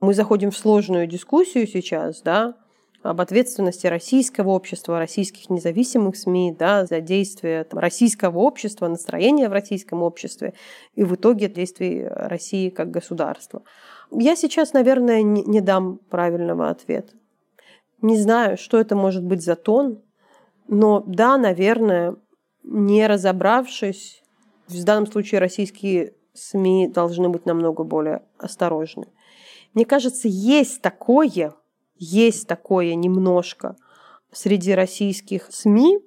Мы 0.00 0.14
заходим 0.14 0.50
в 0.50 0.56
сложную 0.56 1.06
дискуссию 1.06 1.66
сейчас, 1.66 2.20
да, 2.22 2.56
об 3.02 3.20
ответственности 3.20 3.86
российского 3.86 4.50
общества, 4.50 4.98
российских 4.98 5.48
независимых 5.48 6.16
СМИ 6.16 6.56
да, 6.58 6.86
за 6.86 7.00
действия 7.00 7.64
там, 7.64 7.78
российского 7.78 8.38
общества, 8.38 8.88
настроение 8.88 9.48
в 9.48 9.52
российском 9.52 10.02
обществе 10.02 10.54
и 10.94 11.04
в 11.04 11.14
итоге 11.14 11.48
действий 11.48 12.06
России 12.06 12.68
как 12.68 12.90
государства. 12.90 13.62
Я 14.10 14.36
сейчас, 14.36 14.72
наверное, 14.72 15.22
не, 15.22 15.42
не 15.42 15.60
дам 15.60 15.98
правильного 16.10 16.68
ответа. 16.68 17.14
Не 18.02 18.18
знаю, 18.18 18.58
что 18.58 18.78
это 18.78 18.94
может 18.94 19.24
быть 19.24 19.42
за 19.42 19.56
тон, 19.56 20.02
но 20.68 21.02
да, 21.06 21.38
наверное, 21.38 22.16
не 22.66 23.06
разобравшись, 23.06 24.22
в 24.68 24.84
данном 24.84 25.06
случае 25.06 25.40
российские 25.40 26.14
СМИ 26.34 26.88
должны 26.88 27.28
быть 27.28 27.46
намного 27.46 27.84
более 27.84 28.22
осторожны. 28.38 29.06
Мне 29.72 29.84
кажется, 29.84 30.28
есть 30.28 30.82
такое, 30.82 31.54
есть 31.96 32.46
такое 32.46 32.94
немножко 32.94 33.76
среди 34.32 34.74
российских 34.74 35.46
СМИ, 35.50 36.00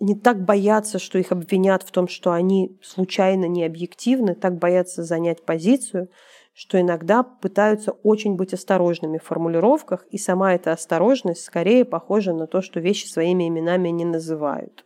не 0.00 0.16
так 0.16 0.44
боятся, 0.44 0.98
что 0.98 1.18
их 1.18 1.30
обвинят 1.30 1.84
в 1.84 1.92
том, 1.92 2.08
что 2.08 2.32
они 2.32 2.76
случайно 2.82 3.44
не 3.44 3.64
объективны, 3.64 4.34
так 4.34 4.58
боятся 4.58 5.04
занять 5.04 5.44
позицию, 5.44 6.08
что 6.54 6.80
иногда 6.80 7.22
пытаются 7.22 7.92
очень 7.92 8.34
быть 8.34 8.52
осторожными 8.52 9.18
в 9.18 9.22
формулировках, 9.22 10.04
и 10.10 10.18
сама 10.18 10.54
эта 10.54 10.72
осторожность 10.72 11.44
скорее 11.44 11.84
похожа 11.84 12.32
на 12.32 12.48
то, 12.48 12.62
что 12.62 12.80
вещи 12.80 13.06
своими 13.06 13.46
именами 13.46 13.90
не 13.90 14.04
называют. 14.04 14.84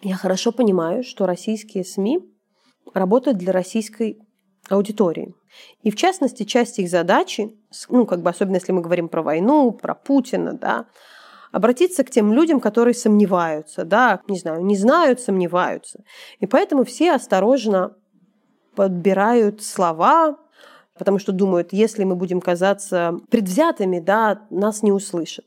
Я 0.00 0.16
хорошо 0.16 0.52
понимаю, 0.52 1.02
что 1.02 1.26
российские 1.26 1.84
СМИ 1.84 2.20
работают 2.94 3.36
для 3.36 3.52
российской 3.52 4.18
аудитории. 4.68 5.34
И 5.82 5.90
в 5.90 5.96
частности, 5.96 6.44
часть 6.44 6.78
их 6.78 6.88
задачи, 6.88 7.50
ну, 7.88 8.06
как 8.06 8.22
бы 8.22 8.30
особенно 8.30 8.56
если 8.56 8.72
мы 8.72 8.80
говорим 8.80 9.08
про 9.08 9.22
войну, 9.22 9.72
про 9.72 9.94
Путина, 9.94 10.52
да, 10.52 10.86
обратиться 11.50 12.04
к 12.04 12.10
тем 12.10 12.32
людям, 12.32 12.60
которые 12.60 12.94
сомневаются, 12.94 13.84
да, 13.84 14.20
не 14.28 14.38
знаю, 14.38 14.64
не 14.64 14.76
знают, 14.76 15.20
сомневаются. 15.20 16.04
И 16.38 16.46
поэтому 16.46 16.84
все 16.84 17.12
осторожно 17.12 17.96
подбирают 18.76 19.62
слова, 19.62 20.38
потому 20.96 21.18
что 21.18 21.32
думают, 21.32 21.72
если 21.72 22.04
мы 22.04 22.14
будем 22.14 22.40
казаться 22.40 23.18
предвзятыми, 23.30 23.98
да, 23.98 24.46
нас 24.50 24.82
не 24.82 24.92
услышат. 24.92 25.46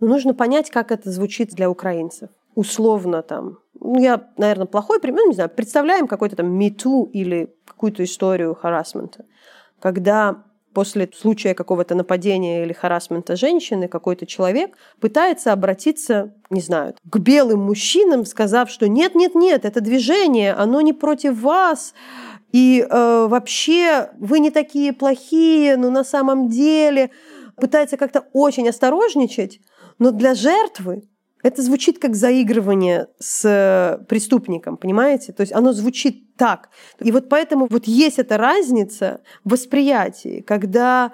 Но 0.00 0.06
нужно 0.06 0.34
понять, 0.34 0.70
как 0.70 0.92
это 0.92 1.10
звучит 1.10 1.50
для 1.50 1.70
украинцев. 1.70 2.30
Условно 2.54 3.22
там 3.22 3.58
я, 3.82 4.28
наверное, 4.36 4.66
плохой 4.66 5.00
пример, 5.00 5.20
ну, 5.22 5.28
не 5.28 5.34
знаю, 5.34 5.50
представляем 5.50 6.06
какой-то 6.06 6.36
там 6.36 6.58
MeToo 6.58 7.10
или 7.10 7.54
какую-то 7.64 8.04
историю 8.04 8.54
харасмента, 8.54 9.24
когда 9.80 10.44
после 10.74 11.08
случая 11.12 11.54
какого-то 11.54 11.94
нападения 11.94 12.62
или 12.62 12.72
харасмента 12.72 13.36
женщины 13.36 13.88
какой-то 13.88 14.26
человек 14.26 14.76
пытается 15.00 15.52
обратиться, 15.52 16.34
не 16.50 16.60
знаю, 16.60 16.94
к 17.10 17.18
белым 17.18 17.60
мужчинам, 17.60 18.24
сказав, 18.24 18.70
что 18.70 18.88
нет, 18.88 19.14
нет, 19.14 19.34
нет, 19.34 19.64
это 19.64 19.80
движение, 19.80 20.52
оно 20.52 20.80
не 20.80 20.92
против 20.92 21.40
вас, 21.40 21.94
и 22.52 22.86
э, 22.88 23.26
вообще 23.28 24.10
вы 24.18 24.38
не 24.38 24.50
такие 24.50 24.92
плохие, 24.92 25.76
но 25.76 25.90
на 25.90 26.04
самом 26.04 26.48
деле 26.48 27.10
пытается 27.56 27.96
как-то 27.96 28.26
очень 28.32 28.68
осторожничать, 28.68 29.60
но 29.98 30.12
для 30.12 30.34
жертвы 30.34 31.02
это 31.42 31.62
звучит 31.62 31.98
как 31.98 32.14
заигрывание 32.14 33.08
с 33.18 33.44
э, 33.44 34.04
преступником, 34.06 34.76
понимаете? 34.76 35.32
То 35.32 35.42
есть 35.42 35.52
оно 35.52 35.72
звучит 35.72 36.36
так. 36.36 36.70
И 37.00 37.12
вот 37.12 37.28
поэтому 37.28 37.66
вот 37.70 37.84
есть 37.86 38.18
эта 38.18 38.36
разница 38.36 39.20
в 39.44 39.50
восприятии, 39.52 40.40
когда 40.40 41.12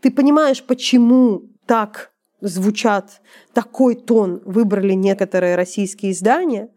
ты 0.00 0.10
понимаешь, 0.10 0.62
почему 0.62 1.42
так 1.66 2.10
звучат, 2.40 3.20
такой 3.52 3.94
тон 3.94 4.42
выбрали 4.44 4.94
некоторые 4.94 5.56
российские 5.56 6.12
издания, 6.12 6.70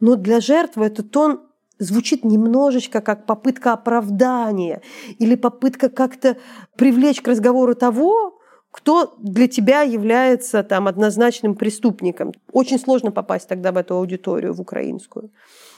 но 0.00 0.16
для 0.16 0.40
жертвы 0.40 0.86
этот 0.86 1.10
тон 1.10 1.40
звучит 1.78 2.24
немножечко 2.24 3.00
как 3.00 3.26
попытка 3.26 3.72
оправдания 3.72 4.82
или 5.18 5.34
попытка 5.34 5.88
как-то 5.88 6.36
привлечь 6.76 7.20
к 7.20 7.28
разговору 7.28 7.74
того, 7.74 8.38
кто 8.74 9.14
для 9.18 9.46
тебя 9.46 9.82
является 9.82 10.64
там 10.64 10.88
однозначным 10.88 11.54
преступником. 11.54 12.32
Очень 12.50 12.80
сложно 12.80 13.12
попасть 13.12 13.46
тогда 13.46 13.70
в 13.70 13.76
эту 13.76 13.94
аудиторию, 13.94 14.52
в 14.52 14.60
украинскую. 14.60 15.30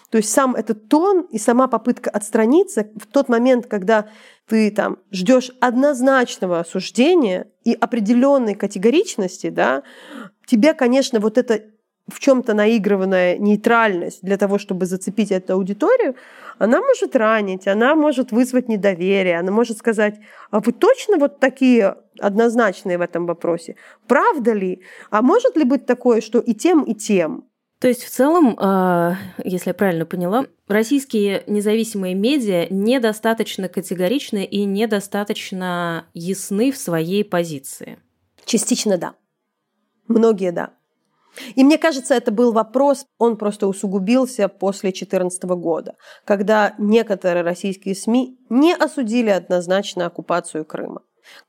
То 0.08 0.16
есть 0.16 0.32
сам 0.32 0.54
этот 0.54 0.88
тон 0.88 1.26
и 1.30 1.36
сама 1.36 1.66
попытка 1.68 2.08
отстраниться 2.08 2.88
в 2.96 3.06
тот 3.06 3.28
момент, 3.28 3.66
когда 3.66 4.08
ты 4.48 4.70
там 4.70 4.96
ждешь 5.12 5.50
однозначного 5.60 6.60
осуждения 6.60 7.48
и 7.64 7.74
определенной 7.74 8.54
категоричности, 8.54 9.50
да, 9.50 9.82
тебе, 10.46 10.72
конечно, 10.72 11.20
вот 11.20 11.36
это 11.36 11.64
в 12.08 12.18
чем-то 12.18 12.54
наигрыванная 12.54 13.36
нейтральность 13.36 14.20
для 14.22 14.38
того, 14.38 14.58
чтобы 14.58 14.86
зацепить 14.86 15.32
эту 15.32 15.52
аудиторию, 15.52 16.14
она 16.58 16.80
может 16.80 17.14
ранить, 17.16 17.66
она 17.66 17.94
может 17.94 18.32
вызвать 18.32 18.68
недоверие, 18.68 19.38
она 19.38 19.52
может 19.52 19.78
сказать, 19.78 20.18
а 20.50 20.60
вы 20.60 20.72
точно 20.72 21.18
вот 21.18 21.40
такие 21.40 21.96
однозначные 22.18 22.98
в 22.98 23.02
этом 23.02 23.26
вопросе? 23.26 23.76
Правда 24.06 24.52
ли? 24.52 24.82
А 25.10 25.22
может 25.22 25.56
ли 25.56 25.64
быть 25.64 25.86
такое, 25.86 26.20
что 26.20 26.38
и 26.38 26.54
тем, 26.54 26.82
и 26.82 26.94
тем? 26.94 27.44
То 27.78 27.88
есть 27.88 28.04
в 28.04 28.10
целом, 28.10 28.56
а, 28.58 29.16
если 29.44 29.70
я 29.70 29.74
правильно 29.74 30.06
поняла, 30.06 30.46
российские 30.66 31.44
независимые 31.46 32.14
медиа 32.14 32.66
недостаточно 32.70 33.68
категоричны 33.68 34.44
и 34.44 34.64
недостаточно 34.64 36.06
ясны 36.14 36.72
в 36.72 36.78
своей 36.78 37.22
позиции. 37.22 37.98
Частично 38.46 38.96
да. 38.96 39.14
Многие 40.08 40.52
да. 40.52 40.70
И 41.54 41.64
мне 41.64 41.78
кажется, 41.78 42.14
это 42.14 42.30
был 42.30 42.52
вопрос, 42.52 43.06
он 43.18 43.36
просто 43.36 43.66
усугубился 43.66 44.48
после 44.48 44.90
2014 44.90 45.42
года, 45.44 45.94
когда 46.24 46.74
некоторые 46.78 47.42
российские 47.42 47.94
СМИ 47.94 48.38
не 48.48 48.74
осудили 48.74 49.30
однозначно 49.30 50.06
оккупацию 50.06 50.64
Крыма. 50.64 51.02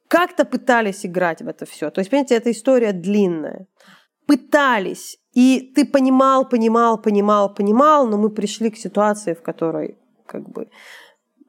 Как-то 0.07 0.45
пытались 0.45 1.05
играть 1.05 1.41
в 1.41 1.47
это 1.47 1.65
все. 1.65 1.89
То 1.89 1.99
есть, 1.99 2.09
понимаете, 2.09 2.35
эта 2.35 2.51
история 2.51 2.93
длинная. 2.93 3.67
Пытались. 4.25 5.17
И 5.33 5.71
ты 5.75 5.85
понимал, 5.85 6.47
понимал, 6.47 7.01
понимал, 7.01 7.53
понимал, 7.53 8.07
но 8.07 8.17
мы 8.17 8.29
пришли 8.29 8.69
к 8.69 8.77
ситуации, 8.77 9.33
в 9.33 9.41
которой 9.41 9.97
как 10.25 10.49
бы 10.49 10.69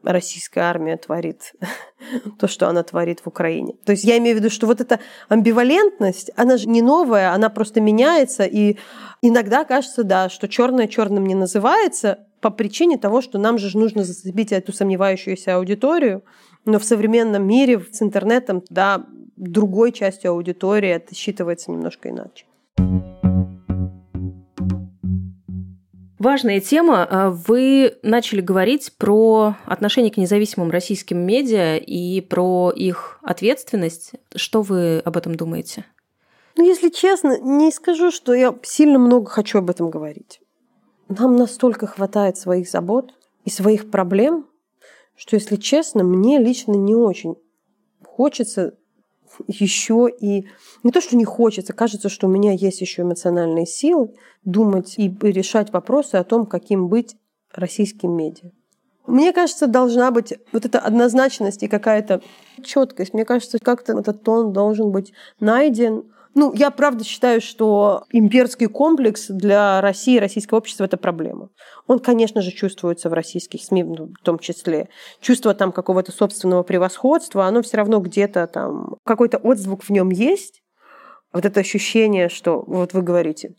российская 0.03 0.61
армия 0.61 0.96
творит 0.96 1.53
то, 2.38 2.49
что 2.49 2.68
она 2.68 2.82
творит 2.82 3.20
в 3.20 3.26
Украине. 3.26 3.74
То 3.84 3.92
есть 3.92 4.05
я 4.05 4.18
имею 4.18 4.36
в 4.36 4.40
виду, 4.40 4.51
что 4.51 4.66
вот 4.66 4.80
эта 4.80 5.01
амбивалентность, 5.28 6.30
она 6.36 6.57
же 6.57 6.68
не 6.68 6.82
новая, 6.82 7.32
она 7.32 7.49
просто 7.49 7.80
меняется, 7.80 8.44
и 8.44 8.76
иногда 9.22 9.64
кажется, 9.64 10.05
да, 10.05 10.28
что 10.28 10.49
черное 10.49 10.86
черным 10.86 11.26
не 11.26 11.34
называется 11.34 12.26
по 12.40 12.51
причине 12.51 12.99
того, 12.99 13.20
что 13.20 13.38
нам 13.38 13.59
же 13.59 13.76
нужно 13.76 14.05
зацепить 14.05 14.53
эту 14.53 14.72
сомневающуюся 14.72 15.57
аудиторию, 15.57 16.22
но 16.64 16.78
в 16.78 16.84
современном 16.84 17.46
мире 17.46 17.84
с 17.90 18.03
интернетом, 18.03 18.62
да, 18.68 19.05
другой 19.36 19.92
частью 19.92 20.32
аудитории 20.32 20.90
это 20.90 21.14
считывается 21.14 21.70
немножко 21.70 22.11
иначе. 22.11 22.44
Важная 26.18 26.60
тема. 26.60 27.06
А, 27.08 27.30
вы 27.30 27.96
начали 28.02 28.40
говорить 28.40 28.92
про 28.98 29.54
отношение 29.66 30.12
к 30.12 30.16
независимым 30.16 30.70
российским 30.70 31.18
медиа 31.18 31.76
и 31.76 32.20
про 32.20 32.72
их 32.74 33.18
ответственность. 33.22 34.12
Что 34.34 34.62
вы 34.62 34.98
об 34.98 35.16
этом 35.16 35.36
думаете? 35.36 35.84
Ну, 36.56 36.64
если 36.66 36.88
честно, 36.88 37.38
не 37.38 37.70
скажу, 37.70 38.10
что 38.10 38.34
я 38.34 38.54
сильно 38.62 38.98
много 38.98 39.30
хочу 39.30 39.58
об 39.58 39.70
этом 39.70 39.90
говорить. 39.90 40.40
Нам 41.08 41.36
настолько 41.36 41.86
хватает 41.86 42.36
своих 42.36 42.68
забот 42.68 43.14
и 43.44 43.50
своих 43.50 43.90
проблем, 43.90 44.46
что, 45.16 45.36
если 45.36 45.56
честно, 45.56 46.02
мне 46.02 46.38
лично 46.38 46.72
не 46.72 46.94
очень 46.94 47.36
хочется 48.18 48.74
еще 49.46 50.08
и 50.08 50.46
не 50.82 50.90
то, 50.90 51.00
что 51.00 51.16
не 51.16 51.24
хочется, 51.24 51.72
кажется, 51.72 52.08
что 52.08 52.26
у 52.26 52.30
меня 52.30 52.52
есть 52.52 52.80
еще 52.80 53.02
эмоциональные 53.02 53.66
силы 53.66 54.14
думать 54.44 54.94
и 54.96 55.08
решать 55.22 55.72
вопросы 55.72 56.16
о 56.16 56.24
том, 56.24 56.46
каким 56.46 56.88
быть 56.88 57.16
российским 57.52 58.12
медиа. 58.12 58.50
Мне 59.06 59.32
кажется, 59.32 59.66
должна 59.66 60.10
быть 60.10 60.34
вот 60.52 60.66
эта 60.66 60.78
однозначность 60.78 61.62
и 61.62 61.68
какая-то 61.68 62.20
четкость. 62.62 63.14
Мне 63.14 63.24
кажется, 63.24 63.58
как-то 63.58 63.98
этот 63.98 64.22
тон 64.22 64.52
должен 64.52 64.90
быть 64.90 65.14
найден, 65.40 66.04
ну, 66.39 66.53
я 66.55 66.70
правда 66.70 67.03
считаю, 67.03 67.41
что 67.41 68.05
имперский 68.12 68.68
комплекс 68.68 69.26
для 69.28 69.80
России 69.80 70.16
и 70.16 70.20
российского 70.20 70.59
общества– 70.59 70.84
это 70.84 70.97
проблема. 70.97 71.51
Он, 71.89 71.99
конечно 71.99 72.43
же, 72.43 72.53
чувствуется 72.53 73.11
в 73.11 73.12
российских 73.12 73.62
СМИ 73.62 73.82
ну, 73.82 74.12
в 74.18 74.24
том 74.24 74.39
числе. 74.39 74.89
Чувство 75.20 75.53
там 75.53 75.72
какого-то 75.72 76.12
собственного 76.12 76.62
превосходства, 76.62 77.47
оно 77.47 77.62
все 77.62 77.78
равно 77.78 77.99
где-то 77.99 78.47
там, 78.47 78.95
какой-то 79.05 79.39
отзвук 79.39 79.82
в 79.82 79.91
нем 79.91 80.11
есть. 80.11 80.62
Вот 81.32 81.45
это 81.45 81.59
ощущение, 81.59 82.28
что 82.28 82.62
вот 82.66 82.93
вы 82.93 83.03
говорите. 83.03 83.57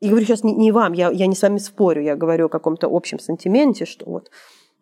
И 0.00 0.08
говорю 0.08 0.24
сейчас 0.24 0.42
не, 0.42 0.54
не 0.54 0.72
вам, 0.72 0.94
я, 0.94 1.10
я 1.10 1.26
не 1.26 1.36
с 1.36 1.42
вами 1.42 1.58
спорю, 1.58 2.02
я 2.02 2.16
говорю 2.16 2.46
о 2.46 2.50
каком-то 2.50 2.88
общем 2.90 3.18
сантименте, 3.18 3.84
что 3.84 4.06
вот 4.06 4.30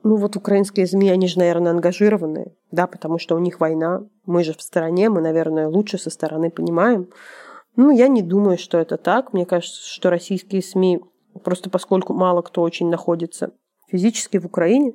ну 0.05 0.17
вот 0.17 0.37
украинские 0.37 0.87
СМИ, 0.87 1.11
они 1.11 1.27
же, 1.27 1.39
наверное, 1.39 1.73
ангажированные, 1.73 2.53
да, 2.71 2.87
потому 2.87 3.19
что 3.19 3.35
у 3.35 3.39
них 3.39 3.59
война. 3.59 4.03
Мы 4.27 4.45
же 4.45 4.53
в 4.53 4.61
стороне, 4.61 5.09
мы, 5.09 5.23
наверное, 5.23 5.67
лучше 5.67 5.99
со 5.99 6.11
стороны 6.11 6.51
понимаем. 6.51 7.09
Ну, 7.75 7.91
я 7.91 8.07
не 8.09 8.23
думаю, 8.23 8.59
что 8.59 8.79
это 8.79 8.99
так. 8.99 9.33
Мне 9.33 9.47
кажется, 9.47 9.81
что 9.83 10.11
российские 10.11 10.63
СМИ, 10.63 11.01
просто 11.43 11.71
поскольку 11.71 12.13
мало 12.13 12.43
кто 12.43 12.61
очень 12.61 12.91
находится 12.91 13.53
физически 13.91 14.37
в 14.37 14.45
Украине, 14.45 14.93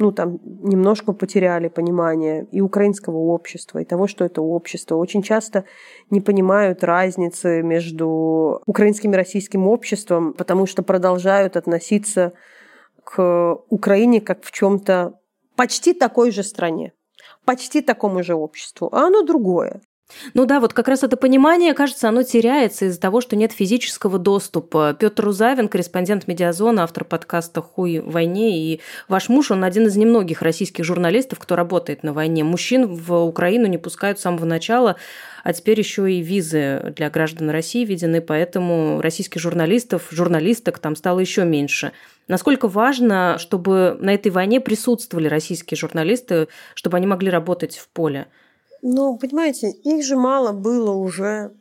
ну, 0.00 0.12
там 0.12 0.40
немножко 0.42 1.12
потеряли 1.12 1.68
понимание 1.68 2.46
и 2.50 2.60
украинского 2.60 3.16
общества, 3.16 3.78
и 3.78 3.84
того, 3.84 4.06
что 4.06 4.24
это 4.24 4.42
общество. 4.42 4.96
Очень 4.96 5.22
часто 5.22 5.64
не 6.10 6.20
понимают 6.20 6.82
разницы 6.82 7.62
между 7.62 8.60
украинским 8.66 9.12
и 9.12 9.16
российским 9.16 9.66
обществом, 9.66 10.34
потому 10.34 10.66
что 10.66 10.82
продолжают 10.82 11.56
относиться 11.56 12.32
к 13.08 13.54
Украине 13.70 14.20
как 14.20 14.44
в 14.44 14.52
чем-то 14.52 15.18
почти 15.56 15.94
такой 15.94 16.30
же 16.30 16.42
стране, 16.42 16.92
почти 17.46 17.80
такому 17.80 18.22
же 18.22 18.34
обществу, 18.34 18.90
а 18.92 19.06
оно 19.06 19.22
другое. 19.22 19.80
Ну 20.34 20.46
да, 20.46 20.58
вот 20.60 20.72
как 20.72 20.88
раз 20.88 21.02
это 21.02 21.16
понимание, 21.16 21.74
кажется, 21.74 22.08
оно 22.08 22.22
теряется 22.22 22.86
из-за 22.86 23.00
того, 23.00 23.20
что 23.20 23.36
нет 23.36 23.52
физического 23.52 24.18
доступа. 24.18 24.96
Петр 24.98 25.24
Рузавин, 25.24 25.68
корреспондент 25.68 26.26
Медиазона, 26.26 26.84
автор 26.84 27.04
подкаста 27.04 27.60
«Хуй 27.60 28.00
войне», 28.00 28.58
и 28.58 28.80
ваш 29.06 29.28
муж, 29.28 29.50
он 29.50 29.64
один 29.64 29.86
из 29.86 29.96
немногих 29.96 30.42
российских 30.42 30.84
журналистов, 30.84 31.38
кто 31.38 31.56
работает 31.56 32.02
на 32.02 32.12
войне. 32.12 32.42
Мужчин 32.42 32.86
в 32.86 33.22
Украину 33.24 33.66
не 33.66 33.78
пускают 33.78 34.18
с 34.18 34.22
самого 34.22 34.44
начала, 34.44 34.96
а 35.44 35.52
теперь 35.52 35.78
еще 35.78 36.10
и 36.10 36.22
визы 36.22 36.92
для 36.96 37.10
граждан 37.10 37.50
России 37.50 37.84
введены, 37.84 38.20
поэтому 38.20 39.00
российских 39.00 39.40
журналистов, 39.40 40.08
журналисток 40.10 40.78
там 40.78 40.96
стало 40.96 41.20
еще 41.20 41.44
меньше. 41.44 41.92
Насколько 42.28 42.68
важно, 42.68 43.36
чтобы 43.38 43.96
на 44.00 44.14
этой 44.14 44.30
войне 44.30 44.60
присутствовали 44.60 45.28
российские 45.28 45.76
журналисты, 45.76 46.48
чтобы 46.74 46.96
они 46.96 47.06
могли 47.06 47.30
работать 47.30 47.76
в 47.76 47.88
поле? 47.88 48.26
Ну, 48.82 49.18
понимаете, 49.18 49.70
их 49.70 50.04
же 50.04 50.16
мало 50.16 50.52
было 50.52 50.92
уже 50.92 51.52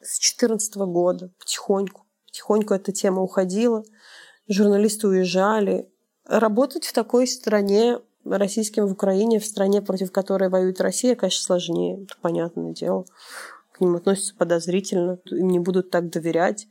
с 0.00 0.18
2014 0.18 0.76
года, 0.76 1.30
потихоньку. 1.38 2.04
Потихоньку 2.26 2.74
эта 2.74 2.92
тема 2.92 3.22
уходила, 3.22 3.82
журналисты 4.48 5.08
уезжали. 5.08 5.88
Работать 6.24 6.84
в 6.84 6.92
такой 6.92 7.26
стране, 7.26 8.00
российским 8.24 8.86
в 8.86 8.92
Украине, 8.92 9.38
в 9.38 9.46
стране, 9.46 9.80
против 9.80 10.12
которой 10.12 10.48
воюет 10.48 10.80
Россия, 10.80 11.14
конечно, 11.14 11.42
сложнее, 11.42 12.02
это 12.02 12.14
понятное 12.20 12.72
дело. 12.72 13.04
К 13.72 13.80
ним 13.80 13.96
относятся 13.96 14.34
подозрительно, 14.34 15.18
им 15.26 15.48
не 15.48 15.58
будут 15.58 15.90
так 15.90 16.10
доверять. 16.10 16.66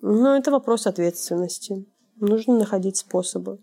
Но 0.00 0.36
это 0.36 0.50
вопрос 0.50 0.86
ответственности. 0.86 1.86
Нужно 2.20 2.58
находить 2.58 2.98
способы. 2.98 3.60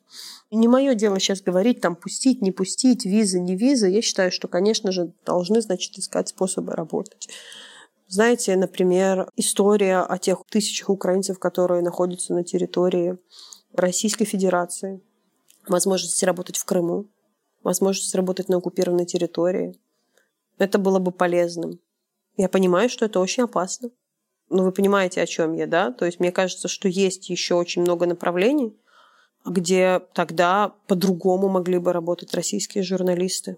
И 0.49 0.55
не 0.55 0.67
мое 0.67 0.95
дело 0.95 1.19
сейчас 1.19 1.41
говорить, 1.41 1.79
там, 1.79 1.95
пустить, 1.95 2.41
не 2.41 2.51
пустить, 2.51 3.05
визы, 3.05 3.39
не 3.39 3.55
визы. 3.55 3.87
Я 3.87 4.01
считаю, 4.01 4.31
что, 4.31 4.47
конечно 4.47 4.91
же, 4.91 5.13
должны, 5.25 5.61
значит, 5.61 5.95
искать 5.99 6.29
способы 6.29 6.73
работать. 6.73 7.29
Знаете, 8.07 8.55
например, 8.55 9.29
история 9.35 9.99
о 9.99 10.17
тех 10.17 10.43
тысячах 10.49 10.89
украинцев, 10.89 11.37
которые 11.37 11.83
находятся 11.83 12.33
на 12.33 12.43
территории 12.43 13.19
Российской 13.73 14.25
Федерации, 14.25 15.01
возможность 15.67 16.23
работать 16.23 16.57
в 16.57 16.65
Крыму, 16.65 17.05
возможность 17.61 18.15
работать 18.15 18.49
на 18.49 18.57
оккупированной 18.57 19.05
территории. 19.05 19.77
Это 20.57 20.79
было 20.79 20.97
бы 20.97 21.11
полезным. 21.11 21.79
Я 22.37 22.49
понимаю, 22.49 22.89
что 22.89 23.05
это 23.05 23.19
очень 23.19 23.43
опасно. 23.43 23.91
Ну, 24.49 24.63
вы 24.63 24.71
понимаете, 24.71 25.21
о 25.21 25.25
чем 25.25 25.53
я, 25.53 25.67
да? 25.67 25.91
То 25.91 26.05
есть 26.05 26.19
мне 26.19 26.31
кажется, 26.31 26.67
что 26.67 26.87
есть 26.87 27.29
еще 27.29 27.55
очень 27.55 27.81
много 27.81 28.05
направлений, 28.05 28.75
где 29.45 30.01
тогда 30.13 30.73
по-другому 30.87 31.49
могли 31.49 31.79
бы 31.79 31.91
работать 31.93 32.33
российские 32.33 32.83
журналисты. 32.83 33.57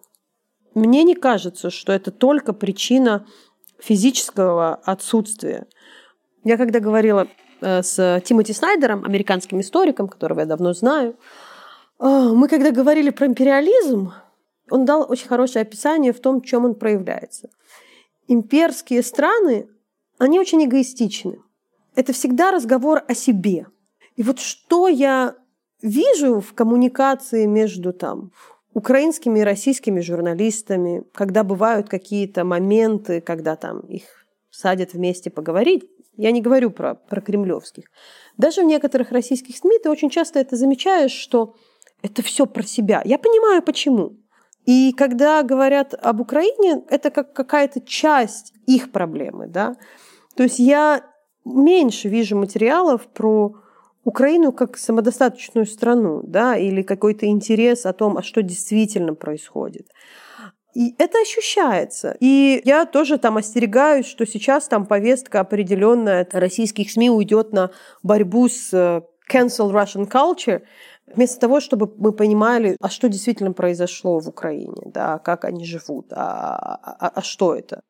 Мне 0.73 1.03
не 1.03 1.15
кажется, 1.15 1.69
что 1.69 1.93
это 1.93 2.11
только 2.11 2.53
причина 2.53 3.25
физического 3.79 4.75
отсутствия. 4.75 5.67
Я 6.43 6.57
когда 6.57 6.79
говорила 6.79 7.27
э, 7.61 7.81
с 7.81 8.21
Тимоти 8.25 8.53
Снайдером, 8.53 9.03
американским 9.03 9.59
историком, 9.59 10.07
которого 10.07 10.41
я 10.41 10.45
давно 10.45 10.73
знаю, 10.73 11.15
э, 11.99 12.05
мы 12.05 12.47
когда 12.47 12.71
говорили 12.71 13.09
про 13.09 13.27
империализм, 13.27 14.13
он 14.69 14.85
дал 14.85 15.05
очень 15.09 15.27
хорошее 15.27 15.63
описание 15.63 16.13
в 16.13 16.19
том, 16.19 16.41
чем 16.41 16.65
он 16.65 16.75
проявляется. 16.75 17.49
Имперские 18.27 19.01
страны 19.01 19.67
они 20.19 20.39
очень 20.39 20.63
эгоистичны. 20.63 21.39
Это 21.95 22.13
всегда 22.13 22.51
разговор 22.51 23.03
о 23.07 23.15
себе. 23.15 23.67
И 24.15 24.23
вот 24.23 24.39
что 24.39 24.87
я 24.87 25.35
вижу 25.81 26.41
в 26.41 26.53
коммуникации 26.53 27.45
между 27.45 27.93
там 27.93 28.31
украинскими 28.73 29.39
и 29.39 29.43
российскими 29.43 30.01
журналистами, 30.01 31.03
когда 31.13 31.43
бывают 31.43 31.89
какие-то 31.89 32.43
моменты, 32.43 33.21
когда 33.21 33.55
там 33.55 33.79
их 33.79 34.03
садят 34.51 34.93
вместе 34.93 35.29
поговорить, 35.29 35.89
я 36.17 36.31
не 36.31 36.41
говорю 36.41 36.69
про, 36.69 36.95
про 36.95 37.21
кремлевских. 37.21 37.85
Даже 38.37 38.61
в 38.61 38.65
некоторых 38.65 39.11
российских 39.11 39.55
СМИ 39.57 39.79
ты 39.81 39.89
очень 39.89 40.09
часто 40.09 40.39
это 40.39 40.55
замечаешь, 40.55 41.13
что 41.13 41.55
это 42.01 42.21
все 42.21 42.45
про 42.45 42.63
себя. 42.63 43.01
Я 43.05 43.17
понимаю, 43.17 43.61
почему. 43.61 44.17
И 44.65 44.93
когда 44.93 45.43
говорят 45.43 45.93
об 45.93 46.19
Украине, 46.19 46.83
это 46.89 47.09
как 47.09 47.33
какая-то 47.33 47.81
часть 47.81 48.53
их 48.67 48.91
проблемы, 48.91 49.47
да. 49.47 49.75
То 50.39 50.43
есть 50.43 50.57
я 50.57 51.03
меньше 51.43 52.07
вижу 52.07 52.37
материалов 52.37 53.07
про 53.07 53.55
Украину 54.05 54.53
как 54.53 54.77
самодостаточную 54.77 55.65
страну, 55.65 56.21
да, 56.23 56.55
или 56.55 56.81
какой-то 56.81 57.25
интерес 57.25 57.85
о 57.85 57.91
том, 57.91 58.17
а 58.17 58.23
что 58.23 58.41
действительно 58.41 59.15
происходит. 59.15 59.89
И 60.73 60.95
это 60.97 61.19
ощущается. 61.21 62.15
И 62.21 62.61
я 62.63 62.85
тоже 62.85 63.17
там 63.17 63.35
остерегаюсь, 63.35 64.05
что 64.05 64.25
сейчас 64.25 64.69
там 64.69 64.85
повестка 64.85 65.41
определенная 65.41 66.25
российских 66.31 66.89
СМИ 66.89 67.09
уйдет 67.09 67.51
на 67.51 67.71
борьбу 68.01 68.47
с 68.47 68.73
э, 68.73 69.01
cancel 69.29 69.73
Russian 69.73 70.09
culture, 70.09 70.61
вместо 71.05 71.37
того, 71.37 71.59
чтобы 71.59 71.93
мы 71.97 72.13
понимали, 72.13 72.77
а 72.79 72.87
что 72.87 73.09
действительно 73.09 73.51
произошло 73.51 74.21
в 74.21 74.29
Украине, 74.29 74.83
да, 74.85 75.17
как 75.19 75.43
они 75.43 75.65
живут, 75.65 76.13
а, 76.13 76.55
а, 76.55 76.95
а, 76.97 77.11
а 77.15 77.21
что 77.21 77.55
это. 77.55 77.81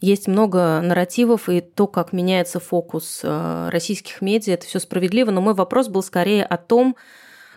Есть 0.00 0.28
много 0.28 0.80
нарративов, 0.80 1.48
и 1.48 1.60
то, 1.60 1.86
как 1.86 2.12
меняется 2.12 2.60
фокус 2.60 3.20
э, 3.24 3.68
российских 3.70 4.22
медиа, 4.22 4.54
это 4.54 4.66
все 4.66 4.78
справедливо. 4.78 5.30
Но 5.30 5.40
мой 5.40 5.54
вопрос 5.54 5.88
был 5.88 6.02
скорее 6.02 6.44
о 6.44 6.56
том, 6.56 6.96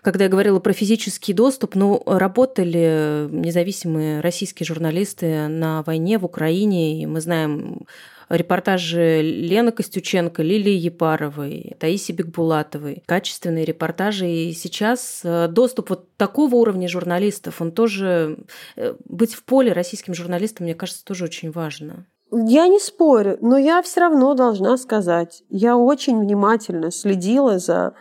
Когда 0.01 0.23
я 0.23 0.31
говорила 0.31 0.59
про 0.59 0.73
физический 0.73 1.31
доступ, 1.31 1.75
ну, 1.75 2.01
работали 2.07 3.27
независимые 3.29 4.19
российские 4.21 4.65
журналисты 4.65 5.47
на 5.47 5.83
войне 5.83 6.17
в 6.17 6.25
Украине, 6.25 7.03
и 7.03 7.05
мы 7.05 7.21
знаем 7.21 7.85
репортажи 8.27 9.21
Лены 9.21 9.71
Костюченко, 9.71 10.41
Лилии 10.41 10.73
Епаровой, 10.73 11.75
Таиси 11.79 12.13
Бекбулатовой. 12.13 13.03
Качественные 13.05 13.65
репортажи. 13.65 14.27
И 14.27 14.53
сейчас 14.53 15.21
э, 15.23 15.47
доступ 15.47 15.91
вот 15.91 16.15
такого 16.17 16.55
уровня 16.55 16.87
журналистов, 16.87 17.61
он 17.61 17.71
тоже... 17.71 18.37
Э, 18.77 18.95
быть 19.05 19.35
в 19.35 19.43
поле 19.43 19.71
российским 19.71 20.15
журналистам, 20.15 20.65
мне 20.65 20.73
кажется, 20.73 21.05
тоже 21.05 21.25
очень 21.25 21.51
важно. 21.51 22.07
Я 22.31 22.67
не 22.67 22.79
спорю, 22.79 23.37
но 23.41 23.57
я 23.57 23.81
все 23.81 24.01
равно 24.01 24.33
должна 24.35 24.77
сказать, 24.77 25.43
я 25.49 25.75
очень 25.75 26.17
внимательно 26.17 26.89
следила 26.89 27.59
за 27.59 27.93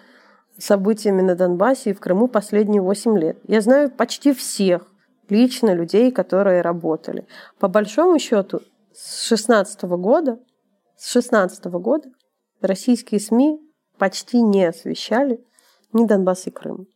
событиями 0.56 1.20
на 1.20 1.34
Донбассе 1.34 1.90
и 1.90 1.92
в 1.92 2.00
Крыму 2.00 2.28
последние 2.28 2.80
8 2.80 3.18
лет. 3.18 3.38
Я 3.48 3.60
знаю 3.60 3.90
почти 3.90 4.32
всех 4.32 4.86
лично 5.28 5.74
людей, 5.74 6.12
которые 6.12 6.60
работали. 6.60 7.26
По 7.58 7.66
большому 7.66 8.20
счету, 8.20 8.60
с 8.92 9.22
16 9.26 9.82
года, 9.82 10.38
с 10.96 11.10
16 11.10 11.64
года 11.66 12.08
российские 12.60 13.20
СМИ 13.20 13.58
почти 13.98 14.42
не 14.42 14.64
освещали 14.64 15.44
ни 15.92 16.04
Донбасс 16.06 16.46
и 16.46 16.50
Крым. 16.50 16.86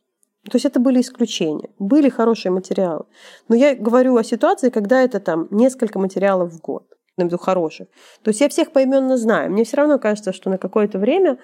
То 0.49 0.55
есть 0.55 0.65
это 0.65 0.79
были 0.79 1.01
исключения. 1.01 1.69
Были 1.79 2.07
хорошие 2.07 2.51
материалы. 2.51 3.05
Но 3.49 3.55
я 3.55 3.75
говорю 3.75 4.15
о 4.15 4.23
ситуации, 4.23 4.69
когда 4.69 5.01
это 5.01 5.19
там 5.19 5.47
несколько 5.49 5.97
материалов 5.99 6.53
в 6.53 6.61
год. 6.61 6.94
Виду 7.17 7.37
хороших. 7.37 7.87
То 8.23 8.29
есть 8.29 8.41
я 8.41 8.49
всех 8.49 8.71
поименно 8.71 9.17
знаю. 9.17 9.51
Мне 9.51 9.63
все 9.63 9.77
равно 9.77 9.99
кажется, 9.99 10.33
что 10.33 10.49
на 10.49 10.57
какое-то 10.57 10.99
время 10.99 11.37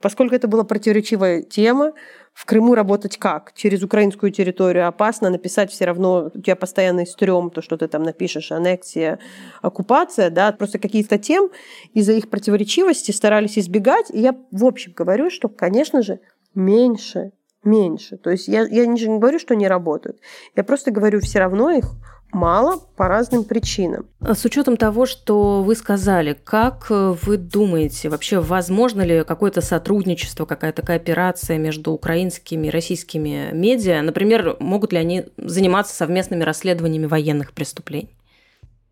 Поскольку 0.00 0.34
это 0.34 0.48
была 0.48 0.64
противоречивая 0.64 1.42
тема, 1.42 1.92
в 2.32 2.46
Крыму 2.46 2.74
работать 2.74 3.18
как? 3.18 3.52
Через 3.54 3.82
украинскую 3.82 4.32
территорию 4.32 4.88
опасно, 4.88 5.28
написать 5.28 5.70
все 5.70 5.84
равно, 5.84 6.30
у 6.34 6.40
тебя 6.40 6.56
постоянный 6.56 7.06
стрём, 7.06 7.50
то, 7.50 7.60
что 7.60 7.76
ты 7.76 7.86
там 7.86 8.02
напишешь, 8.02 8.50
аннексия, 8.50 9.18
оккупация, 9.60 10.30
да, 10.30 10.52
просто 10.52 10.78
какие-то 10.78 11.18
тем 11.18 11.50
из-за 11.92 12.12
их 12.12 12.30
противоречивости 12.30 13.10
старались 13.10 13.58
избегать. 13.58 14.10
И 14.10 14.20
я 14.20 14.34
в 14.50 14.64
общем 14.64 14.92
говорю, 14.96 15.28
что, 15.28 15.50
конечно 15.50 16.02
же, 16.02 16.20
меньше, 16.54 17.32
меньше. 17.64 18.16
То 18.16 18.30
есть 18.30 18.48
я, 18.48 18.66
я 18.66 18.86
не 18.86 19.18
говорю, 19.18 19.38
что 19.38 19.54
не 19.54 19.68
работают. 19.68 20.18
Я 20.56 20.64
просто 20.64 20.90
говорю, 20.90 21.20
все 21.20 21.38
равно 21.38 21.70
их 21.70 21.92
мало 22.32 22.78
по 22.96 23.08
разным 23.08 23.44
причинам. 23.44 24.06
А 24.20 24.34
с 24.34 24.44
учетом 24.44 24.76
того, 24.76 25.06
что 25.06 25.62
вы 25.62 25.74
сказали, 25.74 26.38
как 26.44 26.86
э, 26.90 27.14
вы 27.22 27.36
думаете, 27.36 28.08
вообще 28.08 28.40
возможно 28.40 29.02
ли 29.02 29.24
какое-то 29.24 29.60
сотрудничество, 29.60 30.46
какая-то 30.46 30.82
кооперация 30.82 31.58
между 31.58 31.92
украинскими 31.92 32.68
и 32.68 32.70
российскими 32.70 33.50
медиа? 33.52 34.02
Например, 34.02 34.56
могут 34.60 34.92
ли 34.92 34.98
они 34.98 35.24
заниматься 35.36 35.94
совместными 35.94 36.44
расследованиями 36.44 37.06
военных 37.06 37.52
преступлений? 37.52 38.16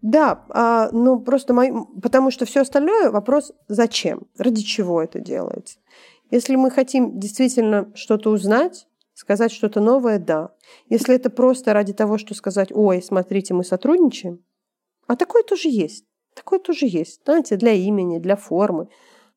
Да, 0.01 0.45
а, 0.51 0.91
ну 0.93 1.19
просто 1.19 1.53
мой, 1.53 1.73
потому 2.01 2.31
что 2.31 2.45
все 2.47 2.61
остальное 2.61 3.11
вопрос 3.11 3.53
зачем, 3.67 4.29
ради 4.39 4.63
чего 4.63 5.03
это 5.03 5.19
делается. 5.19 5.79
Если 6.31 6.57
мы 6.57 6.71
хотим 6.71 7.19
действительно 7.19 7.91
что-то 7.95 8.31
узнать, 8.31 8.89
Сказать 9.19 9.51
что-то 9.51 9.81
новое– 9.81 10.19
да. 10.21 10.53
Если 10.89 11.13
это 11.17 11.29
просто 11.29 11.73
ради 11.73 11.93
того, 11.93 12.19
что 12.19 12.35
сказать, 12.35 12.69
ой, 12.71 13.03
смотрите, 13.03 13.53
мы 13.53 13.65
сотрудничаем, 13.65 14.45
а 15.09 15.17
такое 15.17 15.43
тоже 15.43 15.71
есть. 15.71 16.05
Такое 16.37 16.61
тоже 16.61 16.87
есть. 16.87 17.23
Знаете, 17.25 17.57
для 17.57 17.73
имени, 17.73 18.19
для 18.19 18.37
формы. 18.37 18.89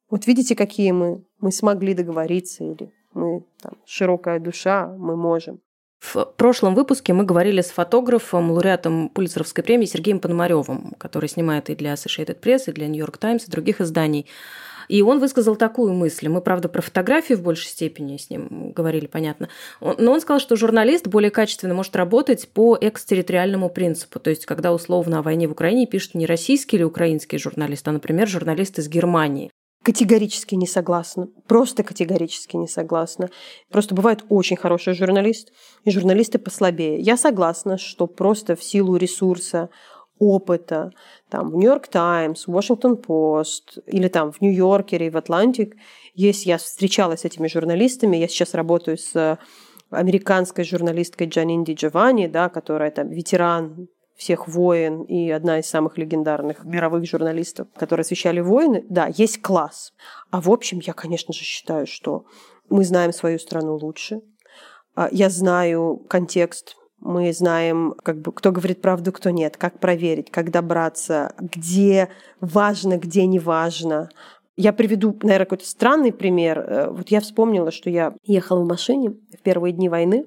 Вот 0.07 0.27
видите, 0.27 0.55
какие 0.55 0.91
мы. 0.91 1.25
Мы 1.39 1.51
смогли 1.51 1.95
договориться 1.95 2.63
или 2.63 2.93
мы 3.15 3.43
там, 3.59 3.73
широкая 3.87 4.39
душа, 4.39 4.85
мы 4.85 5.17
можем. 5.17 5.61
В 5.99 6.25
прошлом 6.25 6.75
выпуске 6.75 7.13
мы 7.13 7.23
говорили 7.23 7.61
с 7.61 7.71
фотографом, 7.71 8.51
лауреатом 8.51 9.09
Пулицеровской 9.09 9.63
премии 9.63 9.87
Сергеем 9.87 10.19
Пономаревым, 10.19 10.93
который 10.99 11.27
снимает 11.27 11.71
и 11.71 11.75
для 11.75 11.93
Associated 11.93 12.39
Press, 12.39 12.65
и 12.67 12.71
для 12.71 12.87
New 12.87 12.99
York 12.99 13.17
Times, 13.17 13.47
и 13.47 13.51
других 13.51 13.81
изданий. 13.81 14.27
И 14.91 15.01
он 15.01 15.19
высказал 15.19 15.55
такую 15.55 15.93
мысль. 15.93 16.27
Мы, 16.27 16.41
правда, 16.41 16.67
про 16.67 16.81
фотографии 16.81 17.33
в 17.33 17.41
большей 17.41 17.69
степени 17.69 18.17
с 18.17 18.29
ним 18.29 18.73
говорили, 18.73 19.07
понятно. 19.07 19.47
Но 19.79 20.11
он 20.11 20.19
сказал, 20.19 20.41
что 20.41 20.57
журналист 20.57 21.07
более 21.07 21.31
качественно 21.31 21.73
может 21.73 21.95
работать 21.95 22.49
по 22.49 22.77
экстерриториальному 22.79 23.69
принципу. 23.69 24.19
То 24.19 24.31
есть, 24.31 24.45
когда 24.45 24.73
условно 24.73 25.19
о 25.19 25.21
войне 25.21 25.47
в 25.47 25.53
Украине 25.53 25.87
пишет 25.87 26.13
не 26.13 26.25
российский 26.25 26.75
или 26.75 26.83
украинский 26.83 27.37
журналист, 27.37 27.87
а, 27.87 27.93
например, 27.93 28.27
журналист 28.27 28.79
из 28.79 28.89
Германии. 28.89 29.49
Категорически 29.81 30.55
не 30.55 30.67
согласна. 30.67 31.27
Просто 31.47 31.83
категорически 31.83 32.57
не 32.57 32.67
согласна. 32.67 33.29
Просто 33.71 33.95
бывает 33.95 34.25
очень 34.27 34.57
хороший 34.57 34.93
журналист 34.93 35.53
и 35.85 35.91
журналисты 35.91 36.37
послабее. 36.37 36.99
Я 36.99 37.15
согласна, 37.15 37.77
что 37.77 38.07
просто 38.07 38.57
в 38.57 38.63
силу 38.63 38.97
ресурса, 38.97 39.69
опыта, 40.21 40.91
там, 41.29 41.49
в 41.49 41.55
Нью-Йорк 41.55 41.87
Таймс, 41.87 42.47
Вашингтон 42.47 42.95
Пост 42.97 43.79
или 43.87 44.07
там 44.07 44.31
в 44.31 44.39
Нью-Йоркере 44.39 45.07
и 45.07 45.09
в 45.09 45.17
Атлантик 45.17 45.75
есть, 46.13 46.45
я 46.45 46.57
встречалась 46.57 47.21
с 47.21 47.25
этими 47.25 47.47
журналистами, 47.47 48.17
я 48.17 48.27
сейчас 48.27 48.53
работаю 48.53 48.97
с 48.97 49.39
американской 49.89 50.63
журналисткой 50.63 51.27
Джанинди 51.27 51.73
Джованни, 51.73 52.27
да, 52.27 52.49
которая 52.49 52.91
там 52.91 53.09
ветеран 53.09 53.87
всех 54.15 54.47
войн 54.47 55.01
и 55.01 55.31
одна 55.31 55.57
из 55.59 55.65
самых 55.65 55.97
легендарных 55.97 56.63
мировых 56.63 57.09
журналистов, 57.09 57.67
которые 57.75 58.03
освещали 58.03 58.39
войны, 58.39 58.85
да, 58.87 59.09
есть 59.17 59.41
класс. 59.41 59.93
А 60.29 60.39
в 60.39 60.51
общем, 60.51 60.79
я, 60.83 60.93
конечно 60.93 61.33
же, 61.33 61.43
считаю, 61.43 61.87
что 61.87 62.25
мы 62.69 62.85
знаем 62.85 63.11
свою 63.11 63.39
страну 63.39 63.75
лучше. 63.75 64.21
А, 64.93 65.09
я 65.11 65.29
знаю 65.29 66.05
контекст 66.07 66.77
мы 67.01 67.33
знаем, 67.33 67.95
как 68.03 68.21
бы, 68.21 68.31
кто 68.31 68.51
говорит 68.51 68.81
правду, 68.81 69.11
кто 69.11 69.31
нет, 69.31 69.57
как 69.57 69.79
проверить, 69.79 70.29
как 70.29 70.51
добраться, 70.51 71.33
где 71.39 72.09
важно, 72.39 72.97
где 72.97 73.25
не 73.25 73.39
важно. 73.39 74.09
Я 74.55 74.71
приведу, 74.71 75.17
наверное, 75.23 75.45
какой-то 75.45 75.67
странный 75.67 76.13
пример. 76.13 76.59
Э, 76.59 76.89
вот 76.91 77.09
я 77.09 77.19
вспомнила, 77.19 77.71
что 77.71 77.89
я 77.89 78.13
ехала 78.23 78.63
в 78.63 78.67
машине 78.67 79.09
в 79.09 79.41
первые 79.41 79.73
дни 79.73 79.89
войны 79.89 80.25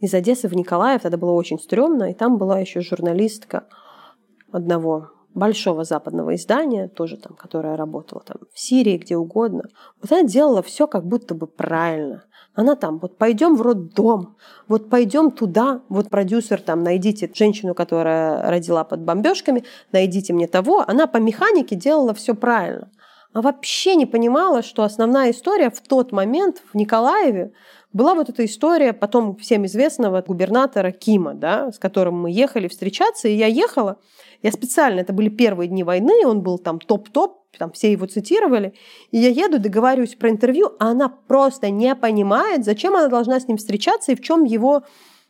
из 0.00 0.14
Одессы 0.14 0.48
в 0.48 0.54
Николаев. 0.54 1.02
Тогда 1.02 1.18
было 1.18 1.32
очень 1.32 1.58
стрёмно, 1.58 2.10
и 2.10 2.14
там 2.14 2.38
была 2.38 2.60
еще 2.60 2.80
журналистка 2.80 3.66
одного 4.52 5.10
большого 5.34 5.82
западного 5.84 6.34
издания, 6.36 6.88
тоже 6.88 7.16
там, 7.16 7.34
которая 7.34 7.76
работала 7.76 8.22
там 8.22 8.36
в 8.52 8.60
Сирии, 8.60 8.98
где 8.98 9.16
угодно. 9.16 9.64
Вот 10.00 10.12
она 10.12 10.22
делала 10.22 10.62
все 10.62 10.86
как 10.86 11.06
будто 11.06 11.34
бы 11.34 11.46
правильно. 11.46 12.24
Она 12.54 12.76
там, 12.76 12.98
вот 12.98 13.16
пойдем 13.16 13.56
в 13.56 13.62
роддом, 13.62 14.36
вот 14.68 14.90
пойдем 14.90 15.30
туда, 15.30 15.80
вот 15.88 16.10
продюсер 16.10 16.60
там, 16.60 16.82
найдите 16.82 17.30
женщину, 17.32 17.74
которая 17.74 18.42
родила 18.50 18.84
под 18.84 19.00
бомбежками, 19.00 19.64
найдите 19.90 20.34
мне 20.34 20.46
того. 20.46 20.84
Она 20.86 21.06
по 21.06 21.16
механике 21.16 21.76
делала 21.76 22.12
все 22.12 22.34
правильно. 22.34 22.90
А 23.32 23.40
вообще 23.40 23.94
не 23.94 24.04
понимала, 24.04 24.62
что 24.62 24.82
основная 24.82 25.30
история 25.30 25.70
в 25.70 25.80
тот 25.80 26.12
момент 26.12 26.62
в 26.72 26.76
Николаеве 26.76 27.52
была 27.94 28.14
вот 28.14 28.28
эта 28.28 28.44
история 28.44 28.92
потом 28.92 29.36
всем 29.36 29.64
известного 29.64 30.20
губернатора 30.20 30.90
Кима, 30.90 31.32
да, 31.32 31.72
с 31.72 31.78
которым 31.78 32.20
мы 32.20 32.30
ехали 32.30 32.68
встречаться, 32.68 33.28
и 33.28 33.34
я 33.34 33.46
ехала, 33.46 33.98
я 34.42 34.52
специально, 34.52 35.00
это 35.00 35.12
были 35.12 35.28
первые 35.28 35.68
дни 35.68 35.84
войны, 35.84 36.26
он 36.26 36.42
был 36.42 36.58
там 36.58 36.78
топ-топ, 36.78 37.42
там 37.56 37.72
все 37.72 37.92
его 37.92 38.06
цитировали, 38.06 38.74
и 39.10 39.18
я 39.18 39.28
еду, 39.28 39.58
договариваюсь 39.58 40.14
про 40.14 40.30
интервью, 40.30 40.72
а 40.78 40.90
она 40.90 41.08
просто 41.08 41.70
не 41.70 41.94
понимает, 41.94 42.64
зачем 42.64 42.96
она 42.96 43.08
должна 43.08 43.38
с 43.38 43.48
ним 43.48 43.56
встречаться 43.56 44.12
и 44.12 44.16
в 44.16 44.20
чем 44.20 44.44
его 44.44 44.84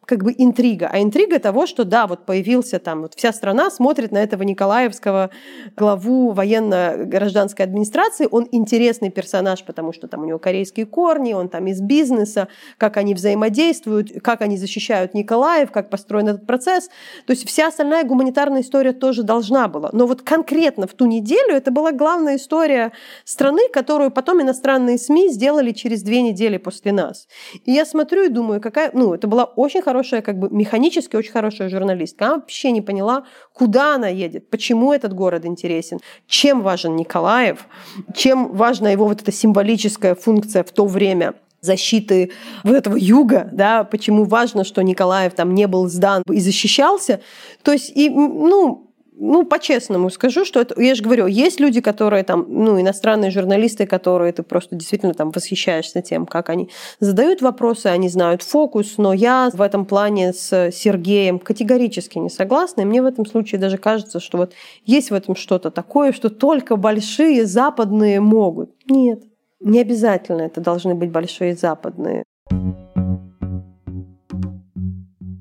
как 0.06 0.24
бы 0.24 0.34
интрига. 0.36 0.88
А 0.92 1.00
интрига 1.00 1.38
того, 1.38 1.66
что 1.66 1.84
да, 1.84 2.06
вот 2.06 2.26
появился 2.26 2.78
там, 2.78 3.02
вот 3.02 3.14
вся 3.14 3.32
страна 3.32 3.70
смотрит 3.70 4.10
на 4.10 4.18
этого 4.18 4.42
Николаевского 4.42 5.30
главу 5.76 6.32
военно-гражданской 6.32 7.64
администрации. 7.64 8.26
Он 8.30 8.48
интересный 8.50 9.10
персонаж, 9.10 9.64
потому 9.64 9.92
что 9.92 10.08
там 10.08 10.22
у 10.22 10.24
него 10.24 10.38
корейские 10.38 10.86
корни, 10.86 11.34
он 11.34 11.48
там 11.48 11.66
из 11.68 11.80
бизнеса, 11.80 12.48
как 12.78 12.96
они 12.96 13.14
взаимодействуют, 13.14 14.22
как 14.22 14.42
они 14.42 14.56
защищают 14.56 15.14
Николаев, 15.14 15.70
как 15.70 15.88
построен 15.88 16.28
этот 16.28 16.46
процесс. 16.46 16.88
То 17.26 17.32
есть 17.32 17.46
вся 17.46 17.68
остальная 17.68 18.04
гуманитарная 18.04 18.62
история 18.62 18.92
тоже 18.92 19.22
должна 19.22 19.68
была. 19.68 19.90
Но 19.92 20.06
вот 20.06 20.22
конкретно 20.22 20.86
в 20.86 20.94
ту 20.94 21.06
неделю 21.06 21.54
это 21.54 21.70
была 21.70 21.92
главная 21.92 22.36
история 22.36 22.92
страны, 23.24 23.68
которую 23.72 24.10
потом 24.10 24.42
иностранные 24.42 24.98
СМИ 24.98 25.30
сделали 25.30 25.70
через 25.70 26.02
две 26.02 26.22
недели 26.22 26.56
после 26.56 26.92
нас. 26.92 27.28
И 27.64 27.72
я 27.72 27.84
смотрю 27.84 28.24
и 28.24 28.28
думаю, 28.28 28.60
какая... 28.60 28.90
Ну, 28.92 29.14
это 29.14 29.28
была 29.28 29.44
очень 29.44 29.82
хорошая 29.92 30.22
как 30.22 30.38
бы 30.38 30.48
механически 30.50 31.16
очень 31.16 31.32
хорошая 31.32 31.68
журналистка. 31.68 32.24
Она 32.24 32.34
вообще 32.36 32.70
не 32.70 32.80
поняла, 32.80 33.24
куда 33.52 33.94
она 33.96 34.08
едет, 34.08 34.48
почему 34.48 34.90
этот 34.92 35.12
город 35.12 35.44
интересен, 35.44 35.98
чем 36.26 36.62
важен 36.62 36.96
Николаев, 36.96 37.66
чем 38.14 38.52
важна 38.52 38.90
его 38.90 39.04
вот 39.04 39.20
эта 39.20 39.30
символическая 39.32 40.14
функция 40.14 40.64
в 40.64 40.70
то 40.70 40.86
время 40.86 41.34
защиты 41.60 42.32
вот 42.64 42.74
этого 42.74 42.96
юга, 42.96 43.50
да, 43.52 43.84
почему 43.84 44.24
важно, 44.24 44.64
что 44.64 44.82
Николаев 44.82 45.34
там 45.34 45.54
не 45.54 45.66
был 45.66 45.88
сдан 45.88 46.22
и 46.26 46.40
защищался. 46.40 47.20
То 47.62 47.72
есть, 47.72 47.92
и, 47.94 48.08
ну, 48.08 48.91
ну, 49.14 49.44
по-честному 49.44 50.10
скажу, 50.10 50.44
что 50.44 50.60
это, 50.60 50.80
я 50.80 50.94
же 50.94 51.02
говорю, 51.02 51.26
есть 51.26 51.60
люди, 51.60 51.80
которые 51.80 52.24
там, 52.24 52.46
ну, 52.48 52.80
иностранные 52.80 53.30
журналисты, 53.30 53.86
которые 53.86 54.32
ты 54.32 54.42
просто 54.42 54.74
действительно 54.74 55.14
там 55.14 55.30
восхищаешься 55.30 56.02
тем, 56.02 56.26
как 56.26 56.48
они 56.48 56.70
задают 56.98 57.42
вопросы, 57.42 57.86
они 57.86 58.08
знают 58.08 58.42
фокус, 58.42 58.94
но 58.98 59.12
я 59.12 59.50
в 59.52 59.60
этом 59.60 59.84
плане 59.84 60.32
с 60.32 60.70
Сергеем 60.72 61.38
категорически 61.38 62.18
не 62.18 62.30
согласна, 62.30 62.82
и 62.82 62.84
мне 62.84 63.02
в 63.02 63.06
этом 63.06 63.26
случае 63.26 63.60
даже 63.60 63.78
кажется, 63.78 64.18
что 64.18 64.38
вот 64.38 64.54
есть 64.84 65.10
в 65.10 65.14
этом 65.14 65.36
что-то 65.36 65.70
такое, 65.70 66.12
что 66.12 66.30
только 66.30 66.76
большие 66.76 67.46
западные 67.46 68.20
могут. 68.20 68.70
Нет, 68.88 69.22
не 69.60 69.80
обязательно 69.80 70.42
это 70.42 70.60
должны 70.60 70.94
быть 70.94 71.10
большие 71.10 71.54
западные. 71.54 72.24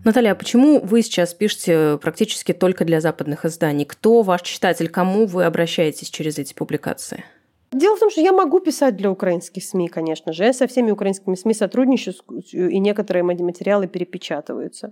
Наталья, 0.03 0.31
а 0.31 0.35
почему 0.35 0.79
вы 0.79 1.03
сейчас 1.03 1.35
пишете 1.35 1.99
практически 2.01 2.53
только 2.53 2.85
для 2.85 3.01
западных 3.01 3.45
изданий? 3.45 3.85
Кто 3.85 4.23
ваш 4.23 4.41
читатель? 4.41 4.89
Кому 4.89 5.27
вы 5.27 5.45
обращаетесь 5.45 6.09
через 6.09 6.39
эти 6.39 6.55
публикации? 6.55 7.23
Дело 7.71 7.95
в 7.95 7.99
том, 7.99 8.09
что 8.09 8.19
я 8.19 8.33
могу 8.33 8.59
писать 8.59 8.97
для 8.97 9.11
украинских 9.11 9.63
СМИ, 9.63 9.89
конечно 9.89 10.33
же. 10.33 10.43
Я 10.43 10.53
со 10.53 10.65
всеми 10.65 10.89
украинскими 10.89 11.35
СМИ 11.35 11.53
сотрудничаю, 11.53 12.15
и 12.51 12.79
некоторые 12.79 13.21
мои 13.21 13.37
материалы 13.37 13.87
перепечатываются. 13.87 14.91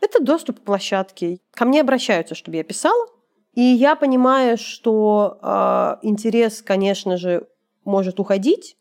Это 0.00 0.22
доступ 0.22 0.60
к 0.60 0.64
площадке. 0.64 1.38
Ко 1.52 1.66
мне 1.66 1.82
обращаются, 1.82 2.34
чтобы 2.34 2.56
я 2.56 2.64
писала. 2.64 3.06
И 3.52 3.60
я 3.60 3.94
понимаю, 3.94 4.56
что 4.56 5.38
э, 5.42 5.96
интерес, 6.02 6.62
конечно 6.62 7.16
же, 7.16 7.46
может 7.84 8.20
уходить, 8.20 8.76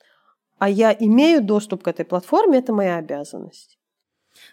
а 0.58 0.70
я 0.70 0.96
имею 0.98 1.42
доступ 1.42 1.84
к 1.84 1.88
этой 1.88 2.06
платформе, 2.06 2.60
это 2.60 2.74
моя 2.74 2.98
обязанность. 2.98 3.75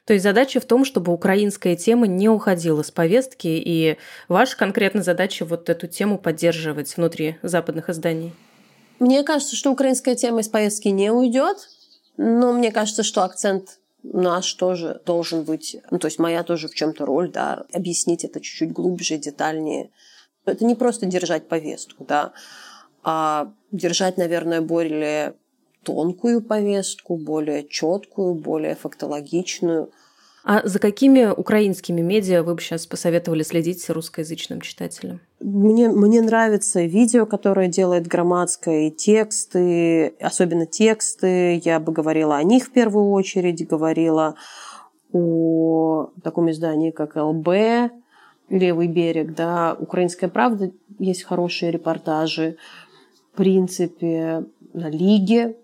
То 0.04 0.14
есть 0.14 0.24
задача 0.24 0.60
в 0.60 0.64
том, 0.64 0.84
чтобы 0.84 1.12
украинская 1.12 1.76
тема 1.76 2.06
не 2.06 2.28
уходила 2.28 2.82
с 2.82 2.90
повестки, 2.90 3.46
и 3.46 3.98
ваша 4.28 4.56
конкретная 4.56 5.02
задача 5.02 5.44
вот 5.44 5.70
эту 5.70 5.86
тему 5.86 6.18
поддерживать 6.18 6.96
внутри 6.96 7.36
западных 7.42 7.88
изданий? 7.88 8.32
Мне 8.98 9.22
кажется, 9.22 9.54
что 9.54 9.70
украинская 9.70 10.16
тема 10.16 10.40
из 10.40 10.48
повестки 10.48 10.88
не 10.88 11.10
уйдет, 11.10 11.68
но 12.16 12.52
мне 12.52 12.72
кажется, 12.72 13.02
что 13.02 13.22
акцент 13.22 13.78
наш 14.02 14.52
тоже 14.54 15.00
должен 15.06 15.44
быть, 15.44 15.76
ну, 15.90 15.98
то 15.98 16.06
есть 16.06 16.18
моя 16.18 16.42
тоже 16.42 16.68
в 16.68 16.74
чем-то 16.74 17.06
роль, 17.06 17.30
да, 17.30 17.64
объяснить 17.72 18.24
это 18.24 18.40
чуть-чуть 18.40 18.72
глубже, 18.72 19.16
детальнее. 19.18 19.90
Это 20.44 20.64
не 20.64 20.74
просто 20.74 21.06
держать 21.06 21.48
повестку, 21.48 22.04
да, 22.04 22.32
а 23.04 23.52
держать, 23.70 24.16
наверное, 24.16 24.60
более 24.60 25.34
тонкую 25.82 26.42
повестку, 26.42 27.16
более 27.16 27.66
четкую, 27.66 28.34
более 28.34 28.74
фактологичную. 28.74 29.90
А 30.44 30.66
за 30.66 30.80
какими 30.80 31.26
украинскими 31.26 32.00
медиа 32.00 32.42
вы 32.42 32.56
бы 32.56 32.60
сейчас 32.60 32.86
посоветовали 32.86 33.44
следить 33.44 33.88
русскоязычным 33.88 34.60
читателям? 34.60 35.20
Мне, 35.40 35.88
мне 35.88 36.20
нравится 36.20 36.82
видео, 36.82 37.26
которое 37.26 37.68
делает 37.68 38.08
Громадская, 38.08 38.88
и 38.88 38.90
тексты, 38.90 40.08
особенно 40.20 40.66
тексты. 40.66 41.60
Я 41.64 41.78
бы 41.78 41.92
говорила 41.92 42.36
о 42.36 42.42
них 42.42 42.66
в 42.66 42.72
первую 42.72 43.10
очередь, 43.10 43.66
говорила 43.68 44.34
о 45.12 46.10
таком 46.24 46.50
издании, 46.50 46.90
как 46.90 47.16
ЛБ, 47.16 47.92
«Левый 48.48 48.88
берег», 48.88 49.34
да, 49.34 49.76
«Украинская 49.78 50.28
правда», 50.28 50.72
есть 50.98 51.22
хорошие 51.22 51.70
репортажи. 51.70 52.56
В 53.32 53.36
принципе, 53.36 54.44
на 54.72 54.90
Лиге 54.90 55.56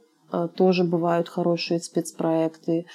тоже 0.55 0.85
бывают 0.85 1.29
хорошие 1.29 1.81
спецпроекты. 1.81 2.87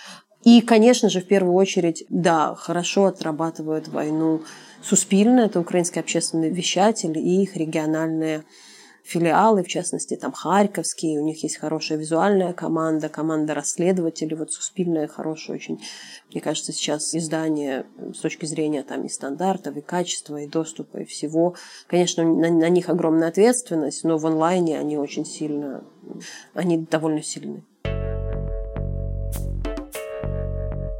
И, 0.43 0.61
конечно 0.61 1.09
же, 1.09 1.21
в 1.21 1.27
первую 1.27 1.55
очередь, 1.55 2.05
да, 2.09 2.55
хорошо 2.55 3.05
отрабатывают 3.05 3.87
войну 3.87 4.41
Суспильно, 4.83 5.41
это 5.41 5.61
украинский 5.61 6.01
общественный 6.01 6.49
вещатель 6.49 7.17
и 7.17 7.41
их 7.41 7.55
региональные 7.55 8.43
филиалы, 9.03 9.63
в 9.63 9.67
частности, 9.67 10.15
там 10.15 10.31
Харьковские, 10.31 11.19
у 11.19 11.23
них 11.23 11.43
есть 11.43 11.57
хорошая 11.57 11.97
визуальная 11.97 12.53
команда, 12.53 13.09
команда 13.09 13.53
расследователей, 13.53 14.35
вот 14.35 14.51
Суспильная 14.51 15.07
хорошая 15.07 15.57
очень, 15.57 15.81
мне 16.31 16.41
кажется, 16.41 16.71
сейчас 16.71 17.13
издание 17.13 17.85
с 18.13 18.19
точки 18.19 18.45
зрения 18.45 18.83
там 18.83 19.03
и 19.05 19.09
стандартов, 19.09 19.75
и 19.75 19.81
качества, 19.81 20.37
и 20.37 20.47
доступа, 20.47 20.97
и 20.99 21.05
всего. 21.05 21.55
Конечно, 21.87 22.23
на, 22.23 22.49
на 22.49 22.69
них 22.69 22.89
огромная 22.89 23.27
ответственность, 23.27 24.03
но 24.03 24.17
в 24.17 24.25
онлайне 24.25 24.79
они 24.79 24.97
очень 24.97 25.25
сильно, 25.25 25.83
они 26.53 26.77
довольно 26.77 27.21
сильны. 27.21 27.63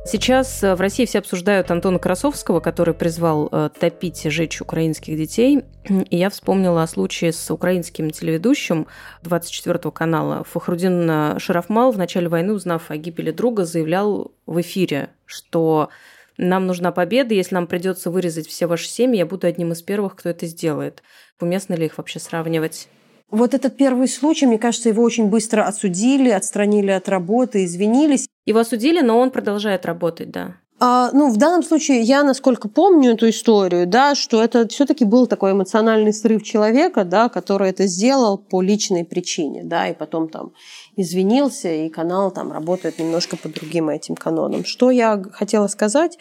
Сейчас 0.05 0.61
э, 0.63 0.75
в 0.75 0.81
России 0.81 1.05
все 1.05 1.19
обсуждают 1.19 1.71
Антона 1.71 1.97
Красовского, 1.97 2.59
который 2.59 2.93
призвал 2.93 3.47
э, 3.49 3.69
топить 3.79 4.25
и 4.25 4.29
жечь 4.29 4.59
украинских 4.59 5.15
детей. 5.17 5.63
И 6.09 6.17
я 6.17 6.29
вспомнила 6.29 6.83
о 6.83 6.87
случае 6.87 7.31
с 7.31 7.49
украинским 7.51 8.11
телеведущим 8.11 8.87
24 9.21 9.91
канала. 9.91 10.43
Фахрудин 10.43 11.39
Шарафмал 11.39 11.91
в 11.91 11.97
начале 11.97 12.27
войны, 12.27 12.53
узнав 12.53 12.91
о 12.91 12.97
гибели 12.97 13.31
друга, 13.31 13.63
заявлял 13.63 14.33
в 14.45 14.59
эфире, 14.59 15.09
что 15.25 15.89
нам 16.37 16.67
нужна 16.67 16.91
победа, 16.91 17.33
если 17.33 17.55
нам 17.55 17.67
придется 17.67 18.11
вырезать 18.11 18.47
все 18.47 18.67
ваши 18.67 18.87
семьи, 18.87 19.19
я 19.19 19.25
буду 19.25 19.47
одним 19.47 19.71
из 19.71 19.81
первых, 19.81 20.15
кто 20.15 20.29
это 20.29 20.47
сделает. 20.47 21.01
Уместно 21.39 21.75
ли 21.75 21.85
их 21.85 21.97
вообще 21.97 22.19
сравнивать? 22.19 22.89
Вот 23.33 23.55
этот 23.55 23.75
первый 23.77 24.07
случай, 24.07 24.45
мне 24.45 24.59
кажется, 24.59 24.89
его 24.89 25.01
очень 25.01 25.25
быстро 25.25 25.63
отсудили, 25.63 26.29
отстранили 26.29 26.91
от 26.91 27.09
работы, 27.09 27.65
извинились. 27.65 28.27
Его 28.45 28.59
осудили, 28.59 29.01
но 29.01 29.17
он 29.17 29.31
продолжает 29.31 29.87
работать, 29.87 30.29
да. 30.29 30.57
А, 30.79 31.09
ну, 31.13 31.31
в 31.31 31.37
данном 31.37 31.63
случае 31.63 32.01
я, 32.01 32.21
насколько 32.21 32.69
помню 32.69 33.13
эту 33.13 33.27
историю, 33.29 33.87
да, 33.87 34.13
что 34.13 34.43
это 34.43 34.67
все-таки 34.67 35.03
был 35.03 35.25
такой 35.25 35.53
эмоциональный 35.53 36.13
срыв 36.13 36.43
человека, 36.43 37.05
да, 37.05 37.27
который 37.27 37.71
это 37.71 37.87
сделал 37.87 38.37
по 38.37 38.61
личной 38.61 39.03
причине, 39.03 39.63
да, 39.63 39.87
и 39.87 39.95
потом 39.95 40.29
там 40.29 40.51
извинился, 40.95 41.73
и 41.73 41.89
канал 41.89 42.29
там 42.29 42.51
работает 42.51 42.99
немножко 42.99 43.35
по 43.35 43.49
другим 43.49 43.89
этим 43.89 44.15
канонам. 44.15 44.63
Что 44.63 44.91
я 44.91 45.19
хотела 45.31 45.65
сказать 45.65 46.19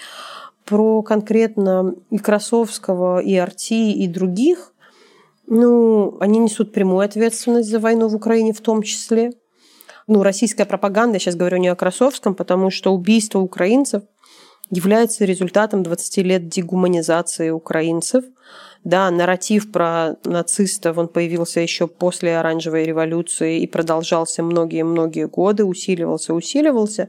про 0.64 1.02
конкретно 1.02 1.94
и 2.08 2.16
Красовского, 2.16 3.20
и 3.20 3.36
Арти, 3.36 3.92
и 3.92 4.06
других, 4.08 4.71
ну, 5.46 6.16
они 6.20 6.38
несут 6.38 6.72
прямую 6.72 7.04
ответственность 7.04 7.68
за 7.68 7.78
войну 7.78 8.08
в 8.08 8.14
Украине 8.14 8.52
в 8.52 8.60
том 8.60 8.82
числе 8.82 9.32
ну, 10.06 10.22
российская 10.22 10.64
пропаганда, 10.64 11.16
я 11.16 11.20
сейчас 11.20 11.36
говорю 11.36 11.58
не 11.58 11.68
о 11.68 11.76
Красовском, 11.76 12.34
потому 12.34 12.70
что 12.70 12.92
убийство 12.92 13.38
украинцев 13.38 14.02
является 14.70 15.24
результатом 15.24 15.82
20 15.82 16.16
лет 16.18 16.48
дегуманизации 16.48 17.50
украинцев. 17.50 18.24
Да, 18.84 19.10
нарратив 19.10 19.70
про 19.70 20.16
нацистов, 20.24 20.98
он 20.98 21.06
появился 21.06 21.60
еще 21.60 21.86
после 21.86 22.36
Оранжевой 22.36 22.84
революции 22.84 23.60
и 23.60 23.66
продолжался 23.68 24.42
многие-многие 24.42 25.28
годы, 25.28 25.64
усиливался, 25.64 26.34
усиливался. 26.34 27.08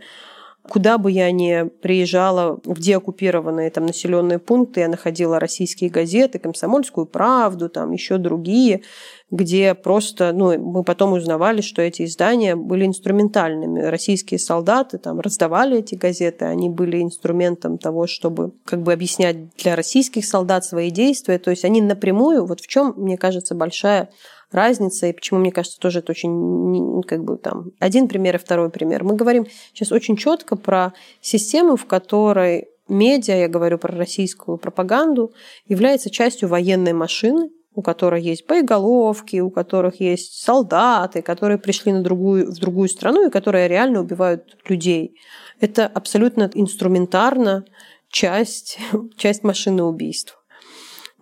Куда 0.70 0.98
бы 0.98 1.12
я 1.12 1.30
ни 1.32 1.68
приезжала 1.68 2.58
в 2.64 2.80
деоккупированные 2.80 3.70
там 3.70 3.86
населенные 3.86 4.40
пункты, 4.40 4.80
я 4.80 4.88
находила 4.88 5.38
российские 5.38 5.90
газеты, 5.90 6.40
«Комсомольскую 6.40 7.06
правду», 7.06 7.68
там 7.68 7.92
еще 7.92 8.18
другие, 8.18 8.82
где 9.30 9.74
просто, 9.74 10.32
ну, 10.32 10.58
мы 10.58 10.84
потом 10.86 11.14
узнавали, 11.14 11.60
что 11.60 11.82
эти 11.82 12.06
издания 12.06 12.56
были 12.56 12.86
инструментальными. 12.86 13.82
Российские 13.82 14.40
солдаты 14.40 15.00
там 15.00 15.20
раздавали 15.20 15.80
эти 15.80 15.96
газеты, 15.96 16.46
они 16.46 16.70
были 16.70 17.02
инструментом 17.02 17.78
того, 17.78 18.08
чтобы 18.08 18.54
как 18.64 18.84
бы 18.84 18.94
объяснять 18.94 19.54
для 19.58 19.76
российских 19.76 20.26
солдат 20.26 20.64
свои 20.64 20.92
действия. 20.92 21.40
То 21.40 21.52
есть 21.52 21.66
они 21.66 21.82
напрямую, 21.82 22.46
вот 22.46 22.62
в 22.62 22.68
чем, 22.68 22.94
мне 22.96 23.18
кажется, 23.18 23.54
большая 23.54 24.10
разница, 24.54 25.08
и 25.08 25.14
почему, 25.14 25.40
мне 25.40 25.52
кажется, 25.52 25.80
тоже 25.80 26.00
это 26.00 26.12
очень, 26.12 27.02
как 27.04 27.24
бы 27.24 27.38
там, 27.38 27.72
один 27.80 28.08
пример 28.08 28.36
и 28.36 28.40
второй 28.40 28.70
пример. 28.70 29.04
Мы 29.04 29.16
говорим 29.16 29.48
сейчас 29.74 29.92
очень 29.92 30.16
четко 30.18 30.56
про 30.56 30.94
систему, 31.22 31.76
в 31.76 31.86
которой 31.86 32.70
медиа, 32.88 33.36
я 33.36 33.48
говорю 33.48 33.78
про 33.78 33.96
российскую 33.96 34.58
пропаганду, 34.58 35.34
является 35.68 36.10
частью 36.10 36.50
военной 36.50 36.94
машины, 36.94 37.50
у 37.76 37.82
которой 37.82 38.22
есть 38.22 38.48
боеголовки, 38.48 39.40
у 39.40 39.50
которых 39.50 40.00
есть 40.00 40.44
солдаты, 40.44 41.22
которые 41.22 41.58
пришли 41.58 41.92
на 41.92 42.04
другую, 42.04 42.52
в 42.52 42.60
другую 42.60 42.88
страну 42.88 43.28
и 43.28 43.32
которые 43.32 43.68
реально 43.68 44.02
убивают 44.02 44.58
людей. 44.68 45.16
Это 45.60 45.88
абсолютно 45.88 46.50
инструментарно 46.54 47.66
часть, 48.10 48.78
часть 49.18 49.44
машины 49.44 49.84
убийств. 49.84 50.40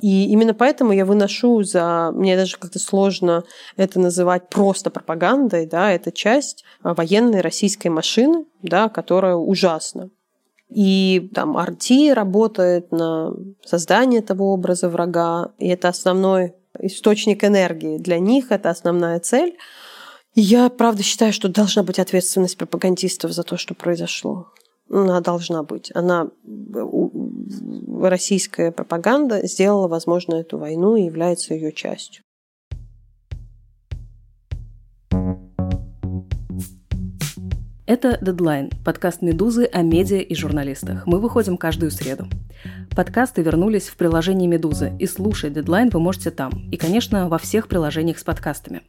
И 0.02 0.26
именно 0.32 0.54
поэтому 0.54 0.92
я 0.92 1.06
выношу 1.06 1.62
за... 1.64 2.12
Мне 2.14 2.36
даже 2.36 2.58
как-то 2.58 2.80
сложно 2.80 3.44
это 3.78 4.00
называть 4.00 4.50
просто 4.50 4.90
пропагандой, 4.90 5.68
да, 5.68 5.92
это 5.92 6.12
часть 6.12 6.64
а, 6.82 6.96
военной 6.96 7.42
российской 7.42 7.90
машины, 7.90 8.46
да, 8.64 8.90
которая 8.90 9.36
ужасна. 9.36 10.10
И 10.70 11.30
там 11.36 11.56
Арти 11.56 12.12
работает 12.12 12.92
на 12.92 13.32
создание 13.64 14.22
того 14.22 14.54
образа 14.54 14.90
врага, 14.90 15.52
и 15.60 15.68
это 15.68 15.90
основной 15.90 16.56
источник 16.80 17.44
энергии. 17.44 17.98
Для 17.98 18.20
них 18.20 18.52
это 18.52 18.70
основная 18.70 19.20
цель. 19.20 19.58
И 20.34 20.42
я, 20.42 20.70
правда, 20.70 21.04
считаю, 21.04 21.34
что 21.34 21.50
должна 21.50 21.84
быть 21.84 22.00
ответственность 22.00 22.58
пропагандистов 22.58 23.34
за 23.34 23.44
то, 23.44 23.58
что 23.58 23.76
произошло. 23.76 24.48
Она 24.90 25.20
должна 25.22 25.64
быть. 25.64 25.92
Она 25.94 26.30
российская 28.10 28.72
пропаганда 28.72 29.46
сделала 29.46 29.88
возможно 29.88 30.36
эту 30.36 30.58
войну 30.58 30.96
и 30.96 31.04
является 31.04 31.54
ее 31.54 31.72
частью. 31.72 32.24
Это 37.92 38.18
«Дедлайн»– 38.22 38.70
подкаст 38.86 39.22
«Медузы» 39.22 39.66
о 39.66 39.82
медиа 39.82 40.20
и 40.20 40.34
журналистах. 40.34 41.06
Мы 41.06 41.20
выходим 41.20 41.58
каждую 41.58 41.92
среду. 41.92 42.26
Подкасты 42.96 43.42
вернулись 43.42 43.90
в 43.90 43.98
приложение 43.98 44.48
«Медузы», 44.48 44.94
и 44.98 45.06
слушать 45.08 45.52
«Дедлайн» 45.52 45.90
вы 45.90 46.00
можете 46.00 46.32
там. 46.32 46.70
И, 46.72 46.78
конечно, 46.78 47.28
во 47.28 47.38
всех 47.38 47.68
приложениях 47.68 48.18
с 48.18 48.24
подкастами. 48.24 48.84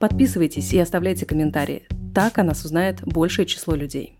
Подписывайтесь 0.00 0.72
и 0.72 0.80
оставляйте 0.80 1.26
комментарии. 1.26 1.86
Так 2.12 2.38
о 2.38 2.42
нас 2.42 2.64
узнает 2.64 3.00
большее 3.04 3.46
число 3.46 3.76
людей. 3.76 4.19